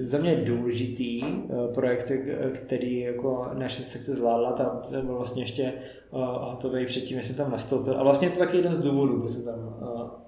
za 0.00 0.18
mě 0.18 0.36
důležitý 0.36 1.22
eh, 1.24 1.74
projekt, 1.74 2.12
který 2.52 3.00
jako 3.00 3.50
naše 3.54 3.84
sekce 3.84 4.14
zvládla, 4.14 4.52
tam 4.52 4.80
byl 5.02 5.16
vlastně 5.16 5.42
ještě 5.42 5.72
hotový 6.10 6.86
předtím, 6.86 7.16
než 7.16 7.26
jsem 7.26 7.36
tam 7.36 7.50
nastoupil. 7.50 8.00
A 8.00 8.02
vlastně 8.02 8.28
je 8.28 8.32
to 8.32 8.38
taky 8.38 8.56
jeden 8.56 8.74
z 8.74 8.78
důvodů, 8.78 9.18
proč 9.18 9.30
jsem 9.30 9.44
tam 9.44 9.76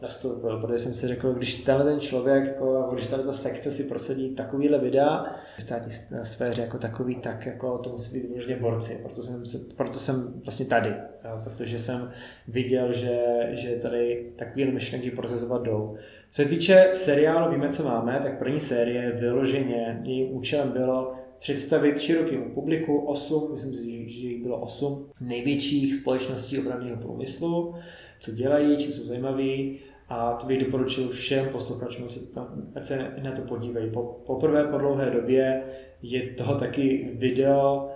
nastoupil, 0.02 0.60
protože 0.60 0.78
jsem 0.78 0.94
si 0.94 1.08
řekl, 1.08 1.32
když 1.32 1.54
tenhle 1.54 1.84
ten 1.84 2.00
člověk, 2.00 2.44
jako, 2.44 2.88
když 2.92 3.08
tahle 3.08 3.24
ta 3.24 3.32
sekce 3.32 3.70
si 3.70 3.84
prosadí 3.84 4.34
takovýhle 4.34 4.78
videa 4.78 5.24
v 5.58 5.62
státní 5.62 5.90
sféře 6.22 6.62
jako 6.62 6.78
takový, 6.78 7.16
tak 7.16 7.46
jako 7.46 7.78
to 7.78 7.90
musí 7.90 8.18
být 8.18 8.28
vyloženě 8.28 8.56
borci. 8.56 9.00
Proto 9.02 9.22
jsem, 9.22 9.46
se, 9.46 9.58
proto 9.76 9.98
jsem 9.98 10.40
vlastně 10.44 10.66
tady, 10.66 10.88
jo, 11.24 11.40
protože 11.44 11.78
jsem 11.78 12.10
viděl, 12.48 12.92
že, 12.92 13.20
že 13.50 13.76
tady 13.76 14.32
takovýhle 14.36 14.72
myšlenky 14.72 15.10
procesovat 15.10 15.62
jdou. 15.62 15.96
Co 16.30 16.42
se 16.42 16.48
týče 16.48 16.90
seriálu 16.92 17.52
Víme, 17.52 17.68
co 17.68 17.84
máme, 17.84 18.20
tak 18.22 18.38
první 18.38 18.60
série 18.60 19.12
vyloženě, 19.12 20.02
jejím 20.06 20.36
účelem 20.36 20.68
bylo 20.68 21.19
představit 21.40 22.00
širokému 22.00 22.54
publiku 22.54 22.98
osm, 22.98 23.48
myslím 23.50 23.74
si, 23.74 24.10
že 24.10 24.26
jich 24.26 24.42
bylo 24.42 24.60
osm 24.60 25.06
největších 25.20 25.94
společností 25.94 26.58
obranného 26.58 26.96
průmyslu, 26.96 27.74
co 28.20 28.32
dělají, 28.32 28.76
čím 28.76 28.92
jsou 28.92 29.04
zajímaví 29.04 29.78
a 30.08 30.32
to 30.32 30.46
bych 30.46 30.64
doporučil 30.64 31.08
všem 31.08 31.48
posluchačům, 31.48 32.06
ať 32.74 32.84
se 32.84 33.14
na 33.22 33.32
to 33.32 33.42
podívají. 33.42 33.90
Po, 33.90 34.02
poprvé 34.02 34.64
po 34.64 34.78
dlouhé 34.78 35.10
době 35.10 35.62
je 36.02 36.22
toho 36.22 36.54
taky 36.54 37.10
video 37.14 37.90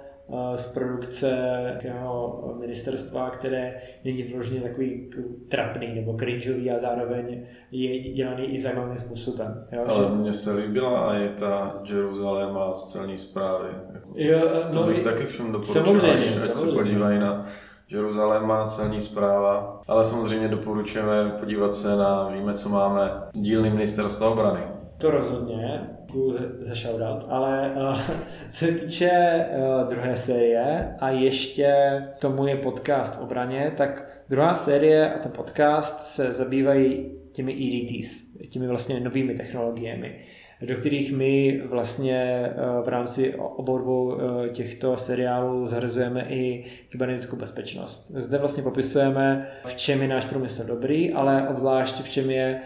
z 0.54 0.72
produkce 0.72 1.58
nějakého 1.62 2.54
ministerstva, 2.60 3.30
které 3.30 3.74
není 4.04 4.22
vložně 4.22 4.60
takový 4.60 5.10
trapný 5.48 5.94
nebo 5.94 6.16
cringeový 6.16 6.70
a 6.70 6.78
zároveň 6.78 7.42
je 7.70 8.12
dělaný 8.12 8.44
i 8.44 8.60
zajímavým 8.60 8.96
způsobem. 8.96 9.66
Jo? 9.72 9.84
Ale 9.86 10.04
že... 10.04 10.14
mně 10.14 10.32
se 10.32 10.52
líbila 10.52 11.18
i 11.18 11.28
ta 11.28 11.82
Jeruzaléma 11.88 12.74
z 12.74 12.92
celní 12.92 13.18
zprávy. 13.18 13.68
Jo, 14.14 14.40
no, 14.74 14.80
to 14.80 14.86
bych 14.86 15.00
i... 15.00 15.04
taky 15.04 15.26
všem 15.26 15.52
doporučil, 15.52 15.82
samozřejmě, 15.82 16.12
až, 16.12 16.20
samozřejmě. 16.20 16.52
ať 16.52 16.56
se 16.56 16.66
podívají 16.66 17.18
na 17.18 17.44
Jeruzaléma, 17.90 18.66
celní 18.66 19.00
zpráva, 19.00 19.82
ale 19.88 20.04
samozřejmě 20.04 20.48
doporučujeme 20.48 21.30
podívat 21.40 21.74
se 21.74 21.96
na 21.96 22.28
Víme, 22.28 22.54
co 22.54 22.68
máme, 22.68 23.12
dílny 23.32 23.70
ministerstva 23.70 24.30
obrany. 24.30 24.60
To 24.98 25.10
rozhodně, 25.10 25.90
děkuju 26.14 26.32
za, 26.32 26.40
za 26.58 26.74
shoutout, 26.74 27.24
ale 27.28 27.72
uh, 27.76 28.00
co 28.50 28.58
se 28.58 28.72
týče 28.72 29.10
uh, 29.56 29.88
druhé 29.88 30.16
série 30.16 30.94
a 31.00 31.10
ještě 31.10 32.02
tomu 32.18 32.46
je 32.46 32.56
podcast 32.56 33.22
obraně, 33.22 33.72
tak 33.76 34.22
druhá 34.28 34.56
série 34.56 35.14
a 35.14 35.18
ten 35.18 35.32
podcast 35.32 36.00
se 36.00 36.32
zabývají 36.32 37.10
těmi 37.32 37.52
EDTs, 37.52 38.36
těmi 38.48 38.66
vlastně 38.66 39.00
novými 39.00 39.34
technologiemi 39.34 40.20
do 40.60 40.76
kterých 40.76 41.12
my 41.12 41.62
vlastně 41.64 42.50
v 42.84 42.88
rámci 42.88 43.34
obou 43.34 43.78
dvou 43.78 44.16
těchto 44.52 44.96
seriálů 44.96 45.68
zařazujeme 45.68 46.26
i 46.28 46.64
kybernetickou 46.88 47.36
bezpečnost. 47.36 48.10
Zde 48.10 48.38
vlastně 48.38 48.62
popisujeme, 48.62 49.46
v 49.64 49.74
čem 49.74 50.02
je 50.02 50.08
náš 50.08 50.24
průmysl 50.24 50.66
dobrý, 50.66 51.12
ale 51.12 51.48
obzvlášť 51.48 52.02
v 52.02 52.10
čem 52.10 52.30
je 52.30 52.60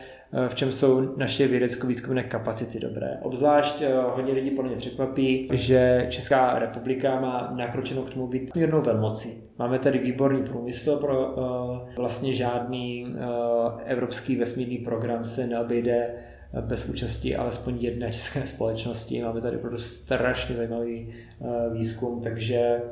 v 0.49 0.55
čem 0.55 0.73
jsou 0.73 1.17
naše 1.17 1.49
vědecko-výzkumné 1.49 2.23
kapacity 2.23 2.81
dobré. 2.81 3.19
Obzvlášť 3.23 3.83
eh, 3.83 3.93
hodně 4.15 4.33
lidí 4.33 4.51
podle 4.51 4.71
mě 4.71 4.79
překvapí, 4.79 5.49
že 5.53 6.07
Česká 6.11 6.59
republika 6.59 7.21
má 7.21 7.53
nakročenou 7.57 8.03
k 8.03 8.11
tomu 8.11 8.27
být 8.27 8.57
mírnou 8.57 8.83
velmocí. 8.83 9.43
Máme 9.59 9.79
tady 9.79 9.99
výborný 9.99 10.43
průmysl, 10.43 10.97
pro 10.97 11.33
uh, 11.33 11.79
vlastně 11.97 12.35
žádný 12.35 13.15
evropský 13.85 14.37
vesmírný 14.37 14.79
program 14.79 15.25
se 15.25 15.47
neobejde 15.47 16.15
bez 16.61 16.89
účasti 16.89 17.37
alespoň 17.37 17.77
jedné 17.81 18.13
české 18.13 18.47
společnosti. 18.47 19.23
Máme 19.23 19.41
tady 19.41 19.57
opravdu 19.57 19.79
strašně 19.79 20.57
zajímavý 20.57 21.15
výzkum, 21.73 22.21
takže 22.21 22.83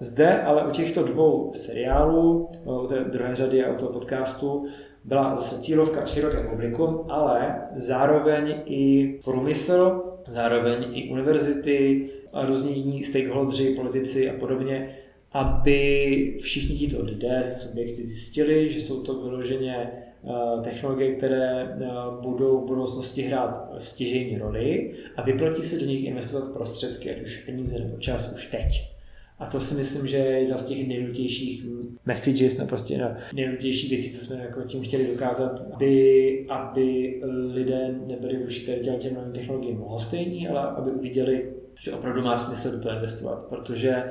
zde 0.00 0.42
ale 0.42 0.66
u 0.66 0.70
těchto 0.70 1.02
dvou 1.02 1.52
seriálů, 1.54 2.46
u 2.82 2.86
té 2.86 3.04
druhé 3.04 3.36
řady 3.36 3.64
a 3.64 3.72
u 3.72 3.76
toho 3.76 3.92
podcastu, 3.92 4.66
byla 5.04 5.36
zase 5.36 5.62
cílovka 5.62 6.06
široké 6.06 6.48
publikum, 6.50 7.00
ale 7.08 7.62
zároveň 7.74 8.54
i 8.64 9.14
průmysl, 9.24 10.02
zároveň 10.26 10.86
i 10.92 11.10
univerzity 11.10 12.10
a 12.32 12.46
různí 12.46 12.76
jiní 12.76 13.04
stakeholdři, 13.04 13.74
politici 13.74 14.30
a 14.30 14.38
podobně, 14.38 14.96
aby 15.32 16.38
všichni 16.42 16.76
tito 16.76 17.04
lidé, 17.04 17.48
subjekty 17.52 18.04
zjistili, 18.04 18.68
že 18.68 18.80
jsou 18.80 19.02
to 19.02 19.22
vyloženě 19.22 19.76
eh, 19.76 20.60
technologie, 20.62 21.14
které 21.14 21.62
eh, 21.62 21.86
budou 22.20 22.60
v 22.60 22.66
budoucnosti 22.66 23.22
hrát 23.22 23.72
stěžejní 23.78 24.38
roli 24.38 24.92
a 25.16 25.22
vyplatí 25.22 25.62
se 25.62 25.78
do 25.78 25.86
nich 25.86 26.04
investovat 26.04 26.52
prostředky, 26.52 27.10
ať 27.10 27.22
už 27.22 27.36
peníze 27.36 27.78
nebo 27.78 27.98
čas 27.98 28.32
už 28.34 28.46
teď. 28.46 28.93
A 29.38 29.46
to 29.46 29.60
si 29.60 29.74
myslím, 29.74 30.06
že 30.06 30.16
je 30.16 30.40
jedna 30.40 30.56
z 30.56 30.64
těch 30.64 30.88
nejdůležitějších 30.88 31.66
messages, 32.06 32.58
no 32.58 32.66
prostě 32.66 32.98
no, 32.98 33.14
nejdůležitější 33.34 33.88
věcí, 33.88 34.10
co 34.10 34.26
jsme 34.26 34.36
jako 34.36 34.62
tím 34.62 34.82
chtěli 34.82 35.06
dokázat, 35.06 35.60
aby, 35.74 36.46
aby 36.48 37.20
lidé 37.52 37.94
nebyli 38.06 38.42
vůči 38.42 38.80
těm 38.98 39.14
novým 39.14 39.32
technologiím 39.32 39.84
stejní, 39.96 40.48
ale 40.48 40.60
aby 40.60 40.90
uviděli, 40.90 41.52
že 41.84 41.92
opravdu 41.92 42.22
má 42.22 42.38
smysl 42.38 42.70
do 42.70 42.80
toho 42.80 42.94
investovat, 42.94 43.48
protože 43.48 44.04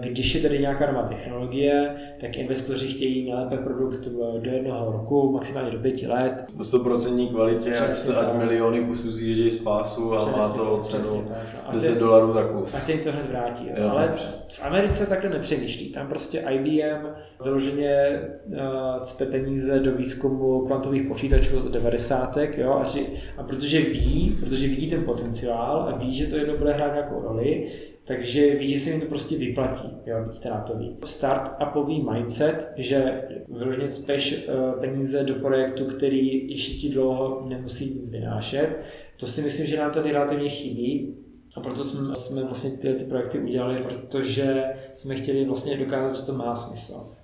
když 0.00 0.34
je 0.34 0.40
tady 0.40 0.58
nějaká 0.58 0.92
nová 0.92 1.02
technologie, 1.02 1.94
tak 2.20 2.36
investoři 2.36 2.86
chtějí 2.86 3.24
nejlépe 3.24 3.56
produkt 3.56 4.08
do 4.38 4.50
jednoho 4.50 4.92
roku, 4.92 5.32
maximálně 5.32 5.70
do 5.70 5.78
pěti 5.78 6.06
let. 6.06 6.44
V 6.56 6.60
100% 6.60 7.28
kvalitě, 7.28 7.78
ať, 7.78 7.96
se, 7.96 8.16
ať 8.16 8.34
miliony 8.34 8.80
kusů 8.80 9.10
zjíždějí 9.10 9.50
z 9.50 9.62
pásu 9.62 10.14
a 10.14 10.16
přesně, 10.16 10.36
má 10.36 10.48
to 10.48 10.78
cenu 10.78 11.24
tak, 11.28 11.36
no. 11.66 11.72
10 11.72 11.98
dolarů 11.98 12.32
za 12.32 12.44
kus. 12.44 12.74
A 12.74 12.78
se 12.78 12.92
jim 12.92 13.00
to 13.00 13.12
hned 13.12 13.26
vrátí. 13.26 13.68
Jo, 13.68 13.88
Ale 13.90 14.12
v 14.48 14.62
Americe 14.62 15.06
takhle 15.06 15.30
nepřemýšlí. 15.30 15.88
Tam 15.88 16.08
prostě 16.08 16.44
IBM 16.50 17.06
vyloženě 17.44 18.20
uh, 18.46 18.56
cpe 19.02 19.26
peníze 19.26 19.80
do 19.80 19.92
výzkumu 19.92 20.66
kvantových 20.66 21.08
počítačů 21.08 21.58
od 21.58 21.72
90. 21.72 22.36
Jo, 22.36 22.78
a, 22.82 22.84
či, 22.84 23.06
a 23.36 23.42
protože 23.42 23.80
ví, 23.80 24.36
protože 24.40 24.68
vidí 24.68 24.90
ten 24.90 25.04
potenciál 25.04 25.88
a 25.88 25.96
ví, 25.96 26.16
že 26.16 26.26
to 26.26 26.36
jedno 26.36 26.56
bude 26.56 26.72
hrát 26.72 26.92
nějakou 26.92 27.22
roli, 27.22 27.68
takže 28.04 28.54
ví, 28.54 28.70
že 28.70 28.78
se 28.78 28.90
jim 28.90 29.00
to 29.00 29.06
prostě 29.06 29.36
vyplatí, 29.36 29.88
jo, 30.06 30.24
být 30.24 30.34
ztrátový. 30.34 30.96
Startupový 31.04 32.06
mindset, 32.12 32.72
že 32.76 33.22
vyloženě 33.48 33.88
speš 33.88 34.48
uh, 34.48 34.80
peníze 34.80 35.24
do 35.24 35.34
projektu, 35.34 35.84
který 35.84 36.50
ještě 36.50 36.74
ti 36.74 36.88
dlouho 36.88 37.48
nemusí 37.48 37.94
nic 37.94 38.10
vynášet, 38.10 38.78
to 39.16 39.26
si 39.26 39.42
myslím, 39.42 39.66
že 39.66 39.76
nám 39.76 39.92
tady 39.92 40.12
relativně 40.12 40.48
chybí 40.48 41.16
a 41.56 41.60
proto 41.60 41.84
jsme, 41.84 42.16
jsme 42.16 42.44
vlastně 42.44 42.70
ty, 42.70 42.94
ty 42.94 43.04
projekty 43.04 43.38
udělali, 43.38 43.82
protože 43.82 44.64
jsme 44.94 45.14
chtěli 45.14 45.44
vlastně 45.44 45.76
dokázat, 45.76 46.16
že 46.16 46.26
to 46.26 46.32
má 46.32 46.54
smysl. 46.54 47.16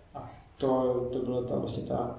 to, 0.56 1.08
to 1.12 1.18
byla 1.18 1.42
ta 1.42 1.58
vlastně 1.58 1.82
ta 1.82 2.18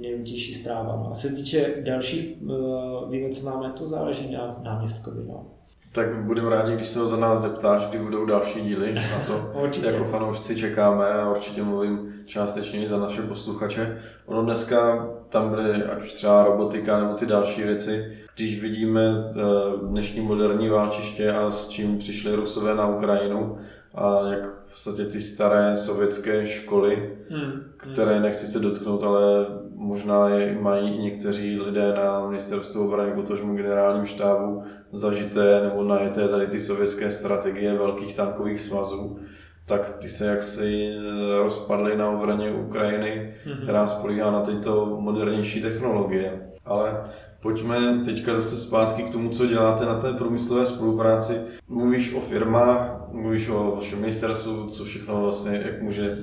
nejutější 0.00 0.54
zpráva. 0.54 0.96
No. 0.96 1.10
A 1.10 1.14
se 1.14 1.34
týče 1.34 1.74
dalších 1.80 2.42
uh, 2.42 3.30
co 3.30 3.50
máme, 3.50 3.72
to 3.72 3.88
záleží 3.88 4.32
na 4.32 4.60
náměstkovi. 4.62 5.24
No. 5.28 5.59
Tak 5.92 6.14
budeme 6.14 6.50
rádi, 6.50 6.74
když 6.74 6.88
se 6.88 6.98
ho 6.98 7.06
za 7.06 7.16
nás 7.16 7.40
zeptáš, 7.40 7.86
kdy 7.86 7.98
budou 7.98 8.24
další 8.24 8.60
díly. 8.60 8.94
Na 8.94 9.24
to 9.26 9.50
jako 9.86 10.04
fanoušci 10.04 10.56
čekáme 10.56 11.06
a 11.06 11.30
určitě 11.30 11.62
mluvím 11.62 12.14
částečně 12.26 12.82
i 12.82 12.86
za 12.86 12.98
naše 13.00 13.22
posluchače. 13.22 13.98
Ono 14.26 14.42
dneska 14.42 15.08
tam 15.28 15.50
byly 15.50 15.84
ať 15.84 16.02
už 16.02 16.12
třeba 16.12 16.44
robotika 16.44 17.00
nebo 17.00 17.14
ty 17.14 17.26
další 17.26 17.62
věci. 17.62 18.16
Když 18.36 18.62
vidíme 18.62 19.00
eh, 19.10 19.40
dnešní 19.82 20.20
moderní 20.20 20.68
válčiště 20.68 21.32
a 21.32 21.50
s 21.50 21.68
čím 21.68 21.98
přišli 21.98 22.34
Rusové 22.34 22.74
na 22.74 22.86
Ukrajinu, 22.86 23.58
a 23.94 24.20
jak 24.30 24.44
v 24.64 24.68
podstatě 24.68 25.04
ty 25.04 25.20
staré 25.20 25.76
sovětské 25.76 26.46
školy, 26.46 27.16
hmm. 27.30 27.52
které 27.76 28.20
nechci 28.20 28.46
se 28.46 28.60
dotknout, 28.60 29.02
ale 29.02 29.46
možná 29.74 30.28
je 30.28 30.58
mají 30.60 30.96
i 30.96 31.02
někteří 31.02 31.60
lidé 31.60 31.92
na 31.94 32.26
ministerstvu 32.26 32.86
obrany, 32.86 33.12
potažmu 33.12 33.56
generálním 33.56 34.04
štábu 34.04 34.64
zažité 34.92 35.60
nebo 35.62 35.84
najeté 35.84 36.28
tady 36.28 36.46
ty 36.46 36.60
sovětské 36.60 37.10
strategie 37.10 37.74
velkých 37.74 38.16
tankových 38.16 38.60
svazů, 38.60 39.18
tak 39.64 39.96
ty 39.98 40.08
se 40.08 40.26
jaksi 40.26 40.94
rozpadly 41.42 41.96
na 41.96 42.10
obraně 42.10 42.50
Ukrajiny, 42.50 43.34
hmm. 43.44 43.56
která 43.62 43.86
spolíhá 43.86 44.30
na 44.30 44.40
tyto 44.40 44.96
modernější 45.00 45.62
technologie. 45.62 46.40
Ale 46.64 47.02
Pojďme 47.40 48.00
teďka 48.04 48.34
zase 48.34 48.56
zpátky 48.56 49.02
k 49.02 49.10
tomu, 49.10 49.28
co 49.28 49.46
děláte 49.46 49.86
na 49.86 49.94
té 49.94 50.12
průmyslové 50.12 50.66
spolupráci. 50.66 51.40
Mluvíš 51.68 52.14
o 52.14 52.20
firmách, 52.20 53.08
mluvíš 53.12 53.48
o 53.48 53.72
vašem 53.74 54.00
ministerstvu, 54.00 54.66
co 54.66 54.84
všechno 54.84 55.20
vlastně, 55.20 55.62
jak, 55.64 55.82
může, 55.82 56.18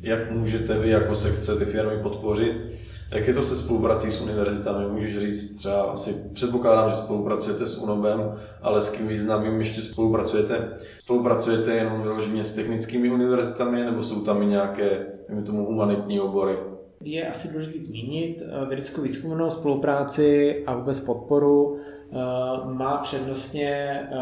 jak 0.00 0.30
můžete 0.30 0.78
vy 0.78 0.90
jako 0.90 1.14
sekce 1.14 1.56
ty 1.56 1.64
firmy 1.64 2.02
podpořit. 2.02 2.77
Jak 3.12 3.28
je 3.28 3.34
to 3.34 3.42
se 3.42 3.56
spoluprací 3.56 4.10
s 4.10 4.20
univerzitami? 4.20 4.92
Můžeš 4.92 5.18
říct 5.18 5.56
třeba, 5.56 5.82
asi 5.82 6.30
předpokládám, 6.32 6.90
že 6.90 6.96
spolupracujete 6.96 7.66
s 7.66 7.78
UNOBem, 7.78 8.34
ale 8.62 8.80
s 8.80 8.90
kým 8.90 9.08
významným 9.08 9.58
ještě 9.58 9.80
spolupracujete? 9.80 10.78
Spolupracujete 10.98 11.74
jenom 11.74 12.02
vyloženě 12.02 12.44
s 12.44 12.54
technickými 12.54 13.10
univerzitami, 13.10 13.84
nebo 13.84 14.02
jsou 14.02 14.20
tam 14.20 14.42
i 14.42 14.46
nějaké, 14.46 15.06
tomu, 15.46 15.64
humanitní 15.64 16.20
obory? 16.20 16.56
Je 17.04 17.28
asi 17.28 17.52
důležité 17.52 17.78
zmínit 17.78 18.42
eh, 18.42 18.66
vědeckou 18.66 19.02
výzkumnou 19.02 19.50
spolupráci 19.50 20.62
a 20.66 20.74
vůbec 20.74 21.00
podporu 21.00 21.78
eh, 21.78 22.14
má 22.64 22.96
přednostně 22.96 23.70
eh, 23.70 24.16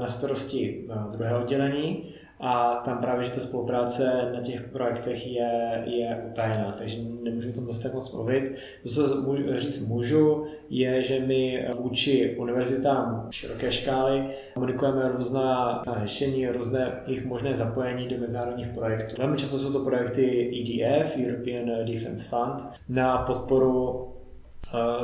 na 0.00 0.10
starosti 0.10 0.88
druhé 1.12 1.38
oddělení, 1.38 2.14
a 2.44 2.74
tam 2.84 2.98
právě, 2.98 3.24
že 3.24 3.32
ta 3.32 3.40
spolupráce 3.40 4.30
na 4.34 4.40
těch 4.40 4.62
projektech 4.62 5.26
je, 5.26 5.82
je 5.86 6.22
utajená, 6.30 6.74
takže 6.78 6.98
nemůžu 7.22 7.50
o 7.50 7.52
tom 7.52 7.66
dost 7.66 7.78
tak 7.78 7.94
moc 7.94 8.12
mluvit. 8.12 8.54
To, 8.82 8.88
co 8.90 9.24
říct 9.58 9.86
můžu, 9.86 10.44
je, 10.70 11.02
že 11.02 11.20
my 11.20 11.68
vůči 11.80 12.36
univerzitám 12.38 13.28
široké 13.30 13.72
škály 13.72 14.26
komunikujeme 14.54 15.08
různá 15.08 15.82
řešení, 15.96 16.48
různé 16.48 17.02
jejich 17.06 17.26
možné 17.26 17.54
zapojení 17.54 18.08
do 18.08 18.18
mezinárodních 18.18 18.68
projektů. 18.68 19.14
Velmi 19.18 19.36
často 19.36 19.58
jsou 19.58 19.72
to 19.72 19.84
projekty 19.84 20.50
EDF, 20.60 21.16
European 21.16 21.86
Defense 21.86 22.28
Fund, 22.28 22.66
na 22.88 23.18
podporu 23.18 24.08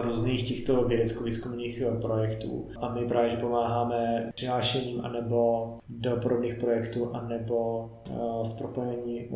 různých 0.00 0.48
těchto 0.48 0.84
vědecko-výzkumných 0.84 1.82
eh, 1.82 2.00
projektů. 2.00 2.68
A 2.80 2.94
my 2.94 3.06
právě 3.06 3.30
že 3.30 3.36
pomáháme 3.36 4.30
přihlášením 4.34 5.00
anebo 5.00 5.74
do 5.88 6.16
podobných 6.16 6.54
projektů, 6.54 7.10
anebo 7.14 7.90
eh, 8.10 8.44
s, 8.44 8.52
propojení, 8.52 9.28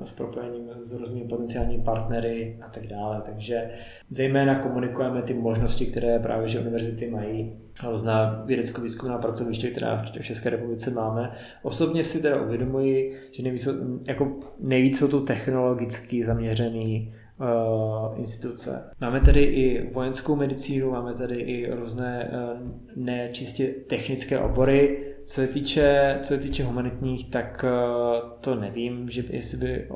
eh, 0.00 0.06
s 0.06 0.12
propojením 0.12 0.70
s 0.80 1.00
různými 1.00 1.28
potenciálními 1.28 1.82
partnery 1.82 2.58
a 2.62 2.68
tak 2.68 2.86
dále. 2.86 3.20
Takže 3.24 3.70
zejména 4.10 4.58
komunikujeme 4.58 5.22
ty 5.22 5.34
možnosti, 5.34 5.86
které 5.86 6.18
právě 6.18 6.48
že 6.48 6.60
univerzity 6.60 7.10
mají 7.10 7.56
různá 7.90 8.42
vědecko-výzkumná 8.46 9.18
pracoviště, 9.18 9.70
která 9.70 10.04
v 10.20 10.22
České 10.22 10.50
republice 10.50 10.90
máme. 10.90 11.32
Osobně 11.62 12.04
si 12.04 12.22
teda 12.22 12.42
uvědomuji, 12.42 13.20
že 13.32 13.42
nejvíc, 13.42 13.68
jako 14.04 14.36
nejvíc 14.60 14.98
jsou 14.98 15.08
tu 15.08 15.20
technologicky 15.20 16.24
zaměřený 16.24 17.12
uh, 17.40 18.18
instituce. 18.18 18.90
Máme 19.00 19.20
tady 19.20 19.42
i 19.42 19.90
vojenskou 19.92 20.36
medicínu, 20.36 20.90
máme 20.90 21.14
tady 21.14 21.34
i 21.34 21.74
různé 21.74 22.30
uh, 22.32 22.68
nečistě 22.96 23.66
technické 23.66 24.38
obory, 24.38 25.07
co 25.28 25.34
se 25.34 25.46
týče, 25.46 26.18
co 26.22 26.34
se 26.34 26.40
týče 26.40 26.64
humanitních, 26.64 27.30
tak 27.30 27.64
uh, 27.64 28.30
to 28.40 28.54
nevím, 28.54 29.10
že 29.10 29.22
jestli 29.30 29.58
by 29.58 29.86
o, 29.88 29.94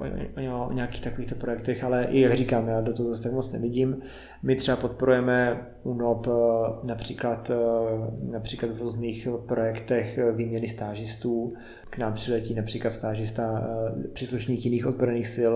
o, 0.55 0.67
o 0.67 0.73
nějakých 0.73 1.01
takovýchto 1.01 1.35
projektech, 1.35 1.85
ale 1.85 2.05
i 2.05 2.21
jak 2.21 2.35
říkám, 2.35 2.69
já 2.69 2.81
do 2.81 2.93
toho 2.93 3.09
zase 3.09 3.23
tak 3.23 3.33
moc 3.33 3.53
nevidím. 3.53 4.03
My 4.43 4.57
třeba 4.57 4.77
podporujeme 4.77 5.67
UNOP 5.83 6.27
uh, 6.27 6.35
například, 6.83 7.51
uh, 7.51 8.31
například 8.33 8.73
v 8.73 8.81
různých 8.81 9.29
projektech 9.47 10.19
výměny 10.33 10.67
stážistů. 10.67 11.53
K 11.91 11.99
nám 11.99 12.13
přiletí 12.13 12.55
například 12.55 12.91
stážista 12.91 13.69
příslušník 14.13 14.65
jiných 14.65 14.87
odborných 14.87 15.27
sil. 15.37 15.53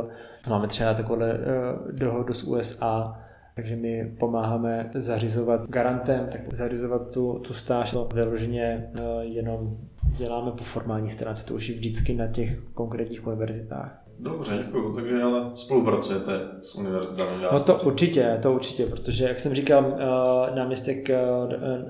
Máme 0.48 0.68
třeba 0.68 0.94
takovou 0.94 1.22
dohodu 1.92 2.34
s 2.34 2.44
USA, 2.44 3.25
takže 3.57 3.76
my 3.76 4.14
pomáháme 4.18 4.90
zařizovat 4.94 5.68
garantem, 5.68 6.28
tak 6.32 6.54
zařizovat 6.54 7.11
tu, 7.11 7.38
tu 7.38 7.54
stáž 7.54 7.94
vyloženě 8.14 8.90
eh, 8.94 9.24
jenom 9.24 9.78
děláme 10.04 10.50
po 10.50 10.64
formální 10.64 11.11
stránce, 11.11 11.46
to 11.46 11.54
už 11.54 11.68
je 11.68 11.74
vždycky 11.74 12.14
na 12.14 12.26
těch 12.26 12.61
konkrétních 12.61 13.26
univerzitách. 13.26 14.05
Dobře, 14.18 14.64
děkuji. 14.66 14.92
Takže 14.92 15.22
ale 15.22 15.50
spolupracujete 15.54 16.40
s 16.60 16.74
univerzitami? 16.74 17.30
No 17.52 17.60
to 17.60 17.80
určitě, 17.84 18.38
to 18.42 18.52
určitě, 18.52 18.86
protože 18.86 19.24
jak 19.24 19.38
jsem 19.38 19.54
říkal, 19.54 19.96
eh, 19.98 20.56
náměstek, 20.56 21.10
eh, 21.10 21.20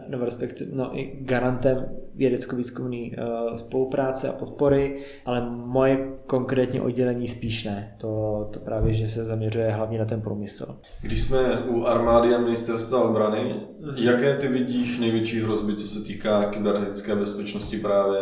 nebo 0.09 0.25
respektive 0.25 0.71
no, 0.75 0.99
i 0.99 1.19
garantem 1.21 1.87
vědecko-výzkumné 2.15 2.97
eh, 2.97 3.59
spolupráce 3.59 4.29
a 4.29 4.33
podpory, 4.33 5.03
ale 5.25 5.51
moje 5.51 6.13
konkrétně 6.27 6.81
oddělení 6.81 7.29
spíš 7.29 7.65
ne. 7.65 7.97
To, 8.01 8.49
to 8.53 8.61
právě, 8.61 8.93
že 8.93 9.09
se 9.09 9.25
zaměřuje 9.25 9.71
hlavně 9.71 9.99
na 9.99 10.05
ten 10.05 10.21
průmysl. 10.21 10.79
Když 11.03 11.23
jsme 11.23 11.59
u 11.69 11.85
armády 11.85 12.35
a 12.35 12.39
ministerstva 12.39 13.09
obrany, 13.09 13.39
mm-hmm. 13.81 13.95
jaké 13.97 14.37
ty 14.37 14.49
vidíš 14.49 14.99
největší 14.99 15.41
hrozby, 15.41 15.75
co 15.75 15.87
se 15.87 16.05
týká 16.05 16.51
kybernetické 16.51 17.15
bezpečnosti 17.15 17.79
právě 17.79 18.19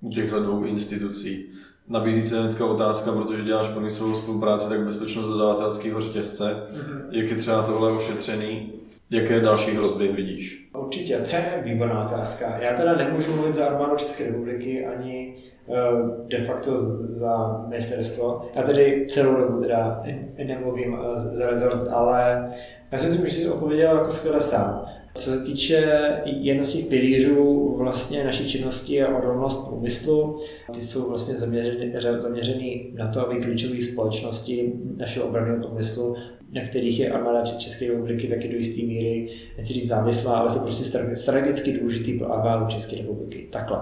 u 0.00 0.10
těchto 0.10 0.42
dvou 0.42 0.64
institucí? 0.64 1.54
Nabízí 1.88 2.22
se 2.22 2.40
hnedka 2.40 2.66
otázka, 2.66 3.12
protože 3.12 3.42
děláš 3.42 3.68
průmyslovou 3.68 4.14
spolupráci, 4.14 4.68
tak 4.68 4.80
bezpečnost 4.80 5.28
dodavatelského 5.28 6.00
řetězce. 6.00 6.44
Mm-hmm. 6.44 7.06
Jak 7.10 7.30
je 7.30 7.36
třeba 7.36 7.62
tohle 7.62 7.92
ošetřený? 7.92 8.72
Jaké 9.10 9.40
další 9.40 9.70
hrozby 9.70 10.08
vidíš? 10.08 10.70
Určitě, 10.78 11.16
to 11.16 11.36
je 11.36 11.62
výborná 11.64 12.04
otázka. 12.04 12.58
Já 12.58 12.76
teda 12.76 12.96
nemůžu 12.96 13.36
mluvit 13.36 13.54
za 13.54 13.66
armádu 13.66 13.96
České 13.96 14.26
republiky 14.26 14.86
ani 14.86 15.36
eh, 15.68 16.38
de 16.38 16.44
facto 16.44 16.76
za 17.12 17.64
ministerstvo. 17.68 18.50
Já 18.54 18.62
tedy 18.62 19.06
celou 19.08 19.40
dobu 19.40 19.60
teda 19.60 20.02
nemluvím 20.46 20.98
eh, 21.02 21.16
za 21.16 21.46
rezort, 21.46 21.88
ale 21.92 22.48
já 22.92 22.98
si 22.98 23.06
myslím, 23.06 23.26
že 23.26 23.32
jsi 23.32 23.50
odpověděl 23.50 23.96
jako 23.96 24.10
skvěle 24.10 24.40
sám. 24.40 24.86
Co 25.16 25.36
se 25.36 25.44
týče 25.44 25.98
jedno 26.24 26.64
z 26.64 26.72
těch 26.72 26.86
pilířů 26.86 27.74
vlastně 27.78 28.24
naší 28.24 28.48
činnosti 28.48 28.94
je 28.94 29.06
odolnost 29.06 29.68
průmyslu. 29.68 30.40
Ty 30.74 30.80
jsou 30.80 31.08
vlastně 31.08 31.34
zaměřeny, 31.34 31.92
zaměřený 32.16 32.92
na 32.94 33.08
to, 33.08 33.26
aby 33.26 33.40
klíčové 33.40 33.80
společnosti 33.80 34.72
našeho 34.96 35.26
obranného 35.26 35.62
průmyslu 35.62 36.16
na 36.54 36.62
kterých 36.62 37.00
je 37.00 37.10
armáda 37.12 37.44
České 37.44 37.86
republiky 37.86 38.28
taky 38.28 38.48
do 38.48 38.56
jisté 38.56 38.82
míry, 38.82 39.28
nechci 39.56 39.72
říct 39.72 39.88
závislá, 39.88 40.36
ale 40.36 40.50
jsou 40.50 40.60
prostě 40.60 40.84
strategicky 41.14 41.72
důležitý 41.72 42.18
pro 42.18 42.32
armádu 42.32 42.66
České 42.66 42.96
republiky. 42.96 43.48
Takhle. 43.52 43.78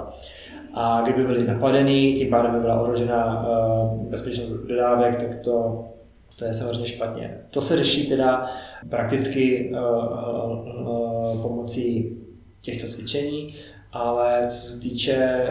A 0.75 1.03
kdyby 1.03 1.25
byli 1.25 1.47
napadení, 1.47 2.15
tím 2.15 2.31
pádem 2.31 2.53
by 2.53 2.61
byla 2.61 2.81
ohrožena 2.81 3.47
uh, 3.49 4.07
bezpečnost 4.07 4.53
dodávek, 4.53 5.17
tak 5.17 5.35
to, 5.35 5.85
to 6.39 6.45
je 6.45 6.55
samozřejmě 6.55 6.87
špatně. 6.87 7.39
To 7.51 7.63
se 7.63 7.77
řeší 7.77 8.09
teda 8.09 8.51
prakticky 8.89 9.73
uh, 9.73 9.79
uh, 10.81 11.43
pomocí 11.43 12.17
těchto 12.61 12.87
cvičení, 12.87 13.55
ale 13.93 14.47
co 14.49 14.57
se 14.57 14.81
týče 14.81 15.49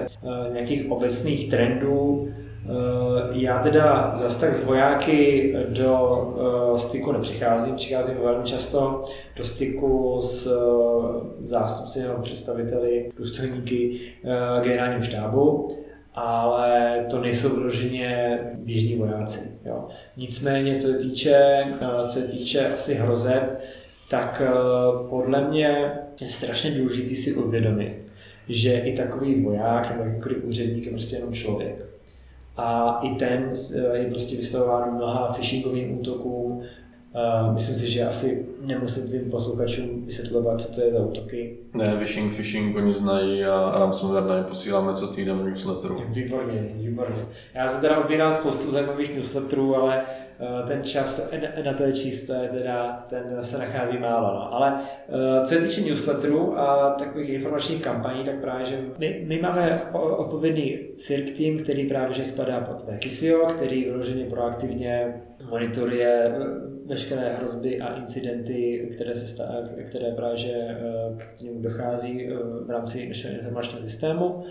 nějakých 0.54 0.92
obecných 0.92 1.50
trendů, 1.50 2.28
Eh, 2.66 3.30
já 3.32 3.60
teda 3.60 4.12
zase 4.16 4.42
tak 4.42 4.56
z 4.56 4.64
vojáky 4.64 5.54
do 5.70 6.22
eh, 6.76 6.78
styku 6.78 7.12
nepřicházím, 7.12 7.76
přicházím 7.76 8.18
velmi 8.24 8.44
často 8.44 9.06
do 9.36 9.44
styku 9.44 10.22
s 10.22 10.48
eh, 10.48 11.48
zástupci 11.48 12.00
nebo 12.00 12.22
představiteli, 12.22 13.10
důstojníky 13.18 14.00
generálního 14.64 15.04
štábu, 15.04 15.68
ale 16.14 17.06
to 17.10 17.22
nejsou 17.22 17.56
vyloženě 17.56 18.40
běžní 18.54 18.96
vojáci. 18.96 19.60
Jo. 19.66 19.88
Nicméně, 20.18 20.76
co 20.76 20.88
se 20.88 20.98
týče, 20.98 21.66
co 22.02 22.10
se 22.10 22.28
týče 22.28 22.74
asi 22.74 22.94
hrozeb, 22.94 23.62
tak 24.10 24.42
podle 25.10 25.50
mě 25.50 25.92
je 26.22 26.30
strašně 26.30 26.72
důležité 26.72 27.16
si 27.16 27.34
uvědomit, 27.34 28.06
že 28.50 28.80
i 28.80 28.94
takový 28.94 29.44
voják 29.44 29.92
nebo 29.92 30.04
jakýkoliv 30.04 30.44
úředník 30.44 30.86
je 30.86 30.92
prostě 30.92 31.16
jenom 31.16 31.34
člověk 31.34 31.92
a 32.58 33.00
i 33.02 33.16
ten 33.16 33.52
je 33.94 34.10
prostě 34.10 34.36
vystavován 34.36 34.96
mnoha 34.96 35.34
phishingovým 35.34 36.00
útokům, 36.00 36.62
Uh, 37.16 37.54
myslím 37.54 37.76
si, 37.76 37.92
že 37.92 38.08
asi 38.08 38.46
nemusím 38.62 39.08
tvým 39.08 39.32
posluchačům 39.32 40.06
vysvětlovat, 40.06 40.62
co 40.62 40.74
to 40.74 40.82
je 40.82 40.92
za 40.92 41.00
útoky. 41.00 41.58
Ne, 41.74 41.96
phishing, 41.98 42.36
phishing, 42.36 42.76
oni 42.76 42.94
znají 42.94 43.44
a 43.44 43.80
ransomware 43.80 44.26
na 44.26 44.38
ně 44.38 44.44
posíláme 44.44 44.94
co 44.94 45.08
týden 45.08 45.46
newsletterů. 45.46 46.04
Výborně, 46.08 46.70
výborně. 46.76 47.26
Já 47.54 47.70
se 47.70 47.82
teda 47.82 47.98
odbírám 47.98 48.32
spoustu 48.32 48.72
zajímavých 48.72 49.16
newsletterů, 49.16 49.76
ale 49.76 50.02
ten 50.68 50.84
čas 50.84 51.32
na 51.66 51.74
to 51.74 51.84
je 51.84 51.94
čisté, 51.94 52.50
teda 52.54 53.06
ten 53.10 53.38
se 53.42 53.58
nachází 53.58 53.98
málo. 53.98 54.34
No. 54.34 54.54
Ale 54.54 54.74
uh, 54.74 55.44
co 55.44 55.56
se 55.56 55.62
týče 55.62 55.82
newsletterů 55.82 56.60
a 56.60 56.90
takových 56.90 57.30
informačních 57.30 57.82
kampaní, 57.82 58.24
tak 58.24 58.36
právě, 58.42 58.66
že 58.66 58.80
my, 58.98 59.24
my 59.28 59.40
máme 59.40 59.82
odpovědný 59.94 60.80
CIRC 60.96 61.32
tým, 61.32 61.60
který 61.64 61.88
právě 61.88 62.16
že 62.16 62.26
spadá 62.26 62.62
pod 62.62 62.82
VKISIO, 62.82 63.46
který 63.46 63.84
vyloženě 63.84 64.26
proaktivně 64.26 65.22
monitoruje 65.50 66.34
veškeré 66.86 67.34
hrozby 67.34 67.82
a 67.82 67.96
incidenty, 67.96 68.90
které, 68.96 69.16
se 69.16 69.28
stá, 69.28 69.44
které 69.86 70.12
právě 70.12 70.54
eh, 70.54 70.78
k 71.18 71.42
němu 71.42 71.62
dochází 71.62 72.28
eh, 72.28 72.34
v 72.66 72.70
rámci 72.70 73.08
našeho 73.08 73.34
informačního 73.34 73.82
systému. 73.82 74.44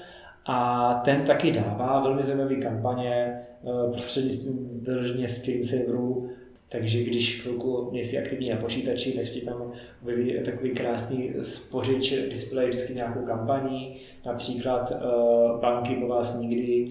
A 0.46 0.94
ten 1.04 1.22
taky 1.22 1.52
dává 1.52 2.00
velmi 2.00 2.22
zajímavé 2.22 2.54
kampaně 2.54 3.14
eh, 3.14 3.49
prostřednictvím 3.92 4.80
vyloženě 4.82 5.28
screensaverů, 5.28 6.28
takže 6.68 7.02
když 7.02 7.40
chvilku 7.42 7.90
nejsi 7.92 8.18
aktivní 8.18 8.50
na 8.50 8.56
počítači, 8.56 9.12
tak 9.12 9.24
ti 9.24 9.40
tam 9.40 9.72
objeví 10.02 10.34
takový 10.44 10.70
krásný 10.70 11.32
spořič 11.40 12.14
display 12.28 12.68
vždycky 12.68 12.94
nějakou 12.94 13.20
kampaní. 13.20 13.96
Například 14.26 14.92
banky 15.60 15.94
po 15.94 16.06
vás 16.06 16.40
nikdy 16.40 16.88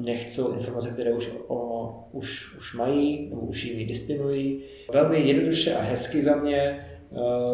nechcou 0.00 0.52
informace, 0.52 0.90
které 0.90 1.12
už, 1.12 1.30
o, 1.46 2.04
už, 2.12 2.56
už 2.56 2.74
mají 2.76 3.28
nebo 3.30 3.40
už 3.40 3.64
jimi 3.64 3.84
disponují. 3.84 4.60
Velmi 4.92 5.20
jednoduše 5.20 5.74
a 5.74 5.82
hezky 5.82 6.22
za 6.22 6.36
mě 6.36 6.86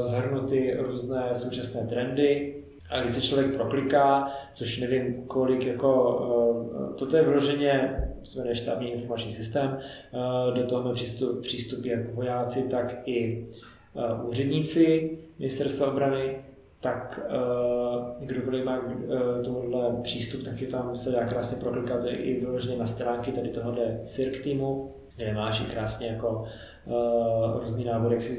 zhrnuty 0.01 0.77
různé 0.79 1.23
současné 1.33 1.87
trendy, 1.87 2.55
a 2.91 3.01
když 3.01 3.13
se 3.13 3.21
člověk 3.21 3.57
prokliká, 3.57 4.33
což 4.55 4.79
nevím 4.79 5.25
kolik, 5.27 5.67
jako 5.67 6.21
toto 6.99 7.17
je 7.17 7.23
vyloženě, 7.23 8.05
jsme 8.25 8.41
jmenuje 8.41 8.55
štábní 8.55 8.93
informační 8.93 9.33
systém, 9.33 9.79
do 10.55 10.65
toho 10.65 10.83
máme 10.83 10.95
přístup, 10.95 11.43
přístup 11.43 11.85
jak 11.85 12.15
vojáci, 12.15 12.69
tak 12.69 13.03
i 13.07 13.47
úředníci 14.25 15.19
ministerstva 15.39 15.93
obrany, 15.93 16.37
tak 16.81 17.21
kdokoliv 18.21 18.65
má 18.65 18.83
tomuhle 19.45 19.97
přístup, 20.03 20.43
tak 20.45 20.61
je 20.61 20.69
tam 20.69 20.97
se 20.97 21.11
dá 21.11 21.25
krásně 21.25 21.59
proklikat 21.61 22.05
i 22.09 22.41
vyloženě 22.41 22.77
na 22.77 22.87
stránky 22.87 23.33
tady 23.33 23.49
tohohle 23.49 24.01
CIRC 24.05 24.41
týmu, 24.41 24.95
kde 25.17 25.35
máš 25.35 25.61
i 25.61 25.65
krásně 25.65 26.07
jako 26.07 26.45
různý 27.61 27.85
nábor, 27.85 28.13
jak 28.13 28.23
si 28.23 28.35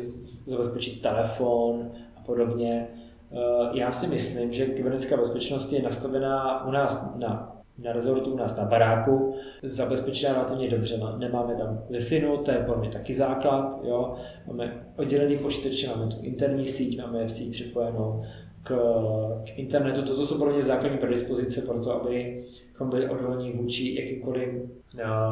zabezpečit 0.50 1.02
telefon 1.02 1.92
a 2.18 2.22
podobně. 2.26 2.88
Uh, 3.32 3.78
já 3.78 3.92
si 3.92 4.08
myslím, 4.08 4.54
že 4.54 4.66
kybernetická 4.66 5.18
bezpečnost 5.18 5.74
je 5.74 5.82
nastavená 5.82 6.66
u 6.66 6.72
nás 6.72 7.16
na 7.16 7.60
na 7.84 7.94
rezortu 7.94 8.34
u 8.34 8.38
nás 8.38 8.58
na 8.58 8.66
baráku, 8.66 9.36
zabezpečená 9.64 10.34
relativně 10.34 10.70
dobře. 10.70 10.98
No, 10.98 11.18
nemáme 11.18 11.56
tam 11.56 11.84
wi 11.90 12.24
to 12.44 12.52
je 12.52 12.58
pro 12.58 12.80
mě 12.80 12.90
taky 12.90 13.14
základ. 13.14 13.80
Jo. 13.84 14.16
Máme 14.48 14.86
oddělený 14.98 15.38
počítače, 15.38 15.88
máme 15.88 16.08
tu 16.08 16.16
interní 16.22 16.68
síť, 16.68 17.02
máme 17.02 17.30
síť 17.30 17.54
připojenou 17.54 18.24
k, 18.64 18.76
k 19.46 19.60
internetu. 19.60 20.02
Toto 20.02 20.26
jsou 20.26 20.38
pro 20.38 20.54
mě 20.54 20.62
základní 20.62 20.98
predispozice 20.98 21.62
pro 21.62 21.84
to, 21.84 22.02
abychom 22.02 22.90
byli 22.90 23.10
odolní 23.10 23.52
vůči 23.52 23.96
jakýmkoliv, 23.96 24.50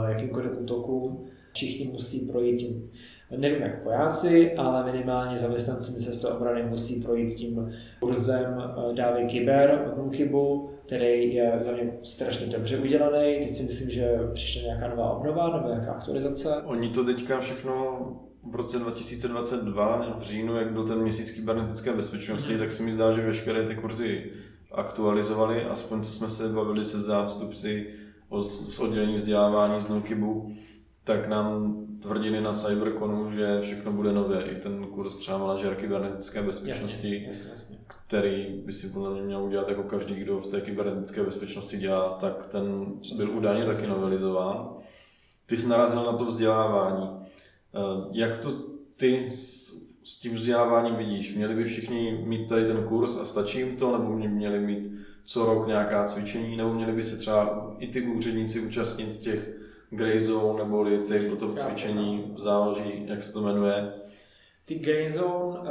jakýmkoliv 0.08 0.52
útokům. 0.60 1.26
Všichni 1.54 1.88
musí 1.88 2.32
projít 2.32 2.58
tím 2.58 2.92
nevím 3.38 3.62
jak 3.62 3.84
vojáci, 3.84 4.56
ale 4.56 4.92
minimálně 4.92 5.38
zaměstnanci 5.38 5.92
ministerstva 5.92 6.38
obrany 6.38 6.64
musí 6.64 7.02
projít 7.02 7.36
tím 7.36 7.74
kurzem 8.00 8.64
eh, 8.64 8.94
Dávy 8.94 9.26
Kyber 9.26 9.94
od 9.98 10.16
chybu, 10.16 10.70
který 10.86 11.36
je 11.36 11.58
za 11.60 11.72
mě 11.72 11.98
strašně 12.04 12.48
dobře 12.48 12.78
udělaný. 12.78 13.40
Teď 13.40 13.52
si 13.52 13.64
myslím, 13.64 13.90
že 13.90 14.20
přišla 14.34 14.62
nějaká 14.62 14.88
nová 14.88 15.12
obnova 15.12 15.58
nebo 15.58 15.70
nějaká 15.70 15.92
aktualizace. 15.92 16.62
Oni 16.66 16.90
to 16.90 17.04
teďka 17.04 17.40
všechno 17.40 17.98
v 18.52 18.56
roce 18.56 18.80
2022, 18.80 20.16
v 20.18 20.22
říjnu, 20.22 20.56
jak 20.56 20.72
byl 20.72 20.84
ten 20.84 21.02
měsíc 21.02 21.32
kybernetické 21.32 21.94
bezpečnosti, 21.94 22.54
mm. 22.54 22.60
tak 22.60 22.72
se 22.72 22.84
mi 22.84 22.94
zdá, 22.94 23.12
že 23.12 23.26
veškeré 23.26 23.64
ty 23.64 23.76
kurzy 23.76 24.32
aktualizovali, 24.72 25.66
aspoň 25.66 26.02
co 26.02 26.12
jsme 26.12 26.30
se 26.30 26.50
bavili 26.50 26.86
se 26.86 27.00
zástupci 27.00 27.88
z 28.42 28.80
oddělení 28.80 29.16
vzdělávání 29.16 29.80
z 29.82 29.88
NUKIBu, 29.88 30.52
tak 31.04 31.28
nám 31.28 31.87
tvrdili 32.02 32.42
na 32.42 32.54
Cyberconu, 32.54 33.32
že 33.32 33.62
všechno 33.62 33.92
bude 33.92 34.14
nové. 34.14 34.44
I 34.44 34.56
ten 34.56 34.86
kurz 34.86 35.16
třeba 35.16 35.38
manažer 35.38 35.76
kybernetické 35.76 36.42
bezpečnosti, 36.42 37.14
jasně, 37.14 37.28
jasně, 37.28 37.52
jasně. 37.52 37.78
který 38.08 38.62
by 38.66 38.74
si 38.74 38.90
podle 38.90 39.14
mě 39.14 39.22
měl 39.22 39.44
udělat 39.44 39.70
jako 39.70 39.84
každý, 39.84 40.16
kdo 40.16 40.40
v 40.40 40.48
té 40.48 40.62
kybernetické 40.62 41.24
bezpečnosti 41.24 41.78
dělá, 41.78 42.10
tak 42.10 42.46
ten 42.46 42.86
byl 43.18 43.32
údajně 43.32 43.66
taky 43.66 43.88
novelizován. 43.88 44.70
Ty 45.46 45.58
jsi 45.58 45.68
narazil 45.68 46.04
na 46.04 46.14
to 46.14 46.26
vzdělávání. 46.26 47.10
Eh, 47.10 48.08
jak 48.12 48.38
to 48.38 48.52
ty 48.96 49.32
s 50.04 50.20
tím 50.20 50.34
vzděláváním 50.34 50.96
vidíš? 50.96 51.36
Měli 51.36 51.56
by 51.56 51.64
všichni 51.64 52.24
mít 52.26 52.50
tady 52.50 52.66
ten 52.66 52.84
kurz 52.84 53.18
a 53.18 53.26
stačí 53.26 53.60
jim 53.60 53.76
to, 53.76 53.98
nebo 53.98 54.14
měli 54.14 54.60
mít 54.60 54.92
co 55.24 55.46
rok 55.46 55.68
nějaká 55.68 56.04
cvičení, 56.04 56.58
nebo 56.58 56.74
měli 56.74 56.92
by 56.92 57.02
se 57.02 57.18
třeba 57.18 57.76
i 57.80 57.88
ty 57.88 58.02
úředníci 58.02 58.60
účastnit 58.60 59.18
těch 59.18 59.58
Grey 59.90 60.20
Zone 60.20 60.64
neboli 60.64 60.98
ty 60.98 61.20
pro 61.20 61.36
to 61.36 61.54
cvičení, 61.54 62.36
záleží, 62.38 63.04
jak 63.06 63.22
se 63.22 63.34
to 63.34 63.42
jmenuje. 63.42 63.94
Ty 64.66 64.76
Grey 64.76 65.10
Zone, 65.10 65.60
uh, 65.60 65.66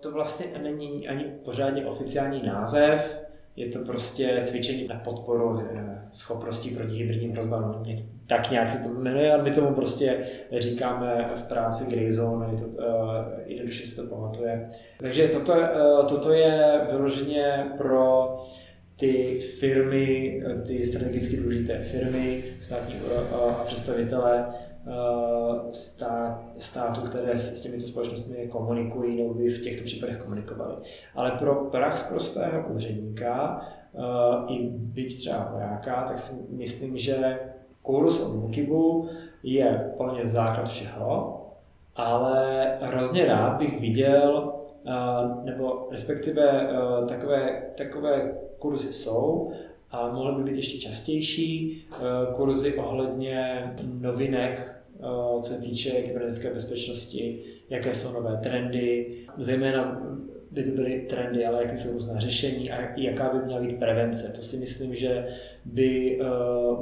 to 0.00 0.10
vlastně 0.12 0.46
není 0.62 1.08
ani 1.08 1.24
pořádně 1.44 1.86
oficiální 1.86 2.42
název, 2.46 3.28
je 3.58 3.68
to 3.68 3.78
prostě 3.78 4.40
cvičení 4.44 4.88
na 4.88 4.94
podporu 5.04 5.60
eh, 5.60 5.98
schopností 6.12 6.70
proti 6.70 6.94
hybridním 6.94 7.32
hrozbám. 7.32 7.82
Tak 8.26 8.50
nějak 8.50 8.68
se 8.68 8.88
to 8.88 8.94
jmenuje, 8.94 9.32
ale 9.32 9.42
my 9.42 9.50
tomu 9.50 9.74
prostě 9.74 10.26
říkáme 10.58 11.30
v 11.36 11.42
práci 11.42 11.90
Grey 11.90 12.12
Zone, 12.12 12.46
je 12.50 12.58
to, 12.58 12.64
uh, 12.66 12.84
jednoduše 13.46 13.86
se 13.86 14.02
to 14.02 14.14
pamatuje. 14.14 14.70
Takže 14.98 15.28
toto, 15.28 15.52
uh, 15.52 16.06
toto 16.08 16.32
je 16.32 16.80
vyloženě 16.90 17.72
pro 17.76 18.28
ty 18.98 19.38
firmy, 19.38 20.40
ty 20.66 20.86
strategicky 20.86 21.36
důležité 21.36 21.78
firmy, 21.78 22.44
státní 22.60 22.94
a 23.32 23.64
představitele 23.64 24.46
stát, 25.72 26.44
státu, 26.58 27.00
které 27.00 27.38
s 27.38 27.60
těmito 27.60 27.86
společnostmi 27.86 28.46
komunikují 28.46 29.22
nebo 29.22 29.34
by 29.34 29.48
v 29.48 29.62
těchto 29.62 29.84
případech 29.84 30.16
komunikovali. 30.16 30.74
Ale 31.14 31.30
pro 31.30 31.54
prax 31.54 32.02
prostého 32.02 32.68
úředníka 32.74 33.66
i 34.48 34.68
byť 34.70 35.16
třeba 35.18 35.50
vojáka, 35.52 36.02
tak 36.02 36.18
si 36.18 36.34
myslím, 36.50 36.98
že 36.98 37.38
kurz 37.82 38.20
od 38.20 38.34
Mukibu 38.34 39.08
je 39.42 39.92
mě 40.12 40.26
základ 40.26 40.68
všeho, 40.68 41.44
ale 41.96 42.64
hrozně 42.80 43.26
rád 43.26 43.58
bych 43.58 43.80
viděl, 43.80 44.52
nebo 45.44 45.88
respektive 45.90 46.68
takové, 47.08 47.62
takové 47.76 48.32
kurzy 48.58 48.92
jsou 48.92 49.52
a 49.90 50.12
mohly 50.12 50.36
by 50.36 50.50
být 50.50 50.56
ještě 50.56 50.78
častější. 50.78 51.84
Eh, 51.92 51.98
kurzy 52.34 52.74
ohledně 52.74 53.62
novinek, 54.00 54.76
eh, 54.96 55.42
co 55.42 55.52
se 55.54 55.60
týče 55.60 55.90
kybernetické 55.90 56.54
bezpečnosti, 56.54 57.44
jaké 57.70 57.94
jsou 57.94 58.12
nové 58.12 58.40
trendy, 58.42 59.16
zejména 59.38 60.02
by 60.50 60.62
to 60.62 60.70
byly 60.70 61.06
trendy, 61.08 61.46
ale 61.46 61.62
jaké 61.62 61.76
jsou 61.76 61.92
různá 61.92 62.18
řešení 62.18 62.70
a 62.70 62.98
jaká 63.00 63.28
by 63.28 63.44
měla 63.46 63.60
být 63.60 63.78
prevence. 63.78 64.32
To 64.36 64.42
si 64.42 64.56
myslím, 64.56 64.94
že 64.94 65.26
by 65.64 66.20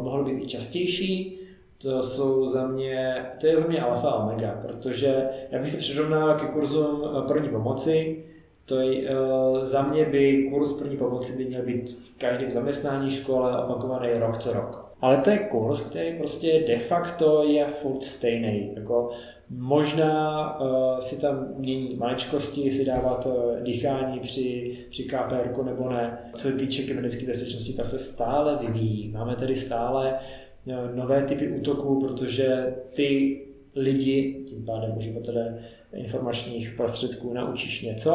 mohlo 0.01 0.24
být 0.24 0.43
i 0.43 0.47
častější. 0.47 1.39
To 1.83 2.03
jsou 2.03 2.47
za 2.47 2.66
mě, 2.66 3.27
to 3.41 3.47
je 3.47 3.57
za 3.57 3.66
mě 3.66 3.81
alfa 3.81 4.09
a 4.09 4.24
omega, 4.24 4.61
protože 4.66 5.29
já 5.51 5.59
bych 5.59 5.70
si 5.70 5.77
přirovnal 5.77 6.39
ke 6.39 6.47
kurzům 6.47 7.09
první 7.27 7.49
pomoci, 7.49 8.24
to 8.67 8.81
je, 8.81 9.11
uh, 9.11 9.64
za 9.64 9.83
mě 9.83 10.05
by 10.05 10.49
kurz 10.51 10.73
první 10.73 10.97
pomoci 10.97 11.37
by 11.39 11.45
měl 11.45 11.62
být 11.62 11.91
v 11.91 12.19
každém 12.19 12.51
zaměstnání 12.51 13.11
škole 13.11 13.64
opakovaný 13.64 14.09
rok 14.14 14.39
co 14.39 14.53
rok. 14.53 14.87
Ale 15.01 15.17
to 15.17 15.31
je 15.31 15.39
kurz, 15.39 15.81
který 15.81 16.19
prostě 16.19 16.64
de 16.67 16.79
facto 16.79 17.45
je 17.45 17.64
furt 17.67 18.03
stejný. 18.03 18.71
Jako 18.77 19.11
možná 19.51 20.61
uh, 20.61 20.99
si 20.99 21.21
tam 21.21 21.49
mění 21.57 21.97
maličkosti, 21.97 22.71
si 22.71 22.85
dávat 22.85 23.27
uh, 23.27 23.62
dýchání 23.62 24.21
při, 24.21 24.79
při 24.91 25.05
KPR 25.05 25.64
nebo 25.64 25.89
ne. 25.89 26.19
Co 26.35 26.43
se 26.43 26.57
týče 26.57 26.83
kybernetické 26.83 27.27
bezpečnosti, 27.27 27.73
ta 27.73 27.85
se 27.85 27.99
stále 27.99 28.59
vyvíjí. 28.61 29.09
Máme 29.12 29.37
tady 29.37 29.57
stále 29.57 30.19
uh, 30.64 30.75
nové 30.95 31.23
typy 31.23 31.49
útoků, 31.49 32.01
protože 32.01 32.75
ty 32.95 33.41
lidi, 33.77 34.45
tím 34.49 34.64
pádem 34.64 34.97
uživatelé 34.97 35.62
informačních 35.97 36.74
prostředků 36.76 37.32
naučíš 37.32 37.82
něco 37.82 38.12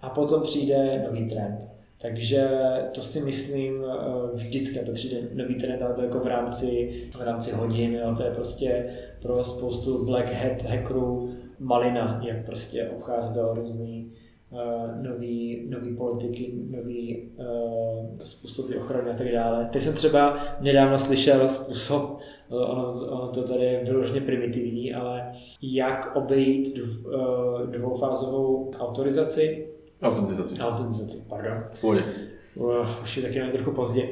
a 0.00 0.10
potom 0.10 0.42
přijde 0.42 1.04
nový 1.06 1.28
trend. 1.28 1.58
Takže 2.02 2.48
to 2.94 3.02
si 3.02 3.20
myslím 3.20 3.84
vždycky, 4.32 4.80
a 4.80 4.86
to 4.86 4.92
přijde 4.92 5.16
nový 5.34 5.54
trend, 5.54 5.82
ale 5.82 5.94
to 5.94 6.02
jako 6.02 6.18
v 6.20 6.26
rámci, 6.26 6.90
v 7.16 7.20
rámci 7.20 7.52
hodin, 7.52 7.94
jo, 7.94 8.14
to 8.16 8.22
je 8.22 8.30
prostě 8.30 8.86
pro 9.22 9.44
spoustu 9.44 10.04
black 10.04 10.32
hat 10.32 10.62
hackerů 10.62 11.34
malina, 11.58 12.22
jak 12.26 12.46
prostě 12.46 12.88
obcházet 12.88 13.42
různý 13.52 14.12
uh, 14.50 14.58
nový, 15.02 15.66
nový 15.68 15.96
politiky, 15.96 16.52
nový 16.70 17.30
uh, 17.36 18.18
způsoby 18.24 18.74
ochrany 18.74 19.10
a 19.10 19.14
tak 19.14 19.32
dále. 19.32 19.68
Teď 19.72 19.82
jsem 19.82 19.94
třeba 19.94 20.38
nedávno 20.60 20.98
slyšel 20.98 21.48
způsob, 21.48 22.20
ono, 22.56 23.06
ono 23.10 23.28
to 23.28 23.48
tady 23.48 23.64
je 23.64 23.84
vyloženě 23.84 24.20
primitivní, 24.20 24.94
ale 24.94 25.32
jak 25.62 26.16
obejít 26.16 26.76
dv, 26.76 27.06
uh, 27.06 27.60
dvoufázovou 27.66 28.70
autorizaci. 28.78 29.68
Autentizaci. 30.02 30.60
Autentizaci, 30.60 31.26
pardon. 31.28 31.64
V 31.72 31.80
pohodě. 31.80 32.04
Uh, 32.54 32.86
už 33.02 33.16
je 33.16 33.22
taky 33.22 33.40
trochu 33.52 33.70
pozdě. 33.70 34.08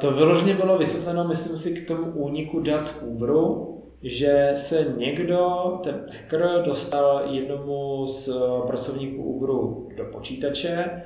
To 0.00 0.10
vyloženě 0.10 0.54
bylo 0.54 0.78
vysvětleno, 0.78 1.28
myslím 1.28 1.58
si, 1.58 1.74
k 1.74 1.88
tomu 1.88 2.12
úniku 2.12 2.60
dat 2.60 2.84
z 2.84 3.02
Uberu, 3.02 3.78
že 4.02 4.50
se 4.54 4.94
někdo, 4.96 5.72
ten 5.82 6.06
hacker, 6.10 6.62
dostal 6.64 7.22
jednomu 7.30 8.06
z 8.06 8.28
eh, 8.28 8.66
pracovníků 8.66 9.22
Uberu 9.22 9.88
do 9.96 10.04
počítače, 10.04 11.02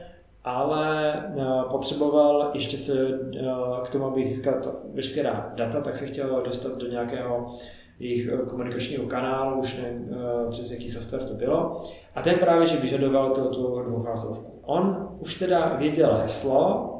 ale 0.46 1.12
eh, 1.12 1.44
potřeboval 1.70 2.50
ještě 2.54 2.78
se 2.78 3.08
eh, 3.36 3.44
k 3.84 3.90
tomu, 3.90 4.04
aby 4.04 4.24
získal 4.24 4.54
veškerá 4.94 5.52
data, 5.54 5.80
tak 5.80 5.96
se 5.96 6.06
chtěl 6.06 6.42
dostat 6.44 6.78
do 6.78 6.88
nějakého 6.88 7.56
jejich 7.98 8.30
komunikačního 8.48 9.06
kanálu, 9.06 9.60
už 9.60 9.76
nevím, 9.82 10.16
přes 10.50 10.70
jaký 10.70 10.88
software 10.88 11.24
to 11.24 11.34
bylo. 11.34 11.82
A 12.14 12.22
ten 12.22 12.38
právě, 12.38 12.66
že 12.66 12.76
vyžadoval 12.76 13.30
tu, 13.30 13.44
tu 13.44 13.80
dvoufázovku. 13.80 14.60
On 14.62 15.08
už 15.18 15.34
teda 15.34 15.76
věděl 15.78 16.14
heslo, 16.14 16.92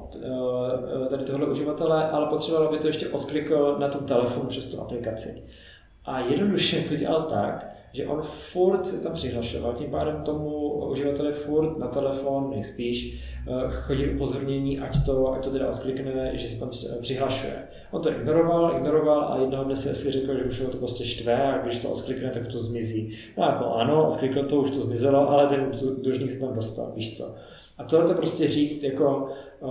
tady 1.10 1.24
tohle 1.24 1.46
uživatele, 1.46 2.10
ale 2.10 2.26
potřeboval, 2.26 2.68
aby 2.68 2.78
to 2.78 2.86
ještě 2.86 3.08
odklikl 3.08 3.76
na 3.78 3.88
tom 3.88 4.06
telefonu 4.06 4.46
přes 4.46 4.66
tu 4.66 4.80
aplikaci. 4.80 5.44
A 6.04 6.20
jednoduše 6.20 6.88
to 6.88 6.96
dělal 6.96 7.22
tak, 7.22 7.76
že 7.92 8.06
on 8.06 8.22
furt 8.22 8.86
se 8.86 9.02
tam 9.02 9.12
přihlašoval, 9.12 9.72
tím 9.72 9.90
pádem 9.90 10.22
tomu 10.22 10.55
uživateli 10.78 11.32
furt 11.32 11.78
na 11.78 11.86
telefon 11.86 12.50
nejspíš 12.50 13.24
eh, 13.48 13.70
chodí 13.70 14.10
upozornění, 14.10 14.80
ať 14.80 15.06
to, 15.06 15.32
ať 15.32 15.44
to 15.44 15.50
teda 15.50 15.68
odklikne, 15.68 16.30
že 16.36 16.48
se 16.48 16.60
tam 16.60 16.70
přihlašuje. 17.00 17.62
On 17.90 18.02
to 18.02 18.10
ignoroval, 18.10 18.72
ignoroval 18.76 19.32
a 19.32 19.40
jednoho 19.40 19.64
dne 19.64 19.76
si 19.76 19.90
asi 19.90 20.10
řekl, 20.10 20.38
že 20.38 20.44
už 20.44 20.60
ho 20.60 20.70
to 20.70 20.78
prostě 20.78 21.04
štve 21.04 21.42
a 21.42 21.58
když 21.58 21.82
to 21.82 21.90
odklikne, 21.90 22.30
tak 22.30 22.46
to 22.46 22.58
zmizí. 22.58 23.18
No 23.38 23.44
jako 23.44 23.64
ano, 23.64 24.08
odklikl 24.08 24.42
to, 24.42 24.60
už 24.60 24.70
to 24.70 24.80
zmizelo, 24.80 25.30
ale 25.30 25.46
ten 25.46 25.70
dlužník 26.02 26.30
se 26.30 26.40
tam 26.40 26.54
dostal, 26.54 26.92
víš 26.96 27.18
co. 27.18 27.34
A 27.78 27.84
tohle 27.84 28.06
to 28.06 28.14
prostě 28.14 28.48
říct 28.48 28.82
jako 28.82 29.28
uh, 29.60 29.70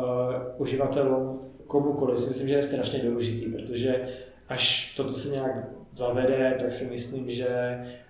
uživatelům 0.57 1.39
komukoliv 1.67 2.19
si 2.19 2.29
myslím, 2.29 2.47
že 2.47 2.55
je 2.55 2.63
strašně 2.63 2.99
důležitý, 2.99 3.45
protože 3.45 4.07
až 4.49 4.93
toto 4.97 5.09
se 5.09 5.29
nějak 5.29 5.69
zavede, 5.97 6.55
tak 6.59 6.71
si 6.71 6.85
myslím, 6.85 7.29
že 7.29 7.47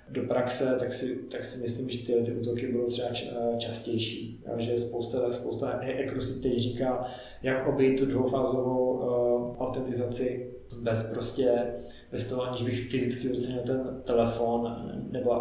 do 0.09 0.23
praxe, 0.23 0.75
tak 0.79 0.93
si, 0.93 1.15
tak 1.15 1.43
si 1.43 1.61
myslím, 1.61 1.89
že 1.89 2.05
tyhle 2.05 2.21
ty 2.21 2.31
útoky 2.31 2.71
budou 2.71 2.85
třeba 2.85 3.09
častější. 3.57 4.43
A 4.53 4.59
že 4.59 4.77
spousta, 4.77 5.31
spousta 5.31 5.67
hackerů 5.67 6.21
si 6.21 6.41
teď 6.41 6.59
říká, 6.59 7.05
jak 7.43 7.67
obejít 7.67 7.99
tu 7.99 8.05
dvoufázovou 8.05 8.93
uh, 8.93 9.61
autentizaci 9.61 10.51
bez 10.81 11.03
prostě, 11.13 11.73
bez 12.11 12.27
toho, 12.27 12.43
aniž 12.43 12.63
bych 12.63 12.89
fyzicky 12.89 13.27
měl 13.27 13.61
ten 13.65 14.01
telefon, 14.03 14.91
nebo 15.11 15.31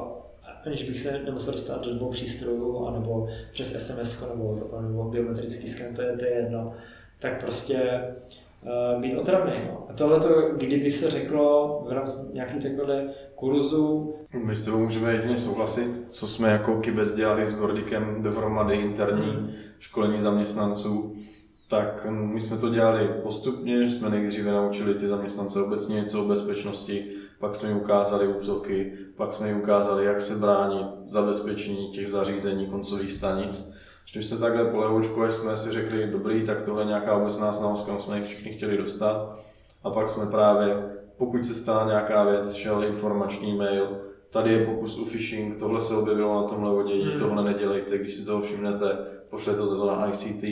aniž 0.65 0.83
bych 0.83 1.01
se 1.01 1.23
nemusel 1.23 1.53
dostat 1.53 1.85
do 1.85 1.95
dvou 1.95 2.11
přístrojů, 2.11 2.87
anebo 2.87 3.29
přes 3.53 3.87
SMS 3.87 4.25
nebo, 4.31 4.81
nebo 4.81 5.05
biometrický 5.05 5.69
sken, 5.69 5.95
to 5.95 6.03
je, 6.03 6.17
to 6.17 6.25
je 6.25 6.31
jedno, 6.31 6.73
tak 7.19 7.41
prostě 7.41 7.75
uh, 7.81 8.44
být 9.01 9.17
otravný. 9.17 9.53
No. 9.71 9.87
A 9.91 9.93
tohle, 9.93 10.21
kdyby 10.57 10.91
se 10.91 11.11
řeklo 11.11 11.83
v 11.89 11.93
rámci 11.93 12.33
nějakých 12.33 12.63
takových 12.63 13.11
kurzů. 13.35 14.15
My 14.45 14.55
s 14.55 14.65
tebou 14.65 14.79
můžeme 14.79 15.13
jedině 15.13 15.39
souhlasit, 15.39 16.05
co 16.09 16.29
jsme 16.29 16.51
jako 16.51 16.81
Kybez 16.81 17.15
dělali 17.15 17.47
s 17.47 17.59
Gordikem 17.59 18.23
dohromady 18.23 18.77
interní 18.77 19.31
hmm. 19.31 19.51
školení 19.79 20.19
zaměstnanců, 20.19 21.17
tak 21.69 22.07
my 22.11 22.41
jsme 22.41 22.57
to 22.57 22.69
dělali 22.69 23.09
postupně, 23.23 23.85
že 23.85 23.91
jsme 23.91 24.11
nejdříve 24.11 24.53
naučili 24.53 24.95
ty 24.95 25.07
zaměstnance 25.07 25.63
obecně 25.63 25.97
něco 25.97 26.25
o 26.25 26.29
bezpečnosti, 26.29 27.11
pak 27.39 27.55
jsme 27.55 27.69
jim 27.69 27.79
ukázali 27.79 28.29
útoky, 28.29 28.93
pak 29.17 29.35
jsme 29.35 29.49
jim 29.49 29.57
ukázali, 29.57 30.05
jak 30.05 30.21
se 30.21 30.35
bránit, 30.35 30.87
zabezpečení 31.07 31.91
těch 31.93 32.09
zařízení 32.09 32.67
koncových 32.67 33.13
stanic 33.13 33.75
když 34.13 34.27
se 34.27 34.41
takhle 34.41 34.65
po 34.65 34.79
levoučku, 34.79 35.23
až 35.23 35.33
jsme 35.33 35.57
si 35.57 35.71
řekli, 35.71 36.07
dobrý, 36.07 36.45
tak 36.45 36.63
tohle 36.63 36.83
je 36.83 36.87
nějaká 36.87 37.17
obecná 37.17 37.53
znalost, 37.53 37.87
kam 37.87 38.01
jsme 38.01 38.19
jich 38.19 38.27
všichni 38.27 38.53
chtěli 38.53 38.77
dostat. 38.77 39.39
A 39.85 39.91
pak 39.91 40.09
jsme 40.09 40.27
právě, 40.27 40.85
pokud 41.17 41.45
se 41.45 41.55
stala 41.55 41.87
nějaká 41.87 42.25
věc, 42.25 42.53
šel 42.53 42.85
informační 42.85 43.57
mail, 43.57 44.01
tady 44.31 44.53
je 44.53 44.67
pokus 44.67 44.99
o 44.99 45.05
phishing, 45.05 45.59
tohle 45.59 45.81
se 45.81 45.97
objevilo 45.97 46.43
na 46.43 46.49
tomhle 46.49 46.71
lodění, 46.71 47.05
hmm. 47.05 47.19
tohle 47.19 47.45
nedělejte, 47.45 47.99
když 47.99 48.15
si 48.15 48.25
toho 48.25 48.41
všimnete, 48.41 48.99
pošlete 49.31 49.59
to 49.59 49.87
na 49.87 50.09
ICT. 50.09 50.45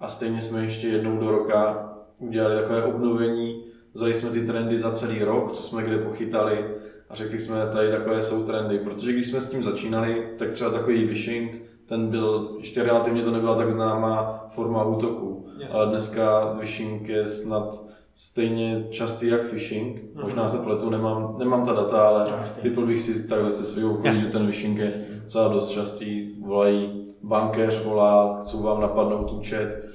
A 0.00 0.08
stejně 0.08 0.40
jsme 0.40 0.62
ještě 0.62 0.88
jednou 0.88 1.18
do 1.18 1.30
roka 1.30 1.92
udělali 2.18 2.56
takové 2.56 2.84
obnovení, 2.84 3.64
vzali 3.92 4.14
jsme 4.14 4.30
ty 4.30 4.46
trendy 4.46 4.78
za 4.78 4.90
celý 4.90 5.24
rok, 5.24 5.52
co 5.52 5.62
jsme 5.62 5.82
kde 5.82 5.98
pochytali 5.98 6.64
a 7.08 7.14
řekli 7.14 7.38
jsme, 7.38 7.66
tady 7.66 7.90
takové 7.90 8.22
jsou 8.22 8.46
trendy, 8.46 8.78
protože 8.78 9.12
když 9.12 9.26
jsme 9.26 9.40
s 9.40 9.50
tím 9.50 9.62
začínali, 9.62 10.28
tak 10.38 10.48
třeba 10.48 10.70
takový 10.70 11.08
phishing, 11.08 11.62
ten 11.90 12.08
byl, 12.08 12.50
ještě 12.58 12.82
relativně 12.82 13.22
to 13.22 13.30
nebyla 13.30 13.54
tak 13.54 13.70
známá 13.70 14.44
forma 14.48 14.84
útoku, 14.84 15.46
Jasně. 15.60 15.78
ale 15.78 15.86
dneska 15.86 16.54
phishing 16.58 17.08
je 17.08 17.26
snad 17.26 17.84
stejně 18.14 18.86
častý 18.90 19.26
jak 19.26 19.46
phishing. 19.46 19.96
Mm-hmm. 19.96 20.22
Možná 20.22 20.48
se 20.48 20.58
pletu, 20.58 20.90
nemám, 20.90 21.34
nemám 21.38 21.64
ta 21.64 21.72
data, 21.72 22.08
ale 22.08 22.32
typl 22.62 22.86
bych 22.86 23.00
si 23.00 23.28
takhle 23.28 23.50
se 23.50 23.64
svého 23.64 23.94
okolí, 23.94 24.16
že 24.16 24.26
ten 24.26 24.46
phishing 24.46 24.78
je 24.78 24.90
docela 25.24 25.48
dost 25.48 25.70
častý. 25.70 26.40
Volají, 26.40 27.08
bankéř 27.22 27.84
volá, 27.84 28.38
chcou 28.40 28.62
vám 28.62 28.80
napadnout 28.80 29.32
účet. 29.32 29.88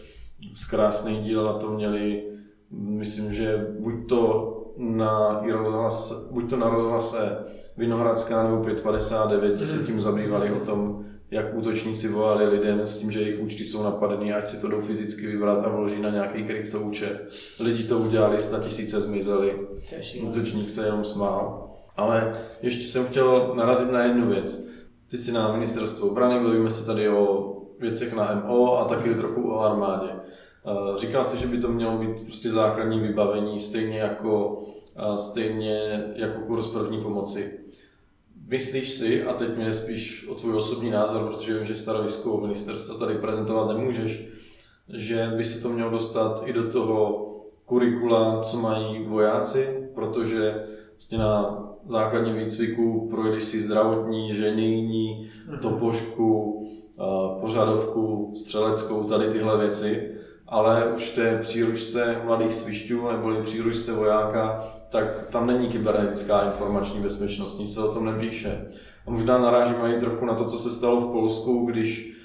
Z 0.53 0.65
krásný 0.65 1.23
díl 1.23 1.43
na 1.43 1.53
to 1.53 1.71
měli, 1.71 2.23
myslím, 2.71 3.33
že 3.33 3.67
buď 3.79 3.93
to 4.09 4.51
na, 4.77 5.41
rozhlas, 5.51 6.27
buď 6.31 6.49
to 6.49 6.57
na 6.57 6.69
rozhlase 6.69 7.37
Vinohradská 7.77 8.43
nebo 8.43 8.63
559, 8.63 9.59
mm. 9.59 9.65
se 9.65 9.83
tím 9.83 10.01
zabývali 10.01 10.51
o 10.51 10.59
tom, 10.59 11.05
jak 11.35 11.55
útočníci 11.55 12.07
volali 12.07 12.47
lidem 12.47 12.81
s 12.81 12.97
tím, 12.97 13.11
že 13.11 13.21
jejich 13.21 13.39
účty 13.39 13.63
jsou 13.63 13.83
napadený, 13.83 14.33
ať 14.33 14.47
si 14.47 14.61
to 14.61 14.67
jdou 14.67 14.79
fyzicky 14.79 15.27
vybrat 15.27 15.65
a 15.65 15.69
vloží 15.69 16.01
na 16.01 16.09
nějaký 16.09 16.43
kryptoúčet. 16.43 17.29
Lidi 17.59 17.83
to 17.83 17.99
udělali, 17.99 18.41
sta 18.41 18.59
tisíce 18.59 19.01
zmizeli, 19.01 19.67
útočník 20.21 20.69
se 20.69 20.85
jenom 20.85 21.03
smál. 21.03 21.69
Ale 21.97 22.31
ještě 22.61 22.85
jsem 22.85 23.05
chtěl 23.05 23.53
narazit 23.55 23.91
na 23.91 24.03
jednu 24.03 24.27
věc. 24.29 24.67
Ty 25.09 25.17
jsi 25.17 25.31
na 25.31 25.51
ministerstvu 25.51 26.09
obrany, 26.09 26.43
bavíme 26.43 26.69
se 26.69 26.85
tady 26.85 27.09
o 27.09 27.55
věcech 27.79 28.13
na 28.13 28.43
MO 28.47 28.79
a 28.79 28.85
taky 28.85 29.15
trochu 29.15 29.51
o 29.51 29.59
armádě. 29.59 30.09
Eh, 30.11 30.97
říkal 30.97 31.23
jsi, 31.23 31.37
že 31.37 31.47
by 31.47 31.57
to 31.57 31.67
mělo 31.67 31.97
být 31.97 32.21
prostě 32.21 32.51
základní 32.51 32.99
vybavení, 32.99 33.59
stejně 33.59 33.99
jako, 33.99 34.63
eh, 34.95 35.17
stejně 35.17 36.03
jako 36.15 36.39
kurz 36.39 36.67
první 36.67 37.01
pomoci. 37.01 37.64
Myslíš 38.47 38.91
si, 38.91 39.23
a 39.23 39.33
teď 39.33 39.57
mě 39.57 39.73
spíš 39.73 40.27
o 40.27 40.35
tvůj 40.35 40.53
osobní 40.53 40.91
názor, 40.91 41.31
protože 41.31 41.53
vím, 41.53 41.65
že 41.65 41.75
stanovisko 41.75 42.41
ministerstva 42.41 42.97
tady 42.97 43.15
prezentovat 43.15 43.77
nemůžeš, 43.77 44.27
že 44.93 45.33
by 45.37 45.43
se 45.43 45.61
to 45.61 45.69
mělo 45.69 45.89
dostat 45.89 46.43
i 46.45 46.53
do 46.53 46.71
toho 46.71 47.25
kurikula, 47.65 48.39
co 48.41 48.57
mají 48.57 49.05
vojáci, 49.07 49.89
protože 49.95 50.65
vlastně 50.91 51.17
na 51.17 51.63
základním 51.85 52.37
výcviku 52.37 53.07
projdeš 53.09 53.43
si 53.43 53.61
zdravotní, 53.61 54.35
ženijní, 54.35 55.31
mhm. 55.47 55.59
topošku, 55.59 56.61
pořadovku, 57.41 58.33
střeleckou, 58.35 59.03
tady 59.03 59.27
tyhle 59.27 59.57
věci, 59.57 60.11
ale 60.47 60.93
už 60.95 61.09
té 61.09 61.37
příručce 61.37 62.21
mladých 62.25 62.55
svišťů 62.55 63.11
neboli 63.11 63.41
příručce 63.41 63.93
vojáka 63.93 64.63
tak 64.95 65.25
tam 65.29 65.47
není 65.47 65.67
kybernetická 65.67 66.41
informační 66.41 66.99
bezpečnost, 66.99 67.59
nic 67.59 67.73
se 67.73 67.83
o 67.83 67.93
tom 67.93 68.05
nepíše. 68.05 68.65
A 69.07 69.11
možná 69.11 69.37
narážíme 69.37 69.95
i 69.95 69.99
trochu 69.99 70.25
na 70.25 70.33
to, 70.33 70.45
co 70.45 70.57
se 70.57 70.69
stalo 70.69 71.01
v 71.01 71.11
Polsku, 71.11 71.65
když 71.65 72.15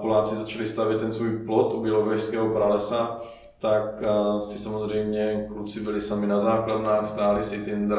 Poláci 0.00 0.36
začali 0.36 0.66
stavět 0.66 1.00
ten 1.00 1.12
svůj 1.12 1.38
plot 1.46 1.74
u 1.74 1.82
Bělověžského 1.82 2.48
pralesa, 2.48 3.20
tak 3.60 4.02
si 4.38 4.58
samozřejmě 4.58 5.46
kluci 5.52 5.80
byli 5.80 6.00
sami 6.00 6.26
na 6.26 6.38
základnách, 6.38 7.08
stáli 7.08 7.42
si 7.42 7.64
Tinder 7.64 7.98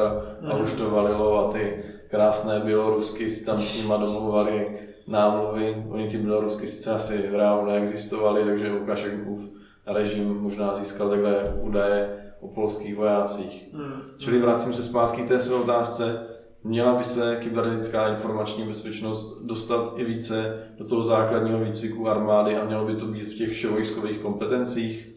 a 0.50 0.56
už 0.56 0.72
to 0.72 0.90
valilo 0.90 1.38
a 1.38 1.52
ty 1.52 1.84
krásné 2.10 2.60
bělorusky 2.60 3.28
si 3.28 3.44
tam 3.44 3.62
s 3.62 3.82
nima 3.82 3.96
domluvali 3.96 4.78
námluvy. 5.06 5.84
Oni 5.90 6.08
ty 6.08 6.18
bělorusky 6.18 6.66
sice 6.66 6.90
asi 6.90 7.28
v 7.30 7.34
reálu 7.34 7.66
neexistovali, 7.66 8.44
takže 8.44 8.72
Lukašenkův 8.72 9.40
režim 9.86 10.40
možná 10.40 10.74
získal 10.74 11.10
takhle 11.10 11.54
údaje 11.60 12.16
o 12.40 12.48
polských 12.48 12.96
vojácích. 12.96 13.68
Hmm. 13.72 14.02
Čili 14.18 14.38
vracím 14.38 14.74
se 14.74 14.82
zpátky 14.82 15.22
k 15.22 15.28
té 15.28 15.40
své 15.40 15.54
otázce. 15.54 16.26
Měla 16.64 16.94
by 16.94 17.04
se 17.04 17.38
kybernetická 17.40 18.08
informační 18.08 18.64
bezpečnost 18.64 19.42
dostat 19.42 19.92
i 19.96 20.04
více 20.04 20.66
do 20.78 20.84
toho 20.84 21.02
základního 21.02 21.58
výcviku 21.60 22.08
armády 22.08 22.56
a 22.56 22.64
mělo 22.64 22.84
by 22.84 22.94
to 22.94 23.06
být 23.06 23.24
v 23.24 23.38
těch 23.38 23.50
vševojskových 23.50 24.18
kompetencích? 24.18 25.14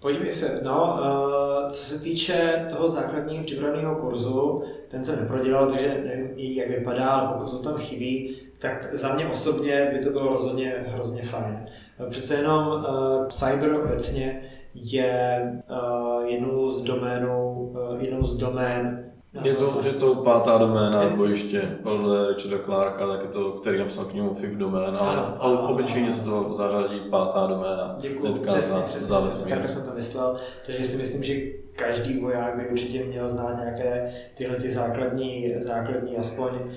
Podívej 0.00 0.32
se, 0.32 0.60
no, 0.64 0.98
uh, 1.00 1.68
co 1.68 1.84
se 1.84 2.04
týče 2.04 2.66
toho 2.76 2.88
základního 2.88 3.44
připraveného 3.44 3.94
kurzu, 3.94 4.62
ten 4.88 5.04
jsem 5.04 5.20
neprodělal, 5.20 5.66
takže 5.66 6.02
nevím, 6.04 6.38
jak 6.38 6.70
vypadá, 6.70 7.06
ale 7.06 7.34
pokud 7.34 7.50
to 7.50 7.58
tam 7.58 7.78
chybí, 7.78 8.36
tak 8.58 8.88
za 8.92 9.14
mě 9.14 9.26
osobně 9.26 9.90
by 9.92 10.04
to 10.04 10.10
bylo 10.10 10.28
rozhodně 10.28 10.84
hrozně 10.88 11.22
fajn. 11.22 11.66
Přece 12.10 12.34
jenom 12.34 12.68
uh, 12.68 13.26
cyber 13.28 13.74
obecně 13.74 14.42
je 14.76 15.42
uh, 15.70 16.24
jednou 16.24 16.70
z 16.70 16.82
doménů, 16.82 17.52
uh, 17.52 18.02
jednou 18.02 18.22
z 18.22 18.36
domén 18.36 19.06
je 19.44 19.54
to, 19.54 19.80
je 19.84 19.92
to 19.92 20.14
pátá 20.14 20.58
doména 20.58 21.08
bojiště 21.08 21.78
podle 21.82 22.28
Richarda 22.28 22.58
Clarka, 22.64 23.06
tak 23.06 23.22
je 23.22 23.28
to, 23.28 23.50
který 23.50 23.78
napsal 23.78 24.04
knihu 24.04 24.34
Fifth 24.34 24.56
Domain, 24.56 24.96
ale, 25.00 25.16
ale 25.38 25.58
obyčejně 25.58 26.12
se 26.12 26.24
to 26.24 26.52
zařadí 26.52 27.00
pátá 27.10 27.46
doména. 27.46 27.96
Děkuji, 28.00 28.32
přesně, 28.32 28.80
přesně, 28.86 29.16
tak 29.48 29.68
jsem 29.68 29.84
to 29.84 29.94
myslel. 29.94 30.36
Takže 30.66 30.84
si 30.84 30.96
myslím, 30.96 31.24
že 31.24 31.34
každý 31.76 32.20
voják 32.20 32.56
by 32.56 32.68
určitě 32.68 33.04
měl 33.04 33.30
znát 33.30 33.56
nějaké 33.56 34.12
tyhle 34.34 34.56
ty 34.56 34.70
základní, 34.70 35.54
základní 35.56 36.16
aspoň 36.16 36.50
eh, 36.54 36.70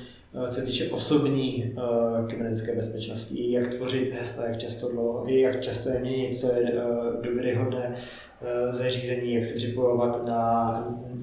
co 0.47 0.51
se 0.51 0.65
týče 0.65 0.91
osobní 0.91 1.73
uh, 1.77 2.27
kybernetické 2.27 2.75
bezpečnosti, 2.75 3.51
jak 3.51 3.67
tvořit 3.67 4.13
hesla, 4.13 4.45
jak 4.45 4.57
často 4.57 4.91
dlouho, 4.91 5.27
jak 5.27 5.61
často 5.61 5.89
je 5.89 5.99
měnit, 5.99 6.33
co 6.33 6.51
je 6.51 6.73
uh, 6.73 7.21
důvěryhodné, 7.21 7.95
Eh, 8.41 8.73
zařízení, 8.73 9.33
jak 9.33 9.45
se 9.45 9.55
připojovat 9.55 10.25
na, 10.27 10.71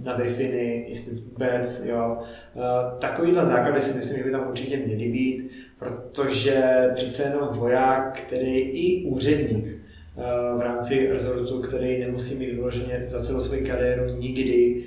na 0.03 0.19
Wi-Fi, 0.19 0.85
jestli 0.89 1.17
vůbec, 1.17 1.87
jo. 1.87 2.19
Eh, 2.57 2.61
takovýhle 2.99 3.47
základy 3.47 3.81
si 3.81 3.97
myslím, 3.97 4.19
že 4.19 4.25
by 4.25 4.31
tam 4.31 4.49
určitě 4.49 4.77
měly 4.77 5.09
být, 5.09 5.51
protože 5.79 6.89
přece 6.95 7.23
jenom 7.23 7.49
voják, 7.53 8.23
který 8.27 8.59
i 8.59 9.05
úředník 9.05 9.67
eh, 9.67 10.57
v 10.57 10.61
rámci 10.61 11.13
rezortu, 11.13 11.61
který 11.61 11.99
nemusí 11.99 12.35
mít 12.35 12.53
vyloženě 12.53 13.03
za 13.05 13.23
celou 13.23 13.41
svou 13.41 13.57
kariéru 13.67 14.05
nikdy 14.19 14.85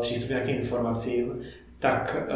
přístup 0.00 0.26
k 0.26 0.30
nějakým 0.30 0.56
informacím, 0.56 1.40
tak 1.82 2.26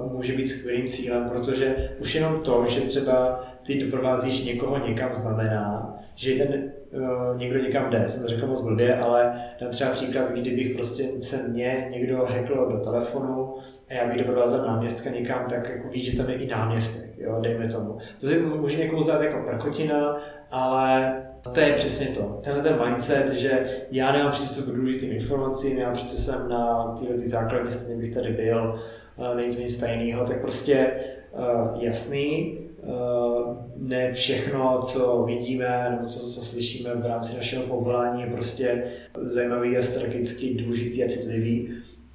uh, 0.00 0.12
může 0.12 0.32
být 0.32 0.48
skvělým 0.48 0.86
cílem, 0.86 1.28
protože 1.28 1.90
už 2.00 2.14
jenom 2.14 2.40
to, 2.40 2.64
že 2.68 2.80
třeba 2.80 3.44
ty 3.62 3.84
doprovázíš 3.84 4.44
někoho 4.44 4.86
někam 4.86 5.14
znamená, 5.14 5.94
že 6.14 6.34
ten 6.34 6.72
uh, 6.92 7.38
někdo 7.38 7.58
někam 7.58 7.90
jde, 7.90 8.04
jsem 8.08 8.22
to 8.22 8.28
řekl 8.28 8.46
moc 8.46 8.60
blbě, 8.60 8.96
ale 8.96 9.44
dám 9.60 9.70
třeba 9.70 9.90
příklad, 9.90 10.30
kdybych 10.30 10.74
prostě 10.74 11.04
se 11.22 11.48
mě 11.48 11.88
někdo 11.90 12.16
hackl 12.16 12.72
do 12.72 12.80
telefonu 12.90 13.54
a 13.88 13.94
já 13.94 14.06
bych 14.06 14.16
doprovázel 14.16 14.66
náměstka 14.66 15.10
někam, 15.10 15.46
tak 15.48 15.68
jako 15.68 15.88
ví, 15.88 16.04
že 16.04 16.16
tam 16.16 16.30
je 16.30 16.36
i 16.36 16.46
náměstek, 16.46 17.18
jo, 17.18 17.40
dejme 17.40 17.68
tomu. 17.68 17.98
To 18.20 18.26
si 18.26 18.38
může 18.38 18.78
někomu 18.78 19.02
zdát 19.02 19.22
jako 19.22 19.42
prkotina, 19.50 20.16
ale 20.50 21.22
to 21.52 21.60
je 21.60 21.72
přesně 21.72 22.06
to. 22.06 22.40
Tenhle 22.44 22.62
ten 22.62 22.84
mindset, 22.84 23.32
že 23.32 23.64
já 23.90 24.12
nemám 24.12 24.30
přístup 24.30 24.66
k 24.66 24.76
důležitým 24.76 25.12
informacím, 25.12 25.78
já 25.78 25.90
přece 25.90 26.16
jsem 26.16 26.48
na 26.48 26.84
této 26.84 27.12
základně 27.16 27.70
stejně 27.70 28.00
bych 28.00 28.14
tady 28.14 28.32
byl, 28.32 28.80
uh, 29.16 29.36
není 29.36 29.56
to 29.56 29.62
nic 29.62 29.80
tajného, 29.80 30.24
tak 30.24 30.40
prostě 30.40 30.90
uh, 31.32 31.82
jasný, 31.82 32.58
Eh, 32.86 33.56
ne 33.76 34.12
všechno, 34.12 34.80
co 34.82 35.24
vidíme 35.26 35.88
nebo 35.90 36.06
co, 36.06 36.20
co 36.20 36.44
slyšíme 36.44 36.94
v 36.94 37.06
rámci 37.06 37.36
našeho 37.36 37.62
povolání 37.62 38.22
je 38.22 38.26
prostě 38.26 38.84
zajímavý 39.22 39.76
a 39.76 39.82
strategicky 39.82 40.54
důležitý 40.54 41.04
a 41.04 41.08
citlivý, 41.08 41.68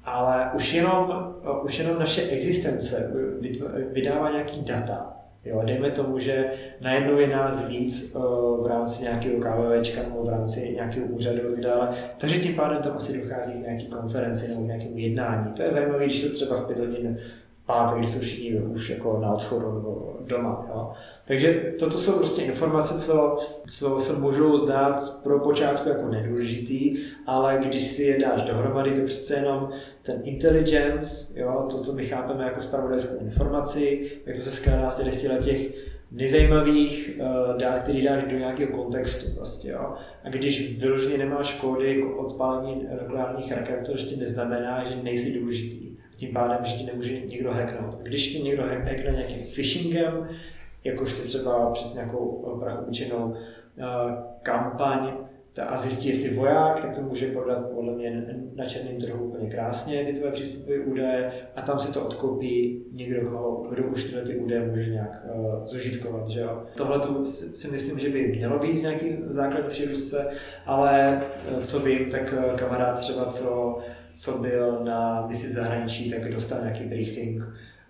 ale 0.04 0.50
už 0.54 0.74
jenom, 0.74 1.34
už 1.64 1.78
jenom 1.78 1.98
naše 1.98 2.22
existence 2.22 3.12
vydává 3.92 4.30
nějaký 4.30 4.62
data. 4.62 5.16
Jo, 5.44 5.62
dejme 5.64 5.90
tomu, 5.90 6.18
že 6.18 6.52
najednou 6.80 7.18
je 7.18 7.28
nás 7.28 7.68
víc 7.68 8.14
uh, 8.14 8.22
v 8.64 8.66
rámci 8.66 9.02
nějakého 9.02 9.40
KVVčka 9.40 10.02
nebo 10.02 10.24
v 10.24 10.28
rámci 10.28 10.72
nějakého 10.74 11.06
úřadu 11.06 11.42
a 11.46 11.50
tak 11.50 11.60
dále, 11.60 11.88
takže 12.18 12.38
tím 12.38 12.54
pádem 12.54 12.82
tam 12.82 12.96
asi 12.96 13.22
dochází 13.22 13.52
k 13.52 13.66
nějaké 13.66 13.84
konferenci 13.84 14.48
nebo 14.48 14.62
k 14.62 14.66
nějakému 14.66 14.98
jednání. 14.98 15.52
To 15.52 15.62
je 15.62 15.70
zajímavé, 15.70 16.04
když 16.04 16.22
to 16.22 16.32
třeba 16.32 16.56
v 16.56 16.66
pět 16.66 16.78
hodin 16.78 17.18
pátek, 17.66 17.98
kdy 17.98 18.06
jsou 18.06 18.20
všichni 18.20 18.60
už 18.60 18.90
jako 18.90 19.18
na 19.22 19.32
odchodu 19.32 19.74
nebo 19.74 20.16
doma. 20.20 20.66
Jo. 20.68 20.92
Takže 21.26 21.74
toto 21.78 21.98
jsou 21.98 22.12
prostě 22.12 22.42
informace, 22.42 22.98
co, 22.98 23.38
co 23.66 24.00
se 24.00 24.12
můžou 24.12 24.56
zdát 24.56 24.98
pro 25.22 25.38
počátku 25.38 25.88
jako 25.88 26.08
nedůležitý, 26.08 26.96
ale 27.26 27.58
když 27.62 27.82
si 27.82 28.02
je 28.02 28.20
dáš 28.20 28.42
dohromady, 28.42 29.00
to 29.00 29.06
přece 29.06 29.34
jenom 29.34 29.70
ten 30.02 30.20
intelligence, 30.24 31.40
jo, 31.40 31.66
to, 31.70 31.80
co 31.80 31.92
my 31.92 32.04
chápeme 32.04 32.44
jako 32.44 32.60
spravodajskou 32.60 33.24
informaci, 33.24 34.10
jak 34.26 34.36
to 34.36 34.42
se 34.42 34.50
skládá 34.50 34.90
z 34.90 35.44
těch 35.44 35.92
nejzajímavých 36.12 37.20
uh, 37.20 37.56
dát, 37.56 37.82
který 37.82 38.02
dáš 38.02 38.22
do 38.22 38.38
nějakého 38.38 38.72
kontextu. 38.72 39.34
Prostě, 39.34 39.70
jo. 39.70 39.94
A 40.24 40.28
když 40.28 40.78
vyloženě 40.78 41.18
nemáš 41.18 41.54
kódy 41.54 42.02
k 42.02 42.18
odpálení 42.18 42.86
nukleárních 43.02 43.52
raket, 43.52 43.86
to 43.86 43.92
ještě 43.92 44.16
neznamená, 44.16 44.84
že 44.84 45.02
nejsi 45.02 45.40
důležitý 45.40 45.91
tím 46.22 46.32
pádem, 46.32 46.58
že 46.62 46.76
ti 46.76 46.86
nemůže 46.86 47.20
někdo 47.20 47.52
hacknout. 47.52 47.98
Když 48.02 48.32
ti 48.32 48.42
někdo 48.42 48.62
hackne 48.62 49.10
nějakým 49.12 49.46
phishingem, 49.54 50.28
jakož 50.84 51.12
ty 51.12 51.22
třeba 51.22 51.70
přes 51.70 51.94
nějakou 51.94 52.56
prachobyčenou 52.60 53.26
uh, 53.26 53.34
kampaň 54.42 55.12
a 55.68 55.76
zjistí, 55.76 56.08
jestli 56.08 56.34
voják, 56.34 56.80
tak 56.80 56.92
to 56.96 57.02
může 57.02 57.32
prodat 57.32 57.70
podle 57.70 57.92
mě 57.92 58.24
na 58.54 58.64
černém 58.64 59.00
trhu 59.00 59.24
úplně 59.24 59.50
krásně 59.50 60.04
ty 60.04 60.12
tvoje 60.12 60.32
přístupové 60.32 60.78
údaje 60.78 61.32
a 61.56 61.62
tam 61.62 61.78
si 61.78 61.92
to 61.92 62.06
odkoupí 62.06 62.84
někdo, 62.92 63.20
kdo, 63.20 63.66
kdo 63.70 63.84
už 63.84 64.04
tyhle 64.04 64.22
ty 64.22 64.36
údaje 64.36 64.66
může 64.66 64.90
nějak 64.90 65.26
uh, 65.34 65.64
zužitkovat. 65.64 66.28
Že 66.28 66.40
jo? 66.40 66.62
Tohle 66.76 67.26
si 67.26 67.70
myslím, 67.70 67.98
že 67.98 68.08
by 68.08 68.26
mělo 68.28 68.58
být 68.58 68.72
v 68.72 68.82
nějaký 68.82 69.16
základní 69.24 69.70
příručce, 69.70 70.30
ale 70.66 71.22
uh, 71.56 71.62
co 71.62 71.80
vím, 71.80 72.10
tak 72.10 72.34
kamarád 72.56 72.98
třeba, 72.98 73.26
co 73.26 73.78
co 74.16 74.38
byl 74.38 74.80
na 74.84 75.26
misi 75.26 75.52
zahraničí, 75.52 76.10
tak 76.10 76.32
dostal 76.32 76.60
nějaký 76.60 76.84
briefing 76.84 77.42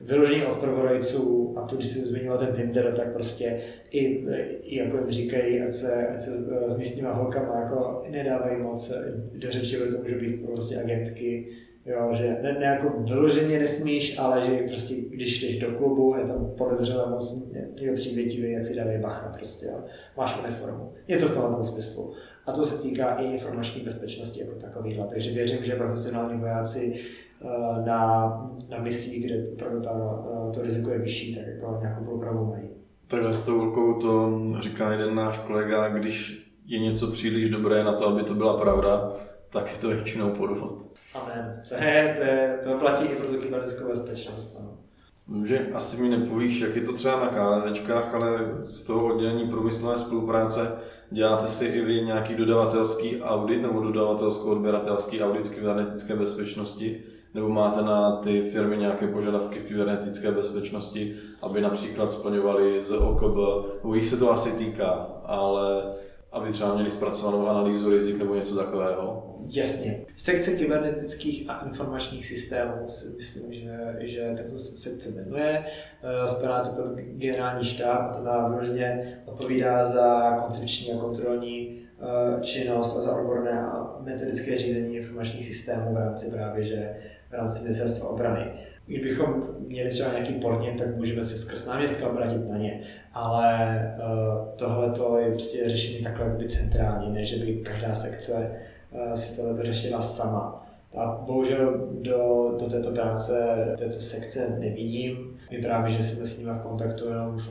vyložený 0.04 0.44
od 0.44 0.58
pravodajců 0.58 1.54
a 1.56 1.62
to, 1.62 1.76
když 1.76 1.88
si 1.88 1.98
zmiňoval 1.98 2.38
ten 2.38 2.52
Tinder, 2.52 2.92
tak 2.96 3.12
prostě 3.12 3.60
i, 3.90 4.26
i 4.62 4.76
jako 4.76 4.96
jim 4.96 5.10
říkají, 5.10 5.60
ať 5.60 5.72
se, 5.72 6.08
ať 6.08 6.22
se 6.22 6.30
s 6.66 6.76
místníma 6.78 7.12
holkama 7.12 7.60
jako 7.60 8.04
nedávají 8.10 8.62
moc 8.62 8.92
do 9.34 9.50
řeči, 9.50 9.76
protože 9.76 9.92
to 9.92 10.02
může 10.02 10.14
být 10.14 10.46
prostě 10.46 10.80
agentky, 10.80 11.48
jo, 11.86 12.10
že 12.12 12.36
ne, 12.42 12.52
ne 12.52 12.66
jako 12.66 12.94
vyloženě 12.98 13.58
nesmíš, 13.58 14.18
ale 14.18 14.42
že 14.46 14.64
prostě 14.68 14.94
když 15.10 15.42
jdeš 15.42 15.58
do 15.58 15.70
klubu, 15.70 16.14
je 16.18 16.24
tam 16.24 16.52
podezřelé 16.58 17.10
moc 17.10 17.52
někdo 17.80 17.94
přívětivý, 17.94 18.52
jak 18.52 18.64
si 18.64 18.76
dávají 18.76 18.98
bacha 18.98 19.28
prostě, 19.28 19.66
jo. 19.66 19.84
máš 20.16 20.40
uniformu. 20.44 20.92
Něco 21.08 21.26
v 21.26 21.34
tomhle 21.34 21.64
smyslu. 21.64 22.14
A 22.46 22.52
to 22.52 22.64
se 22.64 22.82
týká 22.82 23.14
i 23.14 23.24
informační 23.24 23.82
bezpečnosti 23.82 24.40
jako 24.40 24.52
takovýhle. 24.52 25.06
Takže 25.06 25.30
věřím, 25.30 25.64
že 25.64 25.74
profesionální 25.74 26.40
vojáci 26.40 27.00
eh, 27.44 27.46
na, 27.86 28.26
na 28.70 28.78
misích, 28.78 29.26
kde 29.26 29.44
opravdu 29.52 29.80
ta, 29.80 29.90
eh, 29.90 30.52
to 30.54 30.62
riziko 30.62 30.90
je 30.90 30.98
vyšší, 30.98 31.34
tak 31.34 31.46
jako 31.46 31.78
nějakou 31.80 32.04
průpravu 32.04 32.46
mají. 32.46 32.68
Takhle 33.06 33.34
s 33.34 33.44
tou 33.44 33.58
velkou 33.58 33.94
to 33.94 34.40
říká 34.60 34.92
jeden 34.92 35.14
náš 35.14 35.38
kolega, 35.38 35.88
když 35.88 36.48
je 36.66 36.78
něco 36.78 37.06
příliš 37.06 37.50
dobré 37.50 37.84
na 37.84 37.92
to, 37.92 38.08
aby 38.08 38.22
to 38.22 38.34
byla 38.34 38.56
pravda, 38.56 39.12
tak 39.50 39.72
je 39.72 39.78
to 39.78 39.88
většinou 39.88 40.30
podvod. 40.30 40.92
Amen. 41.14 41.62
To, 41.68 41.74
je, 41.74 42.16
to, 42.18 42.24
je, 42.24 42.58
to 42.64 42.78
platí 42.78 43.04
i 43.04 43.16
pro 43.16 43.28
tu 43.28 43.36
kybernetickou 43.36 43.88
bezpečnost. 43.88 44.60
No. 44.60 45.46
Že 45.46 45.68
asi 45.74 46.02
mi 46.02 46.08
nepovíš, 46.08 46.60
jak 46.60 46.76
je 46.76 46.82
to 46.82 46.92
třeba 46.92 47.20
na 47.20 47.28
KVčkách, 47.28 48.14
ale 48.14 48.38
z 48.64 48.84
toho 48.84 49.06
oddělení 49.06 49.50
průmyslové 49.50 49.98
spolupráce 49.98 50.72
děláte 51.12 51.46
si 51.46 51.64
i 51.64 51.80
vy 51.80 52.02
nějaký 52.02 52.34
dodavatelský 52.34 53.22
audit 53.22 53.62
nebo 53.62 53.80
dodavatelsko-odběratelský 53.80 55.22
audit 55.22 55.48
kybernetické 55.48 56.16
bezpečnosti? 56.16 57.02
Nebo 57.34 57.48
máte 57.48 57.82
na 57.82 58.16
ty 58.16 58.42
firmy 58.42 58.76
nějaké 58.76 59.06
požadavky 59.06 59.58
v 59.58 59.64
kybernetické 59.64 60.30
bezpečnosti, 60.30 61.16
aby 61.42 61.60
například 61.60 62.12
splňovali 62.12 62.84
z 62.84 62.92
OKB, 62.92 63.36
u 63.82 63.94
jich 63.94 64.08
se 64.08 64.16
to 64.16 64.30
asi 64.30 64.52
týká, 64.52 65.06
ale 65.24 65.84
aby 66.32 66.52
třeba 66.52 66.74
měli 66.74 66.90
zpracovanou 66.90 67.48
analýzu 67.48 67.90
rizik 67.90 68.18
nebo 68.18 68.34
něco 68.34 68.56
takového? 68.56 69.28
Jasně. 69.48 70.00
Sekce 70.16 70.52
kybernetických 70.52 71.50
a 71.50 71.64
informačních 71.66 72.26
systémů 72.26 72.88
si 72.88 73.16
myslím, 73.16 73.52
že, 73.52 73.96
že 74.00 74.34
tato 74.36 74.58
sekce 74.58 75.10
jmenuje. 75.20 75.64
Eh, 76.02 76.28
spadá 76.28 76.60
to 76.60 76.70
pod 76.70 76.94
generální 76.96 77.64
štáb, 77.64 78.24
nám 78.24 78.50
vyloženě 78.50 79.18
odpovídá 79.24 79.84
za 79.84 80.36
koncepční 80.44 80.92
a 80.92 80.96
kontrolní 80.96 81.82
eh, 82.00 82.40
činnost 82.42 82.96
a 82.96 83.00
za 83.00 83.16
odborné 83.16 83.60
a 83.60 83.96
metodické 84.00 84.58
řízení 84.58 84.96
informačních 84.96 85.46
systémů 85.46 85.94
v 85.94 85.96
rámci 85.96 86.36
právě, 86.36 86.64
že 86.64 86.96
v 87.30 87.32
rámci 87.32 87.62
ministerstva 87.62 88.08
obrany. 88.08 88.52
Kdybychom 88.86 89.44
měli 89.66 89.90
třeba 89.90 90.10
nějaký 90.12 90.34
podnět, 90.34 90.78
tak 90.78 90.96
můžeme 90.96 91.24
se 91.24 91.38
skrz 91.38 91.66
náměstka 91.66 92.08
obrátit 92.08 92.48
na 92.48 92.56
ně. 92.56 92.80
Ale 93.12 93.80
uh, 93.98 94.48
tohle 94.92 95.22
je 95.22 95.30
prostě 95.30 95.68
řešení 95.68 96.02
takhle 96.02 96.30
by 96.30 96.46
centrální, 96.46 97.12
ne 97.12 97.24
že 97.24 97.36
by 97.36 97.56
každá 97.56 97.94
sekce 97.94 98.52
uh, 98.90 99.14
si 99.14 99.36
tohle 99.36 99.64
řešila 99.64 100.02
sama. 100.02 100.66
A 100.96 101.22
bohužel 101.26 101.88
do, 102.00 102.54
do 102.60 102.66
této 102.66 102.90
práce, 102.90 103.56
této 103.78 103.92
sekce 103.92 104.56
nevidím. 104.58 105.38
My 105.50 105.58
právě, 105.58 105.92
že 105.92 106.02
jsme 106.02 106.26
s 106.26 106.38
nimi 106.38 106.50
v 106.52 106.62
kontaktu 106.62 107.08
jenom 107.08 107.38
v, 107.38 107.50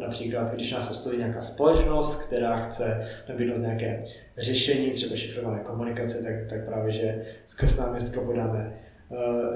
například, 0.00 0.54
když 0.54 0.72
nás 0.72 0.90
osloví 0.90 1.18
nějaká 1.18 1.42
společnost, 1.42 2.26
která 2.26 2.56
chce 2.56 3.06
nabídnout 3.28 3.58
nějaké 3.58 4.00
řešení, 4.38 4.90
třeba 4.90 5.16
šifrované 5.16 5.60
komunikace, 5.60 6.22
tak, 6.22 6.50
tak 6.50 6.66
právě, 6.66 6.92
že 6.92 7.22
skrz 7.44 7.78
náměstka 7.78 8.20
podáme 8.20 8.72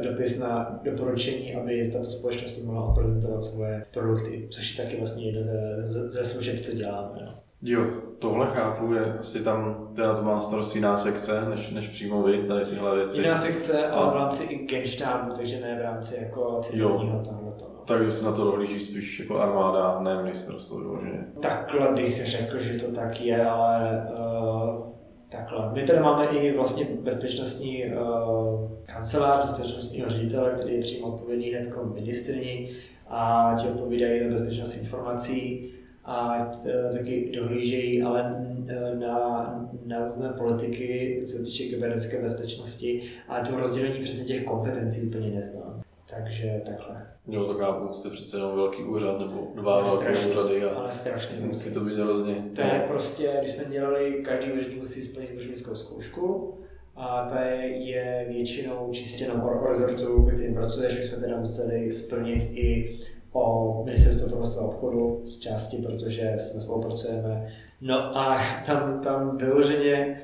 dopis 0.03 0.39
na 0.39 0.81
doporučení, 0.83 1.55
aby 1.55 1.91
ta 1.91 2.05
společnost 2.05 2.65
mohla 2.65 2.95
prezentovat 2.95 3.43
svoje 3.43 3.87
produkty, 3.93 4.47
což 4.51 4.79
je 4.79 4.85
taky 4.85 4.97
vlastně 4.97 5.27
jedno 5.27 5.43
ze, 5.83 6.11
ze, 6.11 6.25
služeb, 6.25 6.61
co 6.61 6.73
děláme. 6.73 7.21
No. 7.25 7.35
Jo, 7.63 7.85
tohle 8.19 8.47
chápu, 8.47 8.95
že 8.95 9.15
asi 9.19 9.45
tam 9.45 9.89
teda 9.95 10.15
to 10.15 10.23
má 10.23 10.35
na 10.35 10.41
starosti 10.41 10.79
jiná 10.79 10.97
sekce, 10.97 11.49
než, 11.49 11.71
než 11.71 11.89
přímo 11.89 12.23
vy, 12.23 12.47
tady 12.47 12.65
tyhle 12.65 12.97
věci. 12.97 13.21
Jiná 13.21 13.37
sekce, 13.37 13.87
ale 13.87 14.13
v 14.13 14.15
rámci 14.17 14.45
i 14.45 14.67
genštábu, 14.67 15.33
takže 15.37 15.61
ne 15.61 15.79
v 15.79 15.83
rámci 15.83 16.25
jako 16.25 16.61
civilního 16.63 17.23
tohle. 17.25 17.43
No. 17.43 17.83
Takže 17.85 18.11
se 18.11 18.25
na 18.25 18.33
to 18.33 18.45
dohlíží 18.45 18.81
spíš 18.81 19.21
jako 19.21 19.39
armáda, 19.39 20.01
ne 20.01 20.23
ministerstvo 20.23 20.79
vyloženě. 20.79 21.25
Takhle 21.41 21.93
bych 21.93 22.27
řekl, 22.27 22.59
že 22.59 22.87
to 22.87 22.93
tak 22.93 23.21
je, 23.21 23.47
ale 23.47 24.07
uh, 24.11 24.96
takhle. 25.37 25.73
My 25.73 25.83
tady 25.83 26.01
máme 26.01 26.27
i 26.27 26.57
vlastně 26.57 26.87
bezpečnostní 27.01 27.85
uh, 27.85 28.71
kancelář, 28.87 29.43
bezpečnostního 29.43 30.11
ředitele, 30.11 30.51
který 30.57 30.75
je 30.75 30.81
přímo 30.81 31.07
odpovědný 31.07 31.47
hned 31.47 31.73
ministrní 31.95 32.71
a 33.09 33.55
ti 33.61 33.69
odpovídají 33.69 34.21
za 34.21 34.29
bezpečnost 34.29 34.77
informací 34.77 35.73
a 36.07 36.51
e, 36.67 36.93
taky 36.93 37.33
dohlížejí 37.35 38.03
ale 38.03 38.47
e, 38.69 38.97
na, 38.97 39.69
na 39.87 40.05
různé 40.05 40.29
politiky, 40.29 41.21
co 41.27 41.37
se 41.37 41.43
týče 41.43 41.65
kybernetické 41.65 42.23
bezpečnosti, 42.23 43.03
ale 43.29 43.47
to 43.47 43.61
rozdělení 43.61 44.01
přesně 44.01 44.25
těch 44.25 44.45
kompetencí 44.45 45.03
úplně 45.03 45.31
neznám. 45.31 45.86
Takže 46.11 46.63
takhle. 46.67 47.07
Jo, 47.29 47.45
to 47.45 47.55
chápu, 47.55 47.93
jste 47.93 48.11
přece 48.11 48.37
jenom 48.37 48.57
velký 48.57 48.85
úřad 48.85 49.21
nebo 49.21 49.53
dva 49.55 49.83
velké 49.83 50.11
úřady 50.11 50.65
a 50.65 50.71
ale 50.71 50.93
strašně 50.93 51.41
musí 51.41 51.75
to 51.75 51.81
být 51.81 51.99
hrozně. 51.99 52.45
To 52.55 52.61
je 52.61 52.85
prostě, 52.89 53.35
když 53.39 53.51
jsme 53.51 53.65
dělali, 53.65 54.23
každý 54.25 54.53
úředník 54.53 54.79
musí 54.79 55.03
splnit 55.03 55.31
úřednickou 55.37 55.75
zkoušku, 55.75 56.55
a 56.97 57.27
ta 57.31 57.41
je, 57.41 57.67
je 57.67 58.27
většinou 58.29 58.89
čistě 58.93 59.29
na 59.29 59.61
rezortu, 59.69 60.23
ve 60.23 60.33
kterým 60.33 60.55
pracuješ, 60.55 60.99
my 60.99 61.05
jsme 61.05 61.19
teda 61.19 61.37
museli 61.39 61.93
splnit 61.93 62.51
i 62.53 62.99
o 63.33 63.83
ministerstvo 63.85 64.29
průmyslu 64.29 64.61
a 64.61 64.65
obchodu 64.65 65.21
z 65.25 65.41
části, 65.41 65.77
protože 65.77 66.35
jsme 66.37 66.61
spolupracujeme. 66.61 67.55
No 67.81 68.19
a 68.19 68.39
tam, 68.67 69.01
tam 69.01 69.37
vyloženě 69.37 70.23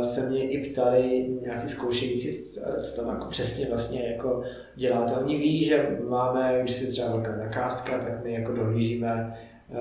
se 0.00 0.30
mě 0.30 0.50
i 0.50 0.70
ptali 0.70 1.28
nějací 1.42 1.68
zkoušející, 1.68 2.54
co 2.82 3.02
tam 3.02 3.14
jako 3.14 3.26
přesně 3.26 3.66
vlastně 3.66 4.08
jako 4.08 4.42
děláte. 4.76 5.14
Oni 5.14 5.38
ví, 5.38 5.64
že 5.64 5.98
máme, 6.08 6.58
když 6.62 6.74
si 6.74 6.86
třeba 6.86 7.08
velká 7.08 7.36
zakázka, 7.36 7.98
tak 7.98 8.24
my 8.24 8.32
jako 8.32 8.52
dohlížíme 8.52 9.38
uh, 9.68 9.76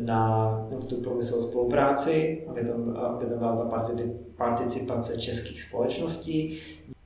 na 0.00 0.50
tu 0.86 0.96
průmyslovou 0.96 1.42
spolupráci, 1.42 2.44
aby 2.46 2.64
tam, 2.64 2.96
aby 2.96 3.26
tam 3.26 3.38
byla 3.38 3.56
ta 3.56 3.84
participace 4.36 5.20
českých 5.20 5.62
společností. 5.62 6.58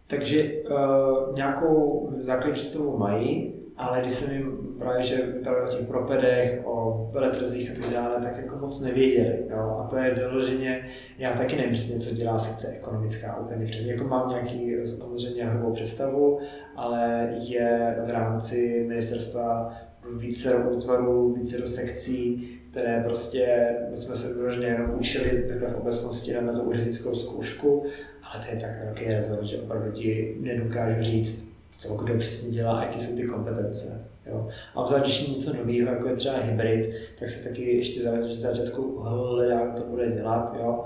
Takže 0.07 0.53
uh, 0.71 1.35
nějakou 1.35 2.11
základní 2.19 2.53
představu 2.53 2.99
mají, 2.99 3.53
ale 3.77 4.01
když 4.01 4.13
jsem 4.13 4.33
jim 4.35 4.60
právě, 4.81 5.03
že 5.03 5.27
vypadalo 5.27 5.69
o 5.69 5.71
těch 5.71 5.87
propedech, 5.87 6.61
o 6.65 7.09
veletrzích 7.13 7.71
a 7.71 7.81
tak 7.81 7.93
dále, 7.93 8.23
tak 8.23 8.37
jako 8.37 8.57
moc 8.57 8.81
nevěděli. 8.81 9.39
Jo? 9.51 9.77
A 9.79 9.87
to 9.87 9.97
je 9.97 10.15
vyloženě, 10.15 10.89
já 11.19 11.33
taky 11.33 11.57
nevím 11.57 11.73
přesně, 11.73 11.99
co 11.99 12.15
dělá 12.15 12.39
sekce 12.39 12.69
ekonomická 12.69 13.37
úplně 13.41 13.67
přesně. 13.67 13.93
Jako 13.93 14.05
mám 14.05 14.29
nějaký 14.29 14.77
samozřejmě 14.85 15.45
hrubou 15.45 15.73
představu, 15.73 16.39
ale 16.77 17.29
je 17.33 17.97
v 18.07 18.11
rámci 18.11 18.85
ministerstva 18.89 19.77
více 20.17 20.55
útvarů, 20.55 21.35
více 21.35 21.59
do 21.61 21.69
sekcí, 21.69 22.49
které 22.71 23.03
prostě, 23.05 23.75
my 23.91 23.97
jsme 23.97 24.17
se 24.17 24.35
vyloženě 24.35 24.67
jenom 24.67 24.95
učili 24.99 25.45
takhle 25.49 25.71
v 25.71 25.77
obecnosti 25.77 26.33
na 26.41 26.63
úřednickou 26.63 27.15
zkoušku, 27.15 27.85
ale 28.23 28.45
to 28.45 28.55
je 28.55 28.61
tak 28.61 28.85
velký 28.85 29.05
rezort, 29.05 29.45
že 29.45 29.59
opravdu 29.59 29.93
ti 29.93 30.37
nedokážu 30.41 31.03
říct, 31.03 31.57
co 31.79 31.95
kdo 31.95 32.19
přesně 32.19 32.51
dělá 32.51 32.83
jaké 32.83 33.01
jsou 33.01 33.17
ty 33.17 33.23
kompetence. 33.23 34.05
Jo. 34.31 34.49
A 34.75 34.81
obzvlášť, 34.81 35.05
když 35.05 35.29
něco 35.29 35.57
nového, 35.57 35.91
jako 35.93 36.09
je 36.09 36.17
třeba 36.17 36.37
hybrid, 36.37 36.91
tak 37.19 37.29
se 37.29 37.49
taky 37.49 37.77
ještě 37.77 38.01
že 38.03 38.37
začátku 38.37 39.03
jak 39.49 39.75
to 39.75 39.83
bude 39.83 40.11
dělat, 40.11 40.57
jo. 40.61 40.85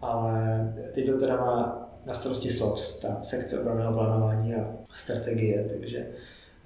ale 0.00 0.74
teď 0.94 1.06
to 1.06 1.18
teda 1.18 1.36
má 1.36 1.82
na 2.06 2.14
starosti 2.14 2.50
SOPS, 2.50 3.00
ta 3.00 3.22
sekce 3.22 3.60
obranného 3.60 3.92
plánování 3.92 4.54
a 4.54 4.74
strategie, 4.92 5.66
takže 5.68 6.06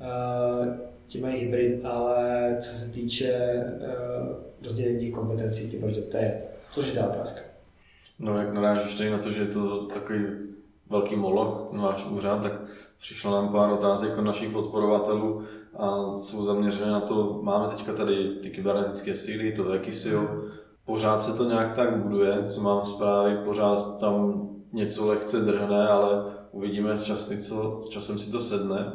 uh, 0.00 0.66
ti 1.06 1.20
mají 1.20 1.40
hybrid, 1.40 1.84
ale 1.84 2.56
co 2.60 2.70
se 2.70 2.92
týče 2.92 3.64
uh, 3.76 4.36
rozdělení 4.62 5.10
kompetencí, 5.10 5.70
ty 5.70 6.02
to 6.10 6.16
je 6.16 6.42
složitá 6.72 7.06
otázka. 7.10 7.40
No 8.18 8.38
jak 8.38 8.54
narážíš 8.54 8.94
tady 8.94 9.10
na 9.10 9.18
to, 9.18 9.30
že 9.30 9.40
je 9.40 9.46
to 9.46 9.86
takový 9.86 10.24
velký 10.90 11.16
moloch, 11.16 11.68
ten 11.70 11.80
váš 11.80 12.06
úřad, 12.06 12.42
tak 12.42 12.52
Přišlo 13.00 13.32
nám 13.32 13.48
pár 13.48 13.70
otázek 13.70 14.18
od 14.18 14.22
našich 14.22 14.50
podporovatelů 14.50 15.44
a 15.80 16.18
jsou 16.18 16.42
zaměřené 16.42 16.92
na 16.92 17.00
to, 17.00 17.40
máme 17.42 17.68
teďka 17.68 17.92
tady 17.92 18.28
ty 18.42 18.50
kybernetické 18.50 19.14
síly, 19.14 19.52
to 19.52 19.72
Ekisio, 19.72 20.28
pořád 20.84 21.22
se 21.22 21.32
to 21.32 21.44
nějak 21.44 21.72
tak 21.72 21.96
buduje, 21.96 22.42
co 22.48 22.60
mám 22.60 22.84
zprávy, 22.84 23.36
pořád 23.44 24.00
tam 24.00 24.42
něco 24.72 25.06
lehce 25.06 25.40
drhne, 25.40 25.88
ale 25.88 26.24
uvidíme 26.52 26.96
s, 26.96 27.02
časy, 27.02 27.38
co, 27.38 27.80
s 27.82 27.88
časem 27.88 28.18
si 28.18 28.32
to 28.32 28.40
sedne. 28.40 28.92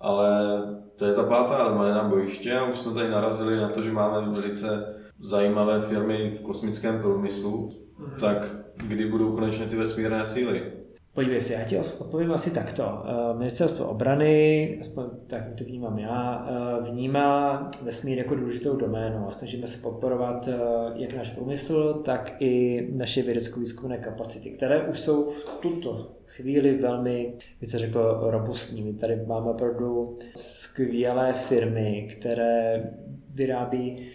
Ale 0.00 0.60
to 0.96 1.04
je 1.04 1.14
ta 1.14 1.22
pátá 1.22 1.54
armáda 1.54 2.04
bojiště 2.04 2.58
a 2.58 2.64
už 2.64 2.76
jsme 2.76 2.94
tady 2.94 3.10
narazili 3.10 3.56
na 3.56 3.68
to, 3.68 3.82
že 3.82 3.92
máme 3.92 4.30
velice 4.30 4.94
zajímavé 5.20 5.80
firmy 5.80 6.30
v 6.30 6.42
kosmickém 6.42 7.00
průmyslu, 7.00 7.68
mm-hmm. 7.68 8.20
tak 8.20 8.56
kdy 8.76 9.06
budou 9.06 9.32
konečně 9.32 9.66
ty 9.66 9.76
vesmírné 9.76 10.24
síly? 10.24 10.72
Podívej 11.14 11.40
se, 11.40 11.54
já 11.54 11.64
ti 11.64 11.78
odpovím 11.78 12.32
asi 12.32 12.50
takto. 12.50 12.82
Eh, 12.82 13.34
Ministerstvo 13.38 13.86
obrany, 13.86 14.78
aspoň 14.80 15.04
tak, 15.26 15.44
jak 15.46 15.54
to 15.54 15.64
vnímám 15.64 15.98
já, 15.98 16.46
eh, 16.48 16.90
vnímá 16.90 17.66
vesmír 17.82 18.18
jako 18.18 18.34
důležitou 18.34 18.76
doménu 18.76 19.28
a 19.28 19.30
snažíme 19.30 19.66
se 19.66 19.82
podporovat 19.82 20.48
eh, 20.48 20.58
jak 20.94 21.14
náš 21.14 21.30
průmysl, 21.30 21.94
tak 22.04 22.36
i 22.40 22.86
naše 22.92 23.22
vědecko-výzkumné 23.22 23.98
kapacity, 23.98 24.50
které 24.50 24.88
už 24.88 25.00
jsou 25.00 25.30
v 25.30 25.44
tuto 25.60 26.16
chvíli 26.26 26.74
velmi, 26.74 27.34
bych 27.60 27.70
se 27.70 27.78
řekl, 27.78 28.18
robustní. 28.22 28.82
My 28.82 28.92
tady 28.92 29.16
máme 29.26 29.50
opravdu 29.50 30.16
skvělé 30.36 31.32
firmy, 31.32 32.08
které 32.18 32.90
vyrábí 33.34 34.08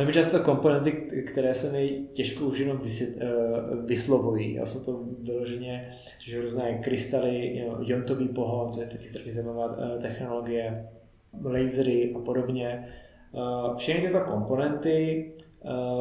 velmi 0.00 0.12
často 0.12 0.40
komponenty, 0.40 0.92
které 1.32 1.54
se 1.54 1.72
mi 1.72 2.06
těžko 2.12 2.44
už 2.44 2.58
jenom 2.58 2.80
eh, 3.00 3.26
vyslovují. 3.84 4.54
Já 4.54 4.66
jsou 4.66 4.84
to 4.84 5.04
vyloženě 5.22 5.90
že 6.18 6.40
různé 6.40 6.78
krystaly, 6.78 7.66
jontový 7.80 8.28
pohon, 8.28 8.72
to 8.72 8.80
je 8.80 8.86
taky 8.86 9.08
strašně 9.08 9.32
zajímavá 9.32 9.76
eh, 9.78 9.98
technologie, 9.98 10.88
lasery 11.44 12.14
a 12.16 12.18
podobně. 12.18 12.88
Eh, 13.34 13.76
všechny 13.76 14.06
tyto 14.06 14.20
komponenty 14.20 15.32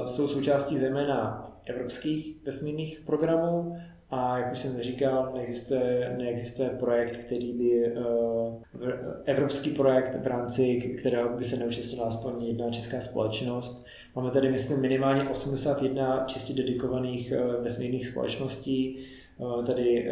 jsou 0.06 0.28
součástí 0.28 0.78
zejména 0.78 1.52
evropských 1.66 2.45
vesmírných 2.45 3.04
programů 3.06 3.78
a 4.12 4.38
jak 4.38 4.51
už 4.51 4.60
jsem 4.60 4.82
říkal, 4.82 5.32
neexistuje, 5.34 6.16
neexistuje 6.18 6.70
projekt, 6.70 7.18
který 7.18 7.53
by, 7.53 7.93
uh, 7.93 8.64
evropský 9.26 9.70
projekt 9.70 10.16
v 10.16 10.28
rámci 10.28 10.95
kterého 10.99 11.30
by 11.30 11.43
se 11.43 11.57
neúčastnila 11.57 12.07
aspoň 12.07 12.43
jedna 12.43 12.70
česká 12.70 13.01
společnost. 13.01 13.86
Máme 14.16 14.32
tady, 14.32 14.51
myslím, 14.51 14.82
minimálně 14.82 15.30
81 15.30 16.26
čistě 16.28 16.53
dedikovaných 16.53 17.34
uh, 17.36 17.64
vesmírných 17.64 18.07
společností. 18.07 19.05
Tady 19.66 20.12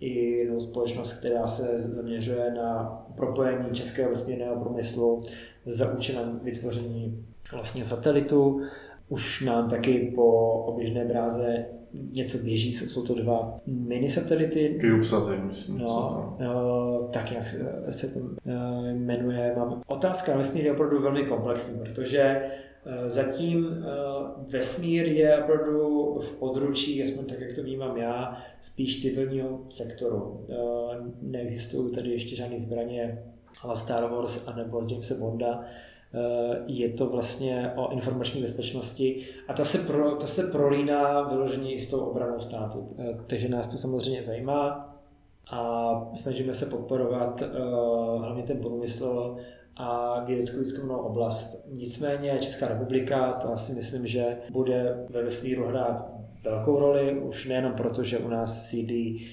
i 0.00 0.08
jinou 0.08 0.60
společnost, 0.60 1.12
která 1.12 1.46
se 1.46 1.78
zaměřuje 1.78 2.54
na 2.54 2.84
propojení 3.16 3.70
českého 3.72 4.10
vesmírného 4.10 4.56
průmyslu 4.56 5.22
za 5.66 5.92
účelem 5.92 6.40
vytvoření 6.42 7.26
vlastního 7.52 7.86
satelitu. 7.86 8.60
Už 9.08 9.40
nám 9.40 9.68
taky 9.68 10.12
po 10.14 10.50
oběžné 10.52 11.04
dráze 11.04 11.66
něco 12.12 12.38
běží, 12.38 12.72
jsou, 12.72 12.86
jsou 12.86 13.06
to 13.06 13.14
dva 13.14 13.60
mini 13.66 14.10
satelity. 14.10 14.78
CubeSaty, 14.80 15.36
myslím. 15.46 15.78
No, 15.78 16.36
no, 16.40 17.00
tak 17.12 17.32
jak 17.32 17.46
se, 17.46 17.84
se 17.90 18.08
to 18.08 18.20
uh, 18.20 18.32
jmenuje. 18.92 19.54
Mám 19.56 19.82
otázka 19.86 20.32
na 20.32 20.38
vesmír 20.38 20.64
je 20.64 20.72
opravdu 20.72 21.02
velmi 21.02 21.22
komplexní, 21.22 21.80
protože 21.84 22.42
uh, 22.86 23.08
zatím 23.08 23.84
vesmír 24.48 25.08
je 25.08 25.42
opravdu 25.42 26.18
v 26.20 26.30
područí, 26.30 27.02
aspoň 27.02 27.24
tak, 27.24 27.40
jak 27.40 27.52
to 27.54 27.62
vnímám 27.62 27.96
já, 27.96 28.36
spíš 28.60 29.02
civilního 29.02 29.60
sektoru. 29.68 30.46
Neexistují 31.22 31.92
tady 31.92 32.10
ještě 32.10 32.36
žádné 32.36 32.58
zbraně 32.58 33.22
ale 33.62 33.76
Star 33.76 34.10
Wars 34.10 34.48
anebo 34.48 34.82
Jamesa 34.90 35.14
Bonda, 35.20 35.60
Eh, 35.60 35.64
je 36.66 36.88
to 36.88 37.06
vlastně 37.06 37.72
o 37.76 37.92
informační 37.92 38.40
bezpečnosti 38.40 39.26
a 39.48 39.52
ta 39.52 39.64
se, 39.64 39.78
pro, 39.78 40.16
ta 40.16 40.26
se 40.26 40.42
prolíná 40.42 41.28
vyloženě 41.28 41.72
i 41.72 41.78
s 41.78 41.90
tou 41.90 42.00
obranou 42.00 42.40
státu. 42.40 42.86
Eh, 42.98 43.18
takže 43.26 43.48
nás 43.48 43.68
to 43.68 43.78
samozřejmě 43.78 44.22
zajímá. 44.22 44.90
a 45.50 46.10
snažíme 46.16 46.54
se 46.54 46.66
podporovat 46.66 47.42
uh, 47.42 48.24
hlavně 48.24 48.42
ten 48.42 48.58
průmysl 48.58 49.36
a 49.76 50.20
vědeckou 50.24 50.58
výzkumnou 50.58 50.96
oblast. 50.96 51.64
Nicméně 51.70 52.38
Česká 52.40 52.68
republika, 52.68 53.32
to 53.32 53.56
si 53.56 53.72
myslím, 53.72 54.06
že 54.06 54.36
bude 54.50 55.06
ve 55.10 55.22
vesmíru 55.22 55.66
hrát 55.66 56.10
velkou 56.44 56.78
roli, 56.78 57.20
už 57.20 57.46
nejenom 57.46 57.72
proto, 57.72 58.04
že 58.04 58.18
u 58.18 58.28
nás 58.28 58.68
sídlí 58.68 59.26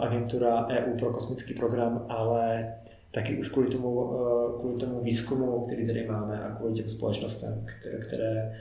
agentura 0.00 0.66
EU 0.68 0.96
pro 0.98 1.12
kosmický 1.12 1.54
program, 1.54 2.06
ale 2.08 2.74
taky 3.14 3.38
už 3.38 3.48
kvůli 3.48 3.68
tomu, 3.68 3.90
uh, 3.90 4.60
kvůli 4.60 4.76
tomu 4.76 5.00
výzkumu, 5.00 5.60
který 5.60 5.86
tady 5.86 6.06
máme 6.06 6.44
a 6.44 6.54
kvůli 6.54 6.72
těm 6.72 6.88
společnostem, 6.88 7.64
které, 7.64 7.98
které 7.98 8.58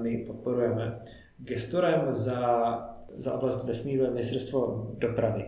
my 0.00 0.18
podporujeme. 0.18 0.98
Gestorem 1.38 2.00
za, 2.10 2.72
za 3.16 3.34
oblast 3.34 3.64
vesmíru 3.64 4.04
je 4.04 4.10
ministerstvo 4.10 4.90
dopravy, 4.98 5.44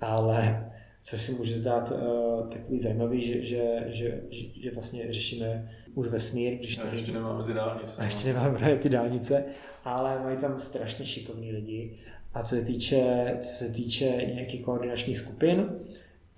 ale 0.00 0.68
což 1.04 1.22
si 1.22 1.32
může 1.32 1.54
zdát 1.56 1.92
uh, 1.92 2.48
takový 2.48 2.78
zajímavý, 2.78 3.22
že, 3.22 3.44
že, 3.44 3.84
že, 3.88 4.22
že 4.62 4.70
vlastně 4.74 5.12
řešíme 5.12 5.70
už 5.94 6.08
vesmír. 6.08 6.54
Když 6.54 6.76
tady... 6.76 6.88
A 6.88 6.92
ještě 6.92 7.12
nemáme 7.12 7.44
ty 7.44 7.52
dálnice. 7.52 8.02
A 8.02 8.04
ještě 8.04 8.32
no. 8.32 8.34
nemáme 8.34 8.76
ty 8.76 8.88
dálnice, 8.88 9.44
ale 9.84 10.22
mají 10.22 10.36
tam 10.36 10.60
strašně 10.60 11.04
šikovní 11.04 11.52
lidi. 11.52 11.98
A 12.34 12.42
co 12.42 12.54
se 12.54 12.62
týče, 12.62 13.36
co 13.40 13.50
se 13.50 13.72
týče 13.72 14.04
nějakých 14.34 14.62
koordinačních 14.62 15.18
skupin, 15.18 15.70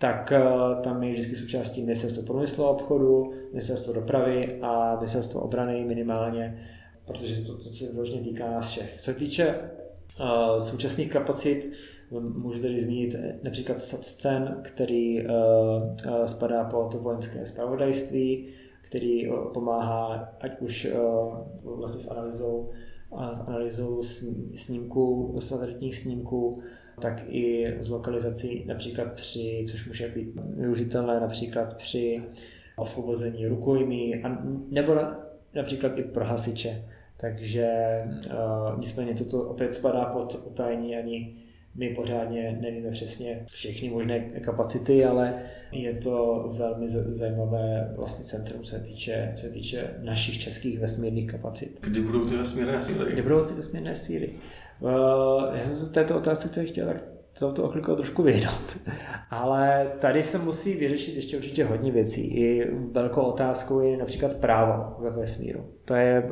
tak 0.05 0.33
uh, 0.33 0.83
tam 0.83 1.03
je 1.03 1.13
vždycky 1.13 1.37
součástí 1.37 1.83
ministerstvo 1.83 2.23
průmyslu 2.23 2.65
a 2.65 2.71
obchodu, 2.71 3.23
ministerstvo 3.51 3.93
dopravy 3.93 4.59
a 4.63 4.97
ministerstvo 4.97 5.41
obrany 5.41 5.85
minimálně 5.85 6.61
protože 7.05 7.43
to, 7.43 7.55
to 7.55 7.61
se 7.61 7.93
vyloženě 7.93 8.21
týká 8.21 8.51
nás 8.51 8.71
všech. 8.71 8.97
Co 8.97 9.05
se 9.05 9.15
týče 9.15 9.71
uh, 10.21 10.59
současných 10.59 11.11
kapacit, 11.11 11.73
můžu 12.21 12.63
tady 12.63 12.81
zmínit 12.81 13.15
například 13.43 13.81
scén, 13.81 14.61
který 14.63 15.27
uh, 15.27 15.33
spadá 16.27 16.65
to 16.65 16.99
vojenské 16.99 17.47
spravodajství, 17.47 18.49
který 18.81 19.31
pomáhá 19.55 20.35
ať 20.41 20.61
už 20.61 20.89
uh, 21.65 21.79
vlastně 21.79 22.01
s 22.01 22.11
analýzou, 22.11 22.71
s 23.33 23.41
analýzou 23.41 24.03
snímků, 24.55 25.37
satelitních 25.39 25.97
snímků, 25.97 26.63
tak 27.01 27.25
i 27.29 27.75
z 27.81 27.91
lokalizací 27.91 28.65
například 28.67 29.13
při, 29.13 29.65
což 29.71 29.87
může 29.87 30.09
být 30.09 30.29
využitelné 30.57 31.21
například 31.21 31.77
při 31.77 32.23
osvobození 32.77 33.47
rukojmí, 33.47 34.25
a, 34.25 34.39
nebo 34.71 34.97
například 35.55 35.99
i 35.99 36.03
pro 36.03 36.25
hasiče. 36.25 36.85
Takže 37.17 37.73
uh, 38.27 38.79
nicméně 38.79 39.15
toto 39.15 39.43
opět 39.43 39.73
spadá 39.73 40.05
pod 40.05 40.45
utajení 40.47 40.97
ani 40.97 41.45
my 41.77 41.89
pořádně 41.89 42.59
nevíme 42.61 42.91
přesně 42.91 43.45
všechny 43.47 43.91
možné 43.91 44.21
kapacity, 44.21 45.05
ale 45.05 45.35
je 45.73 45.95
to 45.95 46.45
velmi 46.59 46.89
zajímavé 46.89 47.93
vlastně 47.97 48.25
centrum, 48.25 48.63
co 48.63 48.71
se 48.71 48.81
týče, 48.81 49.33
co 49.35 49.47
se 49.47 49.53
týče 49.53 49.95
našich 50.03 50.39
českých 50.39 50.81
vesmírných 50.81 51.27
kapacit. 51.27 51.79
Kdy 51.81 52.01
budou 52.01 52.25
ty 52.25 52.37
vesmírné 52.37 52.83
síly? 52.83 53.13
Kdy 53.13 53.23
budou 53.23 53.45
ty 53.45 53.55
vesmírné 53.55 53.97
síly? 53.97 54.31
Uh, 54.85 54.91
já 55.55 55.65
jsem 55.65 55.87
se 55.87 55.93
této 55.93 56.17
otázce 56.17 56.65
chtěl 56.65 56.87
tak 56.87 57.15
se 57.35 57.53
to 57.53 57.69
chvilku 57.69 57.97
trošku 57.97 58.23
vyhnout. 58.23 58.79
Ale 59.31 59.93
tady 59.99 60.23
se 60.23 60.39
musí 60.39 60.75
vyřešit 60.75 61.17
ještě 61.17 61.37
určitě 61.37 61.65
hodně 61.65 61.93
věcí. 61.93 62.37
I 62.37 62.71
velkou 62.93 63.23
otázkou 63.23 63.81
je 63.81 63.97
například 63.97 64.35
právo 64.35 64.97
ve 64.99 65.11
vesmíru. 65.11 65.65
To 65.85 65.95
je 65.95 66.25
eh, 66.27 66.31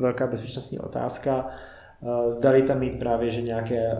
velká 0.00 0.26
bezpečnostní 0.26 0.78
otázka. 0.78 1.48
Eh, 2.02 2.30
zdali 2.30 2.62
tam 2.62 2.78
mít 2.78 2.98
právě 2.98 3.30
že 3.30 3.42
nějaké 3.42 3.76
eh, 3.76 3.98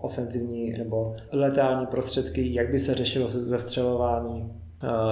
ofenzivní 0.00 0.72
nebo 0.72 1.16
letální 1.32 1.86
prostředky, 1.86 2.54
jak 2.54 2.70
by 2.70 2.78
se 2.78 2.94
řešilo 2.94 3.28
zastřelování 3.28 4.52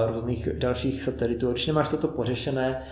různých 0.06 0.48
dalších 0.58 1.02
satelitů. 1.02 1.50
Když 1.50 1.66
nemáš 1.66 1.88
toto 1.88 2.08
pořešené, 2.08 2.82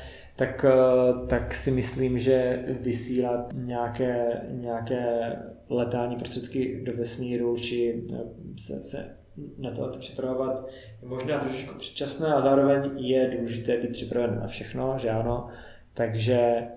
tak, 0.41 0.64
eh, 0.64 1.26
tak 1.26 1.55
si 1.55 1.70
myslím, 1.70 2.18
že 2.18 2.64
vysílat 2.80 3.53
nějaké, 3.55 4.43
nějaké 4.51 5.36
letální 5.68 6.16
prostředky 6.16 6.82
do 6.84 6.93
vesmíru, 6.97 7.57
či 7.57 8.03
eh, 8.14 8.18
se, 8.59 8.84
se 8.84 9.16
na 9.59 9.70
to 9.70 9.99
připravovat 9.99 10.68
je 11.03 11.09
možná 11.09 11.38
trošičku 11.38 11.78
předčasné 11.78 12.26
a 12.26 12.41
zároveň 12.41 12.91
je 12.97 13.36
důležité 13.36 13.76
být 13.76 13.93
připraven 13.93 14.38
na 14.41 14.47
všechno, 14.47 14.95
že 14.99 15.11
ano. 15.11 15.49
Takže 15.95 16.68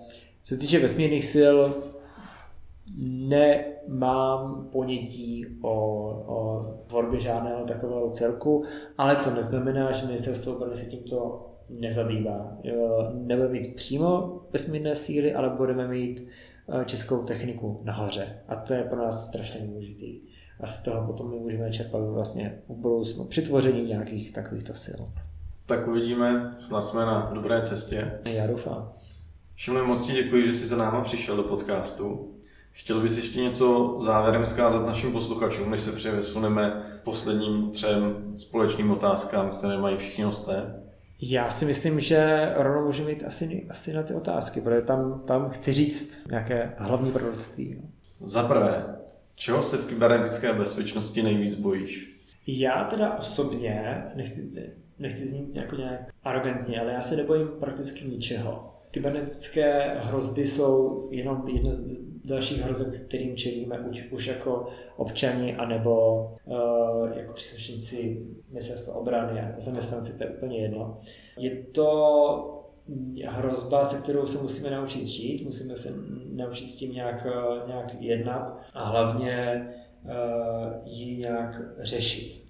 co 0.42 0.54
se 0.54 0.60
týče 0.60 0.78
vesmírných 0.78 1.24
sil, 1.34 1.56
nemám 3.28 4.68
ponětí 4.72 5.46
o, 5.62 5.74
o 6.26 6.64
tvorbě 6.86 7.20
žádného 7.20 7.64
takového 7.64 8.10
celku, 8.10 8.64
ale 8.98 9.16
to 9.16 9.30
neznamená, 9.30 9.92
že 9.92 10.06
ministerstvo 10.06 10.56
obrany 10.56 10.76
se 10.76 10.86
tímto 10.86 11.50
nezabývá. 11.68 12.58
Nebudeme 13.14 13.52
mít 13.52 13.76
přímo 13.76 14.40
vesmírné 14.52 14.96
síly, 14.96 15.34
ale 15.34 15.48
budeme 15.48 15.88
mít 15.88 16.28
eh, 16.68 16.84
českou 16.84 17.24
techniku 17.24 17.80
nahoře. 17.84 18.38
A 18.48 18.56
to 18.56 18.74
je 18.74 18.82
pro 18.82 18.98
nás 18.98 19.28
strašně 19.28 19.60
důležitý. 19.60 20.20
A 20.60 20.66
z 20.66 20.82
toho 20.82 21.06
potom 21.06 21.30
my 21.30 21.38
můžeme 21.38 21.72
čerpat 21.72 22.02
vlastně 22.02 22.58
v 22.68 22.72
budoucnu 22.72 23.24
při 23.24 23.42
tvoření 23.42 23.84
nějakých 23.84 24.32
takovýchto 24.32 24.74
sil. 24.84 25.00
Tak 25.66 25.88
uvidíme, 25.88 26.54
snad 26.56 26.80
jsme 26.80 27.06
na 27.06 27.30
dobré 27.34 27.62
cestě. 27.62 28.20
Já 28.30 28.46
doufám. 28.46 28.92
Šimone, 29.56 29.86
moc 29.86 30.06
ti 30.06 30.12
děkuji, 30.12 30.46
že 30.46 30.52
jsi 30.52 30.66
za 30.66 30.76
náma 30.76 31.00
přišel 31.00 31.36
do 31.36 31.42
podcastu. 31.42 32.34
Chtěl 32.70 33.00
bys 33.00 33.16
ještě 33.16 33.40
něco 33.40 33.96
závěrem 34.00 34.46
zkázat 34.46 34.86
našim 34.86 35.12
posluchačům, 35.12 35.70
než 35.70 35.80
se 35.80 35.92
přesuneme 35.92 36.82
posledním 37.04 37.70
třem 37.70 38.34
společným 38.36 38.90
otázkám, 38.90 39.50
které 39.50 39.78
mají 39.78 39.96
všichni 39.96 40.24
hosté? 40.24 40.83
Já 41.20 41.50
si 41.50 41.64
myslím, 41.64 42.00
že 42.00 42.50
rovnou 42.56 42.86
můžeme 42.86 43.10
jít 43.10 43.24
asi, 43.24 43.66
asi 43.70 43.92
na 43.92 44.02
ty 44.02 44.14
otázky, 44.14 44.60
protože 44.60 44.82
tam, 44.82 45.22
tam 45.26 45.48
chci 45.48 45.72
říct 45.72 46.18
nějaké 46.30 46.72
hlavní 46.78 47.12
proroctví. 47.12 47.78
No. 47.80 47.88
Za 48.26 48.42
prvé, 48.42 48.96
čeho 49.34 49.62
se 49.62 49.76
v 49.76 49.86
kybernetické 49.86 50.52
bezpečnosti 50.52 51.22
nejvíc 51.22 51.54
bojíš? 51.54 52.20
Já 52.46 52.84
teda 52.84 53.18
osobně, 53.18 54.02
nechci, 54.14 54.72
nechci 54.98 55.28
znít 55.28 55.56
jako 55.56 55.76
nějak 55.76 56.00
arrogantně, 56.24 56.80
ale 56.80 56.92
já 56.92 57.02
se 57.02 57.16
nebojím 57.16 57.48
prakticky 57.48 58.08
ničeho. 58.08 58.73
Kybernetické 58.94 59.94
hrozby 59.98 60.46
jsou 60.46 61.08
jenom 61.10 61.48
jedna 61.48 61.74
z 61.74 61.82
dalších 62.24 62.62
hrozeb, 62.62 63.06
kterým 63.08 63.36
čelíme 63.36 63.78
už, 63.78 64.10
už 64.10 64.26
jako 64.26 64.66
občani 64.96 65.56
anebo 65.56 66.24
uh, 66.44 67.10
jako 67.16 67.32
příslušníci 67.32 68.26
ministerstva 68.50 68.94
obrany 68.94 69.40
a 69.40 69.60
zaměstnanci, 69.60 70.18
to 70.18 70.24
je 70.24 70.30
úplně 70.30 70.58
jedno. 70.58 71.00
Je 71.38 71.50
to 71.50 72.64
hrozba, 73.26 73.84
se 73.84 74.02
kterou 74.02 74.26
se 74.26 74.42
musíme 74.42 74.70
naučit 74.70 75.06
žít, 75.06 75.44
musíme 75.44 75.76
se 75.76 75.88
naučit 76.32 76.66
s 76.66 76.76
tím 76.76 76.92
nějak, 76.92 77.26
eh, 77.26 77.66
nějak 77.68 77.94
jednat 78.00 78.58
a 78.74 78.84
hlavně 78.84 79.68
uh, 80.04 80.10
ji 80.84 81.16
nějak 81.16 81.62
řešit, 81.78 82.44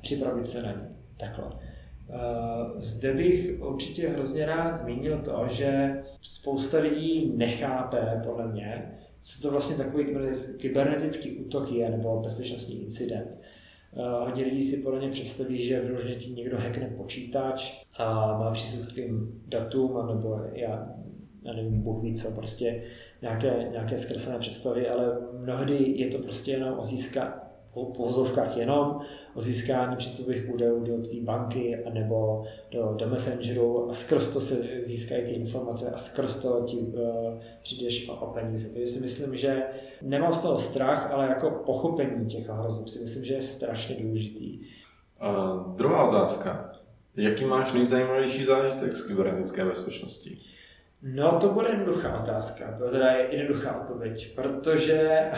připravit 0.00 0.46
se 0.46 0.62
na 0.62 0.72
ní. 0.72 0.88
Takhle. 1.16 1.73
Zde 2.78 3.12
bych 3.12 3.60
určitě 3.60 4.08
hrozně 4.08 4.46
rád 4.46 4.76
zmínil 4.76 5.18
to, 5.18 5.44
že 5.50 6.02
spousta 6.22 6.78
lidí 6.78 7.32
nechápe, 7.36 8.22
podle 8.26 8.52
mě, 8.52 8.98
co 9.20 9.42
to 9.42 9.50
vlastně 9.50 9.76
takový 9.76 10.06
kybernetický 10.56 11.30
útok 11.30 11.72
je, 11.72 11.90
nebo 11.90 12.20
bezpečnostní 12.20 12.82
incident. 12.82 13.38
Hodně 14.20 14.44
lidí 14.44 14.62
si 14.62 14.76
podle 14.76 14.98
mě 14.98 15.08
představí, 15.08 15.66
že 15.66 15.80
vyloženě 15.80 16.14
ti 16.14 16.30
někdo 16.30 16.58
hackne 16.58 16.86
počítač 16.96 17.84
a 17.96 18.38
má 18.38 18.50
přístup 18.50 18.86
k 18.86 18.92
tvým 18.92 19.42
datům, 19.46 20.06
nebo 20.06 20.40
já, 20.52 20.88
já 21.42 21.52
nevím, 21.52 21.82
Bůh 21.82 22.02
ví 22.02 22.14
co, 22.14 22.30
prostě 22.30 22.82
nějaké, 23.22 23.68
nějaké 23.70 23.98
zkreslené 23.98 24.38
představy, 24.38 24.88
ale 24.88 25.18
mnohdy 25.32 25.92
je 25.96 26.08
to 26.08 26.18
prostě 26.18 26.50
jenom 26.50 26.78
o 26.78 26.84
získa, 26.84 27.43
v 27.74 27.98
uvozovkách 27.98 28.56
jenom 28.56 29.00
o 29.34 29.42
získání 29.42 29.96
přístupových 29.96 30.54
údajů 30.54 30.84
do 30.84 31.02
tvé 31.02 31.20
banky 31.20 31.84
nebo 31.92 32.44
do, 32.70 32.94
do 32.98 33.06
Messengeru 33.08 33.90
a 33.90 33.94
skrz 33.94 34.28
to 34.28 34.40
se 34.40 34.54
získají 34.80 35.24
ty 35.24 35.32
informace 35.32 35.90
a 35.90 35.98
skrz 35.98 36.36
to 36.36 36.62
ti 36.66 36.76
uh, 36.76 37.38
přijdeš 37.62 38.08
o, 38.08 38.14
o 38.14 38.26
peníze. 38.26 38.68
Takže 38.68 38.86
si 38.86 39.00
myslím, 39.00 39.36
že 39.36 39.62
nemám 40.02 40.34
z 40.34 40.38
toho 40.38 40.58
strach, 40.58 41.10
ale 41.12 41.28
jako 41.28 41.50
pochopení 41.50 42.26
těch 42.26 42.48
hrozeb 42.48 42.88
si 42.88 42.98
myslím, 42.98 43.24
že 43.24 43.34
je 43.34 43.42
strašně 43.42 43.96
důležitý. 44.00 44.60
A 45.20 45.54
druhá 45.76 46.08
otázka. 46.08 46.70
Jaký 47.16 47.44
máš 47.44 47.72
nejzajímavější 47.72 48.44
zážitek 48.44 48.96
z 48.96 49.06
kybernetické 49.06 49.64
bezpečnosti? 49.64 50.38
No, 51.02 51.38
to 51.40 51.48
bude 51.48 51.68
jednoduchá 51.68 52.16
otázka, 52.16 52.78
to 52.78 52.90
teda 52.90 53.10
je 53.10 53.26
jednoduchá 53.36 53.80
odpověď, 53.80 54.34
protože 54.34 55.30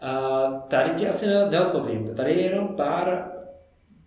a 0.00 0.46
tady 0.68 0.90
ti 0.90 1.08
asi 1.08 1.26
neodpovím. 1.26 2.14
Tady 2.14 2.30
je 2.30 2.40
jenom 2.40 2.68
pár, 2.68 3.32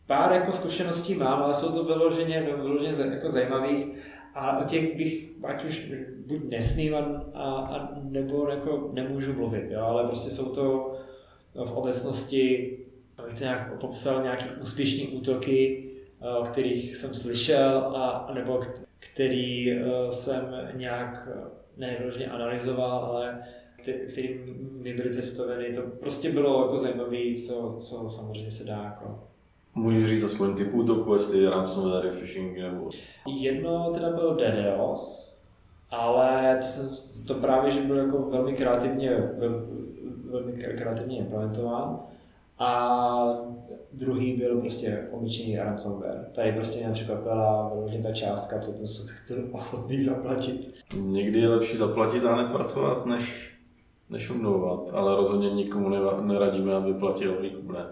pár 0.08 0.32
jako 0.32 0.52
zkušeností 0.52 1.16
mám, 1.16 1.44
ale 1.44 1.54
jsou 1.54 1.72
to 1.72 1.84
vyloženě, 1.84 2.42
vyloženě 2.42 3.14
jako 3.14 3.30
zajímavých 3.30 3.88
a 4.36 4.60
o 4.60 4.64
těch 4.64 4.98
bych 4.98 5.30
ať 5.44 5.66
už 5.66 5.92
buď 6.28 6.40
nesmím 6.50 6.96
a, 6.96 7.00
a, 7.34 7.90
nebo 8.04 8.50
jako 8.50 8.90
nemůžu 8.94 9.34
mluvit, 9.34 9.72
jo? 9.72 9.82
ale 9.82 10.04
prostě 10.04 10.30
jsou 10.30 10.56
to 10.56 10.96
v 11.66 11.72
obecnosti 11.72 12.78
abych 13.24 13.34
to 13.34 13.44
nějak 13.44 13.80
popsal, 13.80 14.24
nějaký 14.24 14.46
úspěšný 14.62 15.08
útoky, 15.08 15.90
o 16.40 16.44
kterých 16.44 16.96
jsem 16.96 17.14
slyšel, 17.14 17.78
a, 17.96 18.32
nebo 18.34 18.60
který 19.00 19.80
jsem 20.10 20.70
nějak 20.74 21.30
nevyloženě 21.78 22.28
analyzoval, 22.28 22.92
ale 22.92 23.38
který 23.94 24.40
mi 24.82 24.94
byly 24.94 25.10
představeny, 25.10 25.74
to 25.74 25.82
prostě 25.82 26.32
bylo 26.32 26.62
jako 26.62 26.78
zajímavé, 26.78 27.34
co, 27.48 27.76
co 27.80 28.10
samozřejmě 28.10 28.52
se 28.52 28.64
dá 28.64 28.84
jako 28.84 29.20
Můžeš 29.76 30.10
říct 30.10 30.24
aspoň 30.24 30.56
typ 30.56 30.74
útoku, 30.74 31.14
jestli 31.14 31.50
ransomware, 31.50 32.12
phishing 32.12 32.58
nebo... 32.58 32.90
Jedno 33.28 33.92
teda 33.94 34.10
byl 34.10 34.36
DDoS, 34.36 35.38
ale 35.90 36.58
to, 36.62 36.68
jsem, 36.68 36.90
to 37.28 37.34
právě, 37.34 37.72
že 37.72 37.82
byl 37.82 37.98
jako 37.98 38.18
velmi 38.20 38.54
kreativně, 38.54 39.18
velmi 40.30 40.52
kreativně 40.54 41.18
implementován. 41.18 42.00
A 42.60 43.50
druhý 43.94 44.34
byl 44.34 44.60
prostě 44.60 45.08
obyčejný 45.12 45.58
ransomware. 45.58 46.30
Tady 46.32 46.52
prostě 46.52 46.80
mě 46.80 46.94
překvapila 46.94 47.72
vyloženě 47.74 48.04
ta 48.04 48.12
částka, 48.12 48.60
co 48.60 48.72
ten 48.72 48.88
subjekt 48.88 49.32
byl 49.32 49.48
ochotný 49.52 50.02
zaplatit. 50.02 50.74
Někdy 50.96 51.40
je 51.40 51.48
lepší 51.48 51.78
zaplatit 51.78 52.26
a 52.26 52.36
netracovat, 52.36 53.06
než, 53.06 53.49
než 54.10 54.30
umlouvat, 54.30 54.90
ale 54.94 55.16
rozhodně 55.16 55.50
nikomu 55.50 55.90
neradíme, 56.22 56.76
aby 56.76 56.94
platil 56.94 57.42
výkupné. 57.42 57.86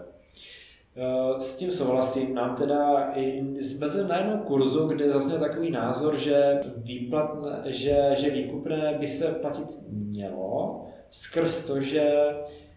Eh, 1.00 1.40
s 1.40 1.56
tím 1.56 1.70
souhlasím. 1.70 2.34
Nám 2.34 2.54
teda 2.54 3.12
jsme 3.60 3.88
se 3.88 4.08
na 4.08 4.18
jednom 4.18 4.38
kurzu, 4.38 4.86
kde 4.86 5.10
zase 5.10 5.38
takový 5.38 5.70
názor, 5.70 6.16
že, 6.16 6.60
výplat, 6.76 7.46
že, 7.64 8.10
že 8.16 8.30
výkupné 8.30 8.96
by 9.00 9.08
se 9.08 9.26
platit 9.26 9.66
mělo, 9.88 10.84
skrz 11.10 11.66
to, 11.66 11.80
že 11.80 12.14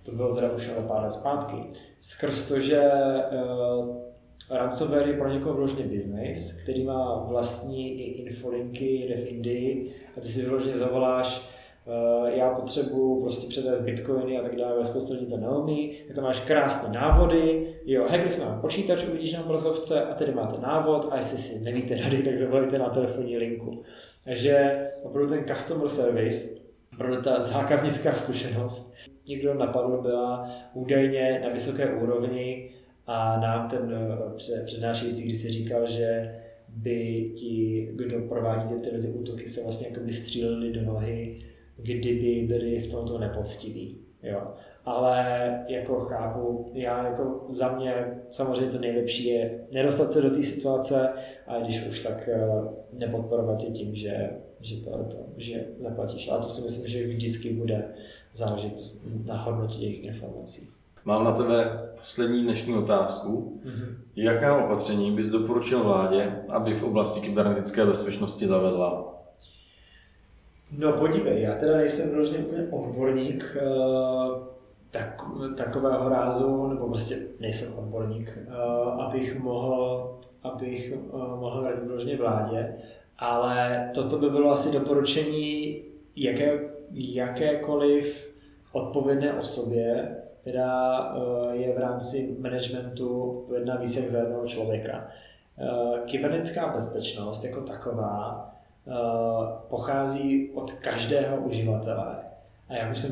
to 0.05 0.11
bylo 0.11 0.35
teda 0.35 0.51
už 0.51 0.69
ale 0.69 0.87
pár 0.87 1.03
let 1.03 1.11
zpátky, 1.11 1.55
skrz 2.01 2.47
to, 2.47 2.59
že 2.59 2.91
uh, 3.31 3.95
ransomware 4.49 5.07
je 5.07 5.13
pro 5.13 5.29
někoho 5.29 5.55
vložně 5.55 5.83
business, 5.83 6.53
který 6.53 6.83
má 6.83 7.25
vlastní 7.29 7.99
i 7.99 8.03
infolinky, 8.03 8.85
jde 8.85 9.15
v 9.15 9.27
Indii 9.27 9.95
a 10.17 10.21
ty 10.21 10.27
si 10.27 10.41
vyloženě 10.41 10.77
zavoláš 10.77 11.49
já 12.25 12.49
potřebuju 12.49 13.21
prostě 13.21 13.47
předvést 13.47 13.81
bitcoiny 13.81 14.39
a 14.39 14.41
tak 14.41 14.55
dále, 14.55 14.85
spousta 14.85 15.13
lidí 15.13 15.29
to 15.29 15.37
neumí, 15.37 15.93
tak 16.07 16.15
tam 16.15 16.23
máš 16.23 16.39
krásné 16.39 16.93
návody, 16.93 17.75
jo, 17.85 18.05
hackli 18.09 18.29
jsme 18.29 18.45
vám 18.45 18.61
počítač, 18.61 19.03
uvidíš 19.03 19.33
na 19.33 19.45
obrazovce 19.45 20.03
a 20.03 20.13
tady 20.13 20.33
máte 20.33 20.61
návod 20.61 21.07
a 21.11 21.15
jestli 21.15 21.37
si 21.37 21.63
nevíte 21.63 21.95
rady, 21.95 22.23
tak 22.23 22.37
zavolejte 22.37 22.79
na 22.79 22.89
telefonní 22.89 23.37
linku. 23.37 23.83
Takže 24.23 24.85
opravdu 25.03 25.29
ten 25.29 25.45
customer 25.45 25.89
service, 25.89 26.59
opravdu 26.93 27.21
ta 27.21 27.41
zákaznická 27.41 28.13
zkušenost, 28.13 28.95
někdo 29.27 29.53
napadl 29.53 30.01
byla 30.01 30.51
údajně 30.73 31.41
na 31.43 31.49
vysoké 31.49 31.93
úrovni 31.93 32.69
a 33.07 33.39
nám 33.39 33.69
ten 33.69 33.93
eh, 33.93 34.63
přednášející, 34.65 35.23
když 35.23 35.37
si 35.37 35.49
říkal, 35.49 35.87
že 35.87 36.35
by 36.67 37.31
ti, 37.35 37.89
kdo 37.93 38.19
provádí 38.19 38.75
ty, 38.75 38.89
ty 38.89 39.07
útoky, 39.07 39.47
se 39.47 39.63
vlastně 39.63 39.87
jako 39.87 39.99
by 39.99 40.13
stříleli 40.13 40.71
do 40.71 40.81
nohy 40.81 41.50
kdyby 41.81 42.45
byli 42.47 42.79
v 42.79 42.91
tomto 42.91 43.17
nepoctiví. 43.17 43.97
Jo. 44.23 44.41
Ale 44.85 45.25
jako 45.67 45.99
chápu, 45.99 46.71
já 46.73 47.07
jako 47.07 47.45
za 47.49 47.75
mě 47.75 48.21
samozřejmě 48.29 48.71
to 48.71 48.79
nejlepší 48.79 49.27
je 49.27 49.59
nedostat 49.73 50.11
se 50.11 50.21
do 50.21 50.29
té 50.29 50.43
situace 50.43 51.09
a 51.47 51.59
když 51.59 51.87
už 51.87 51.99
tak 51.99 52.29
eh, 52.29 52.49
nepodporovat 52.93 53.63
je 53.63 53.69
tím, 53.69 53.95
že, 53.95 54.29
že 54.59 54.75
to, 54.75 54.89
to, 54.89 55.17
že 55.37 55.65
zaplatíš. 55.77 56.29
Ale 56.29 56.39
to 56.39 56.49
si 56.49 56.61
myslím, 56.63 56.87
že 56.91 57.07
vždycky 57.07 57.53
bude 57.53 57.93
záležet 58.33 58.73
na 59.25 59.43
hodnotě 59.43 59.77
těch 59.77 60.03
informací. 60.03 60.67
Mám 61.05 61.23
na 61.23 61.31
tebe 61.31 61.89
poslední 61.97 62.43
dnešní 62.43 62.73
otázku. 62.73 63.61
Mm-hmm. 63.65 63.95
Jaká 64.15 64.65
opatření 64.65 65.11
bys 65.11 65.29
doporučil 65.29 65.83
vládě, 65.83 66.31
aby 66.49 66.73
v 66.73 66.83
oblasti 66.83 67.19
kybernetické 67.19 67.85
bezpečnosti 67.85 68.47
zavedla? 68.47 69.20
No 70.77 70.93
podívej, 70.93 71.41
já 71.41 71.55
teda 71.55 71.77
nejsem 71.77 72.09
vyloženě 72.09 72.39
úplně 72.39 72.67
odborník 72.71 73.57
uh, 73.61 74.37
tak, 74.91 75.21
takového 75.57 76.09
rázu, 76.09 76.67
nebo 76.67 76.87
prostě 76.87 77.17
nejsem 77.39 77.79
odborník, 77.79 78.37
uh, 78.47 79.01
abych 79.01 79.39
mohl, 79.39 80.19
abych 80.43 80.93
uh, 81.11 81.39
mohl 81.39 81.63
radit 81.63 81.83
vyloženě 81.83 82.17
vládě, 82.17 82.75
ale 83.17 83.89
toto 83.95 84.17
by 84.17 84.29
bylo 84.29 84.51
asi 84.51 84.71
doporučení 84.71 85.81
jaké, 86.15 86.59
jakékoliv 86.91 88.31
odpovědné 88.71 89.33
osobě, 89.33 90.17
která 90.39 91.13
je 91.51 91.73
v 91.73 91.77
rámci 91.77 92.37
managementu 92.39 93.29
odpovědná 93.29 93.75
víc 93.75 93.95
jak 93.95 94.07
za 94.07 94.19
jednoho 94.19 94.47
člověka. 94.47 95.07
Kybernetická 96.05 96.67
bezpečnost 96.67 97.43
jako 97.43 97.61
taková 97.61 98.51
Eh, 98.51 98.60
pochází 99.69 100.49
od 100.53 100.71
každého 100.71 101.37
uživatele. 101.37 102.15
A 102.69 102.75
jak 102.75 102.91
už 102.91 102.99
jsem, 102.99 103.11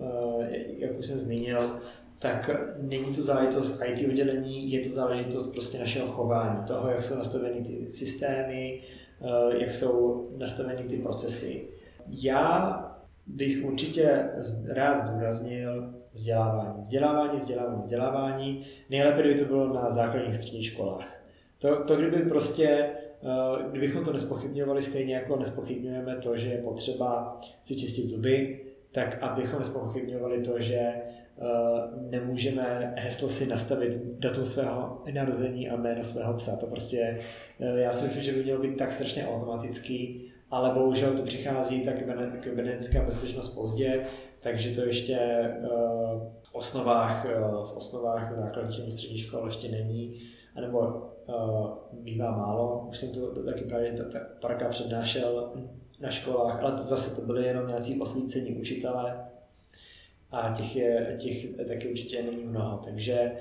eh, 0.00 0.48
jak 0.78 0.98
už 0.98 1.06
jsem 1.06 1.18
zmínil, 1.18 1.80
tak 2.18 2.50
není 2.78 3.14
to 3.14 3.22
záležitost 3.22 3.82
IT 3.86 4.08
oddělení, 4.08 4.72
je 4.72 4.80
to 4.80 4.88
záležitost 4.88 5.52
prostě 5.52 5.78
našeho 5.78 6.08
chování, 6.08 6.64
toho, 6.66 6.88
jak 6.88 7.02
jsou 7.02 7.16
nastaveny 7.16 7.60
ty 7.60 7.90
systémy, 7.90 8.82
eh, 9.20 9.58
jak 9.58 9.72
jsou 9.72 10.28
nastaveny 10.36 10.82
ty 10.82 10.96
procesy. 10.96 11.68
Já 12.08 12.84
bych 13.26 13.64
určitě 13.64 14.30
rád 14.68 15.06
zdůraznil 15.06 15.94
vzdělávání. 16.14 16.82
Vzdělávání, 16.82 17.38
vzdělávání, 17.38 17.80
vzdělávání. 17.80 18.64
Nejlépe, 18.90 19.20
kdyby 19.20 19.38
to 19.38 19.44
bylo 19.44 19.74
na 19.74 19.90
základních 19.90 20.36
středních 20.36 20.66
školách. 20.66 21.20
To, 21.58 21.84
to 21.84 21.96
kdyby 21.96 22.18
prostě 22.18 22.90
Eh, 22.90 23.07
kdybychom 23.70 24.04
to 24.04 24.12
nespochybňovali 24.12 24.82
stejně 24.82 25.14
jako 25.14 25.36
nespochybňujeme 25.36 26.16
to, 26.16 26.36
že 26.36 26.48
je 26.48 26.58
potřeba 26.58 27.40
si 27.62 27.76
čistit 27.76 28.06
zuby, 28.06 28.60
tak 28.92 29.22
abychom 29.22 29.58
nespochybňovali 29.58 30.40
to, 30.40 30.60
že 30.60 30.78
eh, 30.78 31.02
nemůžeme 32.10 32.94
heslo 32.96 33.28
si 33.28 33.46
nastavit 33.46 34.00
datum 34.18 34.44
svého 34.44 35.02
narození 35.12 35.70
a 35.70 35.76
jméno 35.76 36.04
svého 36.04 36.34
psa. 36.34 36.56
To 36.56 36.66
prostě, 36.66 37.18
eh, 37.60 37.80
já 37.80 37.92
si 37.92 38.04
myslím, 38.04 38.24
že 38.24 38.32
by 38.32 38.42
mělo 38.42 38.62
být 38.62 38.76
tak 38.76 38.92
strašně 38.92 39.28
automatický, 39.28 40.32
ale 40.50 40.70
bohužel 40.70 41.14
to 41.14 41.22
přichází 41.22 41.80
tak 41.80 41.94
kybernetická 42.40 43.02
bezpečnost 43.02 43.48
pozdě, 43.48 44.06
takže 44.40 44.74
to 44.74 44.86
ještě 44.86 45.18
v 46.42 46.54
osnovách, 46.54 47.26
v 47.64 47.72
osnovách 47.76 48.34
základních 48.34 48.78
nebo 48.78 48.90
středních 48.90 49.20
škol 49.20 49.46
ještě 49.46 49.68
není, 49.68 50.20
anebo 50.56 51.08
uh, 51.28 51.68
bývá 51.92 52.36
málo. 52.36 52.86
Už 52.88 52.98
jsem 52.98 53.12
to 53.12 53.44
taky 53.44 53.64
právě 53.64 53.94
parka 54.40 54.68
přednášel 54.68 55.52
na 56.00 56.10
školách, 56.10 56.60
ale 56.62 56.72
to 56.72 56.78
zase 56.78 57.20
to 57.20 57.26
byly 57.26 57.44
jenom 57.44 57.68
nějací 57.68 58.00
osvícení 58.00 58.56
učitelé 58.56 59.24
a 60.30 60.54
těch, 60.56 60.76
je, 60.76 61.16
těch 61.18 61.56
taky 61.68 61.88
určitě 61.88 62.22
není 62.22 62.44
mnoho. 62.44 62.80
Takže 62.84 63.32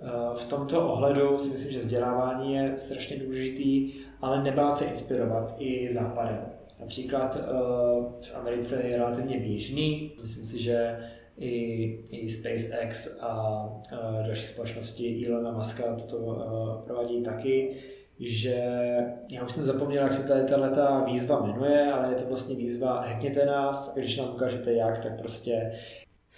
uh, 0.00 0.36
v 0.36 0.44
tomto 0.44 0.92
ohledu 0.92 1.38
si 1.38 1.50
myslím, 1.50 1.72
že 1.72 1.80
vzdělávání 1.80 2.54
je 2.54 2.72
strašně 2.76 3.16
důležitý, 3.16 3.92
ale 4.20 4.42
nebát 4.42 4.76
se 4.76 4.84
inspirovat 4.84 5.54
i 5.58 5.92
západem. 5.92 6.46
Například 6.80 7.36
uh, 7.36 7.42
v 8.20 8.36
Americe 8.36 8.82
je 8.86 8.96
relativně 8.96 9.40
běžný, 9.40 10.12
myslím 10.20 10.44
si, 10.44 10.62
že 10.62 10.98
i, 11.38 12.04
i 12.10 12.30
SpaceX 12.30 13.18
a, 13.20 13.26
a 13.26 14.22
další 14.26 14.46
společnosti 14.46 15.26
Elona 15.28 15.52
Muska 15.52 15.94
toto 15.94 16.16
uh, 16.16 16.84
provádí 16.84 17.22
taky, 17.22 17.76
že 18.20 18.56
já 19.32 19.44
už 19.44 19.52
jsem 19.52 19.64
zapomněl, 19.64 20.02
jak 20.02 20.12
se 20.12 20.28
tady 20.28 20.44
tato 20.44 21.04
výzva 21.06 21.46
jmenuje, 21.46 21.92
ale 21.92 22.12
je 22.12 22.14
to 22.14 22.28
vlastně 22.28 22.56
výzva 22.56 23.00
hackněte 23.00 23.46
nás 23.46 23.94
když 23.96 24.16
nám 24.16 24.34
ukážete 24.34 24.72
jak, 24.72 24.98
tak 25.02 25.18
prostě 25.18 25.72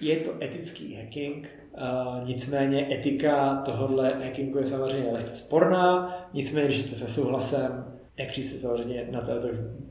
je 0.01 0.17
to 0.17 0.31
etický 0.43 0.95
hacking, 0.95 1.49
uh, 1.73 2.29
nicméně 2.29 2.95
etika 2.95 3.63
tohohle 3.65 4.15
hackingu 4.25 4.59
je 4.59 4.67
samozřejmě 4.67 5.13
lehce 5.13 5.37
sporná, 5.37 6.17
nicméně 6.35 6.67
když 6.67 6.79
je 6.79 6.89
to 6.89 6.97
se 6.97 7.09
souhlasem, 7.09 7.85
hackři 8.19 8.43
se 8.43 8.59
samozřejmě 8.59 9.09
na 9.11 9.21
to, 9.21 9.39
to 9.39 9.49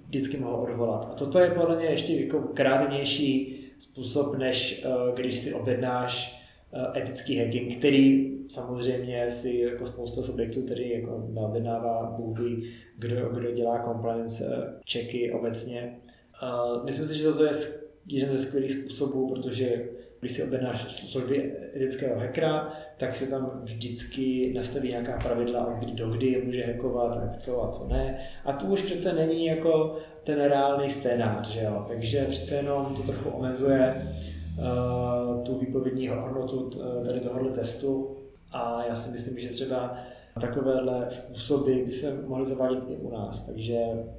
vždycky 0.08 0.38
mohou 0.38 0.64
odvolat. 0.64 1.08
A 1.12 1.14
toto 1.14 1.40
je 1.40 1.52
podle 1.52 1.76
mě 1.76 1.86
ještě 1.86 2.14
jako 2.14 2.40
kreativnější 2.40 3.67
způsob, 3.78 4.38
než 4.38 4.86
eh, 4.86 4.90
když 5.16 5.38
si 5.38 5.54
objednáš 5.54 6.42
eh, 6.74 7.00
etický 7.00 7.38
hacking, 7.38 7.78
který 7.78 8.38
samozřejmě 8.50 9.32
si 9.32 9.58
jako 9.58 9.86
spousta 9.86 10.24
subjektů, 10.24 10.62
který 10.62 10.90
jako 10.90 11.30
objednává 11.36 12.16
bůhy, 12.18 12.58
kdo, 12.98 13.30
kdo 13.30 13.52
dělá 13.52 13.84
compliance 13.84 14.46
eh, 14.46 14.80
checky 14.92 15.32
obecně. 15.32 15.98
Myslím 16.84 17.06
si, 17.06 17.18
že 17.18 17.24
toto 17.24 17.44
je 17.44 17.52
jeden 18.08 18.30
ze 18.30 18.40
skvělých 18.40 18.72
způsobů, 18.72 19.28
protože 19.28 19.90
když 20.20 20.32
si 20.32 20.44
objednáš 20.44 20.92
služby 20.92 21.54
etického 21.76 22.20
hackera, 22.20 22.74
tak 22.98 23.16
se 23.16 23.28
tam 23.28 23.62
vždycky 23.64 24.54
nastaví 24.56 24.90
nějaká 24.90 25.18
pravidla, 25.18 25.68
od 25.68 25.80
kdy 25.80 25.92
do 25.92 26.10
kdy 26.10 26.42
může 26.46 26.66
hackovat, 26.66 27.18
a 27.18 27.38
co 27.38 27.64
a 27.64 27.72
co 27.72 27.88
ne. 27.88 28.18
A 28.46 28.54
tu 28.54 28.66
už 28.66 28.82
přece 28.82 29.14
není 29.14 29.46
jako 29.46 29.98
ten 30.24 30.40
reálný 30.40 30.90
scénář, 30.90 31.50
že 31.50 31.64
jo? 31.64 31.86
takže 31.88 32.26
přece 32.26 32.56
jenom 32.56 32.94
to 32.96 33.02
trochu 33.02 33.30
omezuje 33.30 34.16
uh, 34.58 35.44
tu 35.44 35.58
výpovědní 35.58 36.08
hodnotu 36.08 36.70
tady 37.06 37.20
tohohle 37.20 37.52
testu. 37.52 38.18
A 38.52 38.86
já 38.86 38.96
si 38.96 39.12
myslím, 39.12 39.40
že 39.40 39.50
třeba 39.50 39.98
takovéhle 40.40 41.10
způsoby 41.10 41.84
by 41.84 41.92
se 41.92 42.28
mohly 42.28 42.46
zavádět 42.46 42.84
i 42.90 42.96
u 42.98 43.12
nás. 43.12 43.42
Takže 43.42 43.78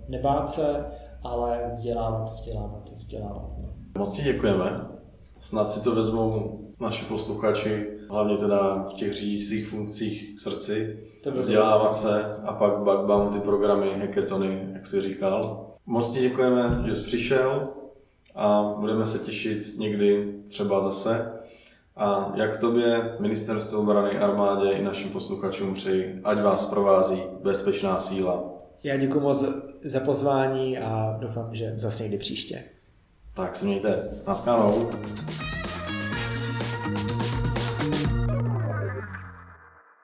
nebát 0.08 0.50
se, 0.50 0.84
ale 1.22 1.70
vzdělávat, 1.72 2.30
vzdělávat, 2.30 2.90
vzdělávat. 2.96 3.56
No. 3.62 3.68
Moc 3.98 4.16
ti 4.16 4.22
děkujeme. 4.22 4.97
Snad 5.40 5.70
si 5.70 5.85
to 5.85 5.94
vezmou 5.94 6.60
naši 6.81 7.05
posluchači, 7.05 7.86
hlavně 8.10 8.36
teda 8.36 8.86
v 8.90 8.94
těch 8.94 9.15
řídících 9.15 9.66
funkcích 9.66 10.35
k 10.36 10.40
srdci, 10.40 10.98
vzdělávat 11.35 11.94
se 11.94 12.24
a 12.44 12.52
pak 12.52 12.78
backbound 12.78 13.32
ty 13.32 13.40
programy, 13.40 14.01
hackathony, 14.01 14.69
jak 14.73 14.86
jsi 14.86 15.02
říkal. 15.02 15.66
Moc 15.86 16.10
ti 16.10 16.20
děkujeme, 16.20 16.82
že 16.86 16.94
jsi 16.94 17.05
přišel 17.05 17.69
a 18.35 18.74
budeme 18.81 19.06
se 19.06 19.19
těšit 19.19 19.78
někdy 19.78 20.35
třeba 20.44 20.81
zase. 20.81 21.32
A 21.97 22.32
jak 22.35 22.56
tobě, 22.56 23.16
ministerstvo 23.20 23.81
obrany, 23.81 24.19
armádě 24.19 24.70
i 24.70 24.82
našim 24.82 25.10
posluchačům 25.10 25.74
přeji, 25.74 26.20
ať 26.24 26.43
vás 26.43 26.65
provází 26.65 27.23
bezpečná 27.43 27.98
síla. 27.98 28.44
Já 28.82 28.97
děkuji 28.97 29.20
moc 29.20 29.44
za 29.82 30.01
pozvání 30.01 30.78
a 30.78 31.16
doufám, 31.20 31.55
že 31.55 31.74
zase 31.77 32.02
někdy 32.02 32.19
příště. 32.19 32.65
Tak 33.39 33.56
se 33.56 33.65
mějte. 33.65 34.09
Naschledanou. 34.27 34.90